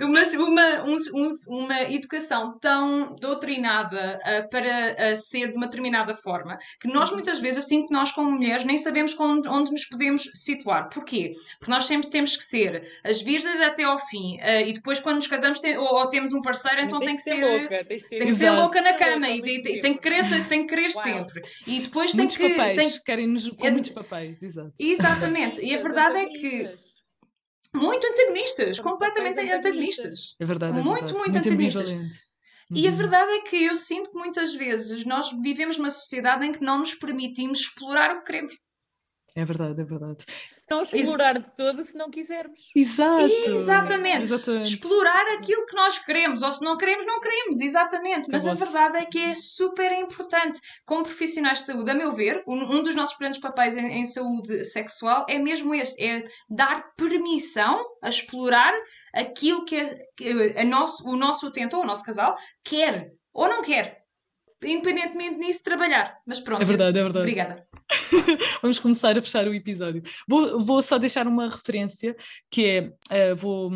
uma, 0.00 0.20
uma, 0.22 0.84
um, 0.84 0.96
um, 1.14 1.30
uma 1.48 1.82
educação 1.82 2.56
tão 2.60 3.16
doutrinada 3.16 4.18
uh, 4.20 4.48
para 4.48 5.12
uh, 5.12 5.16
ser 5.16 5.50
de 5.50 5.56
uma 5.56 5.66
determinada 5.66 6.14
forma 6.14 6.56
que 6.80 6.88
nós 6.88 7.08
uhum. 7.10 7.16
muitas 7.16 7.40
vezes, 7.40 7.56
eu 7.56 7.62
sinto 7.62 7.88
que 7.88 7.92
nós 7.92 8.12
como 8.12 8.30
mulheres 8.30 8.64
nem 8.64 8.78
sabemos 8.78 9.18
onde, 9.18 9.48
onde 9.48 9.72
nos 9.72 9.84
podemos 9.86 10.30
situar. 10.34 10.88
Porquê? 10.88 11.32
Porque 11.58 11.70
nós 11.70 11.86
sempre 11.86 12.10
temos 12.10 12.36
que 12.36 12.44
ser 12.44 12.86
as 13.04 13.20
virgens 13.20 13.60
até 13.60 13.84
ao 13.84 13.98
fim 13.98 14.38
e 14.60 14.72
depois, 14.74 15.00
quando 15.00 15.16
nos 15.16 15.26
casamos 15.26 15.60
tem, 15.60 15.76
ou, 15.78 15.86
ou, 15.86 16.08
temos 16.08 16.32
um 16.32 16.42
parceiro, 16.42 16.80
então 16.82 17.00
tem 17.00 17.16
que 17.16 17.22
ser, 17.22 17.34
louca, 17.34 17.84
tem 17.84 17.98
que 17.98 18.04
ser, 18.04 18.18
tem 18.18 18.26
que 18.26 18.32
ser 18.32 18.50
louca 18.50 18.82
na 18.82 18.94
cama 18.94 19.28
e 19.28 19.40
tem, 19.40 19.62
tem, 19.62 19.80
tem, 19.80 19.94
que 19.94 20.00
querer, 20.00 20.48
tem 20.48 20.66
que 20.66 20.74
querer 20.74 20.90
sempre. 20.90 21.42
E 21.66 21.80
depois 21.80 22.14
muitos 22.14 22.36
tem 22.36 22.48
que. 22.48 22.56
Papéis, 22.56 22.76
tem, 22.76 23.00
querem-nos 23.04 23.48
com 23.48 23.66
é, 23.66 23.70
muitos 23.70 23.90
papéis, 23.90 24.42
exato. 24.42 24.72
Exatamente. 24.78 25.60
e 25.60 25.74
a 25.74 25.80
verdade 25.80 26.18
é 26.18 26.26
que. 26.26 26.74
Muito 27.74 28.06
antagonistas, 28.06 28.80
completamente 28.80 29.40
antagonistas. 29.40 30.36
É 30.38 30.44
verdade. 30.44 30.78
É 30.78 30.82
muito, 30.82 31.06
verdade. 31.06 31.14
muito, 31.14 31.24
muito 31.24 31.38
antagonistas. 31.38 31.94
E 32.74 32.86
a 32.86 32.90
uhum. 32.90 32.96
verdade 32.96 33.30
é 33.32 33.40
que 33.40 33.64
eu 33.64 33.76
sinto 33.76 34.10
que 34.10 34.16
muitas 34.16 34.54
vezes 34.54 35.04
nós 35.04 35.30
vivemos 35.42 35.76
numa 35.76 35.90
sociedade 35.90 36.46
em 36.46 36.52
que 36.52 36.62
não 36.62 36.78
nos 36.78 36.94
permitimos 36.94 37.60
explorar 37.60 38.14
o 38.14 38.18
que 38.18 38.24
queremos. 38.24 38.54
É 39.34 39.44
verdade, 39.44 39.80
é 39.80 39.84
verdade 39.84 40.24
não 40.72 40.82
explorar 40.82 41.38
de 41.38 41.46
todo 41.56 41.82
se 41.82 41.94
não 41.94 42.10
quisermos. 42.10 42.58
Exato. 42.74 43.24
Exatamente. 43.24 44.22
Exatamente. 44.22 44.68
Explorar 44.68 45.34
aquilo 45.34 45.66
que 45.66 45.74
nós 45.74 45.98
queremos, 45.98 46.42
ou 46.42 46.52
se 46.52 46.64
não 46.64 46.76
queremos, 46.76 47.04
não 47.04 47.20
queremos, 47.20 47.60
exatamente. 47.60 48.28
Mas 48.30 48.46
a 48.46 48.54
verdade 48.54 48.98
é 48.98 49.04
que 49.04 49.18
é 49.18 49.34
super 49.34 49.92
importante. 49.92 50.60
Como 50.86 51.02
profissionais 51.02 51.58
de 51.58 51.66
saúde, 51.66 51.90
a 51.90 51.94
meu 51.94 52.12
ver, 52.12 52.42
um 52.46 52.82
dos 52.82 52.94
nossos 52.94 53.16
grandes 53.18 53.38
papéis 53.38 53.76
em, 53.76 54.00
em 54.00 54.04
saúde 54.04 54.64
sexual 54.64 55.26
é 55.28 55.38
mesmo 55.38 55.74
esse: 55.74 56.02
é 56.02 56.24
dar 56.48 56.94
permissão 56.96 57.84
a 58.02 58.08
explorar 58.08 58.72
aquilo 59.14 59.64
que, 59.64 59.78
a, 59.78 59.94
que 60.16 60.54
a 60.56 60.64
nosso, 60.64 61.06
o 61.06 61.16
nosso 61.16 61.46
utente 61.46 61.76
ou 61.76 61.82
o 61.82 61.86
nosso 61.86 62.04
casal 62.04 62.36
quer 62.64 63.12
ou 63.32 63.48
não 63.48 63.62
quer 63.62 64.02
independentemente 64.64 65.38
nisso, 65.38 65.64
trabalhar. 65.64 66.16
Mas 66.24 66.38
pronto. 66.38 66.62
É 66.62 66.64
verdade, 66.64 66.96
é 66.96 67.02
verdade. 67.02 67.26
Obrigada. 67.26 67.66
Vamos 68.62 68.78
começar 68.78 69.16
a 69.18 69.22
fechar 69.22 69.46
o 69.46 69.54
episódio. 69.54 70.02
Vou, 70.28 70.64
vou 70.64 70.82
só 70.82 70.98
deixar 70.98 71.26
uma 71.26 71.48
referência 71.48 72.16
que 72.50 72.92
é, 73.10 73.32
uh, 73.32 73.36
vou, 73.36 73.70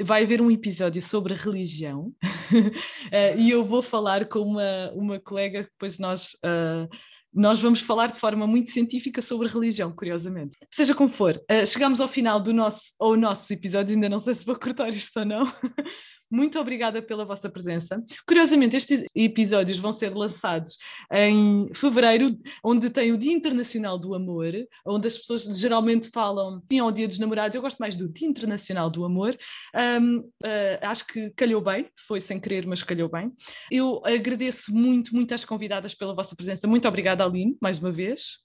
vai 0.00 0.24
haver 0.24 0.40
um 0.40 0.50
episódio 0.50 1.02
sobre 1.02 1.34
religião 1.34 2.12
uh, 2.22 3.36
e 3.38 3.50
eu 3.50 3.64
vou 3.64 3.82
falar 3.82 4.26
com 4.26 4.40
uma, 4.40 4.90
uma 4.92 5.20
colega 5.20 5.64
que 5.64 5.70
depois 5.70 5.98
nós... 5.98 6.32
Uh, 6.34 6.88
nós 7.36 7.60
vamos 7.60 7.82
falar 7.82 8.06
de 8.06 8.18
forma 8.18 8.46
muito 8.46 8.72
científica 8.72 9.20
sobre 9.20 9.46
religião, 9.46 9.92
curiosamente. 9.92 10.56
Seja 10.70 10.94
como 10.94 11.10
for, 11.10 11.36
uh, 11.36 11.66
chegamos 11.66 12.00
ao 12.00 12.08
final 12.08 12.40
do 12.40 12.54
nosso, 12.54 12.94
ou 12.98 13.14
nossos 13.14 13.50
episódios, 13.50 13.94
ainda 13.94 14.08
não 14.08 14.20
sei 14.20 14.34
se 14.34 14.46
vou 14.46 14.56
cortar 14.58 14.88
isto 14.88 15.18
ou 15.18 15.26
não, 15.26 15.44
muito 16.30 16.58
obrigada 16.58 17.00
pela 17.00 17.24
vossa 17.24 17.48
presença. 17.48 18.02
Curiosamente, 18.26 18.76
estes 18.76 19.04
episódios 19.14 19.78
vão 19.78 19.92
ser 19.92 20.14
lançados 20.14 20.76
em 21.12 21.68
fevereiro, 21.74 22.36
onde 22.64 22.90
tem 22.90 23.12
o 23.12 23.18
Dia 23.18 23.32
Internacional 23.32 23.98
do 23.98 24.14
Amor, 24.14 24.52
onde 24.84 25.06
as 25.06 25.18
pessoas 25.18 25.42
geralmente 25.58 26.10
falam 26.10 26.62
sim 26.70 26.78
ao 26.78 26.90
Dia 26.90 27.06
dos 27.06 27.18
Namorados. 27.18 27.54
Eu 27.54 27.62
gosto 27.62 27.78
mais 27.78 27.96
do 27.96 28.08
Dia 28.08 28.28
Internacional 28.28 28.90
do 28.90 29.04
Amor. 29.04 29.36
Um, 29.74 30.18
uh, 30.18 30.78
acho 30.82 31.06
que 31.06 31.30
calhou 31.30 31.60
bem, 31.60 31.86
foi 32.06 32.20
sem 32.20 32.40
querer, 32.40 32.66
mas 32.66 32.82
calhou 32.82 33.08
bem. 33.08 33.32
Eu 33.70 34.02
agradeço 34.04 34.74
muito, 34.74 35.14
muito 35.14 35.34
às 35.34 35.44
convidadas 35.44 35.94
pela 35.94 36.14
vossa 36.14 36.34
presença. 36.34 36.66
Muito 36.66 36.88
obrigada, 36.88 37.24
Aline, 37.24 37.56
mais 37.60 37.78
uma 37.78 37.92
vez. 37.92 38.38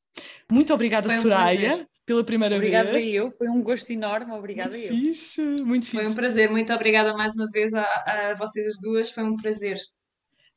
Muito 0.51 0.73
obrigada, 0.73 1.07
um 1.07 1.21
Soraya. 1.21 1.69
Prazer 1.69 1.90
pela 2.05 2.23
primeira 2.23 2.55
obrigada 2.55 2.91
vez. 2.91 3.07
Obrigada 3.07 3.25
eu, 3.25 3.31
foi 3.31 3.49
um 3.49 3.61
gosto 3.61 3.91
enorme, 3.91 4.31
obrigada 4.33 4.77
muito 4.77 4.93
eu. 4.93 4.95
Fixe, 4.95 5.41
muito 5.41 5.85
fixe. 5.85 5.97
Foi 6.03 6.07
um 6.07 6.15
prazer, 6.15 6.49
muito 6.49 6.73
obrigada 6.73 7.13
mais 7.13 7.35
uma 7.35 7.47
vez 7.47 7.73
a, 7.73 7.83
a 7.83 8.33
vocês 8.35 8.65
as 8.65 8.79
duas, 8.81 9.11
foi 9.11 9.23
um 9.23 9.37
prazer. 9.37 9.77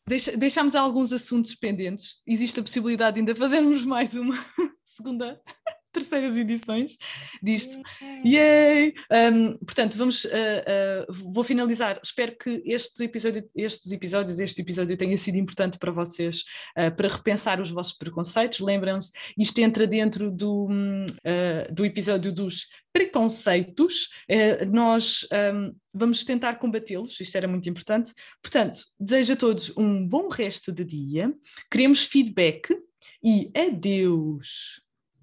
Deixa, 0.07 0.37
deixámos 0.37 0.75
alguns 0.75 1.13
assuntos 1.13 1.55
pendentes, 1.55 2.21
existe 2.27 2.61
a 2.61 2.63
possibilidade 2.63 3.15
de 3.15 3.21
ainda 3.21 3.35
fazermos 3.35 3.85
mais 3.87 4.15
uma 4.15 4.35
segunda 4.85 5.41
terceiras 5.95 6.37
edições 6.37 6.99
disto. 7.43 7.81
Yay! 8.25 8.93
Um, 9.11 9.57
portanto, 9.59 9.97
vamos, 9.97 10.25
uh, 10.25 10.29
uh, 10.29 11.33
vou 11.33 11.45
finalizar. 11.45 12.01
Espero 12.03 12.37
que 12.37 12.63
este 12.67 13.05
episódio, 13.05 13.49
estes 13.55 13.93
episódios, 13.93 14.39
este 14.39 14.61
episódio 14.61 14.97
tenha 14.97 15.17
sido 15.17 15.39
importante 15.39 15.79
para 15.79 15.93
vocês, 15.93 16.43
uh, 16.77 16.95
para 16.95 17.09
repensar 17.09 17.61
os 17.61 17.71
vossos 17.71 17.97
preconceitos. 17.97 18.59
Lembram-se, 18.59 19.13
isto 19.39 19.59
entra 19.61 19.87
dentro 19.87 20.31
do, 20.31 20.69
do 21.73 21.85
episódio 21.85 22.33
dos 22.33 22.67
preconceitos. 22.93 24.09
nós 24.71 25.27
um, 25.55 25.75
vamos 25.93 26.25
tentar 26.25 26.57
combatê-los, 26.57 27.21
isto 27.21 27.37
era 27.37 27.47
muito 27.47 27.69
importante. 27.69 28.13
Portanto, 28.43 28.81
desejo 28.99 29.33
a 29.33 29.37
todos 29.37 29.77
um 29.77 30.07
bom 30.07 30.29
resto 30.29 30.73
de 30.73 30.85
dia. 30.85 31.33
Queremos 31.71 32.05
feedback 32.05 32.69
e 33.23 33.51
adeus! 33.55 34.84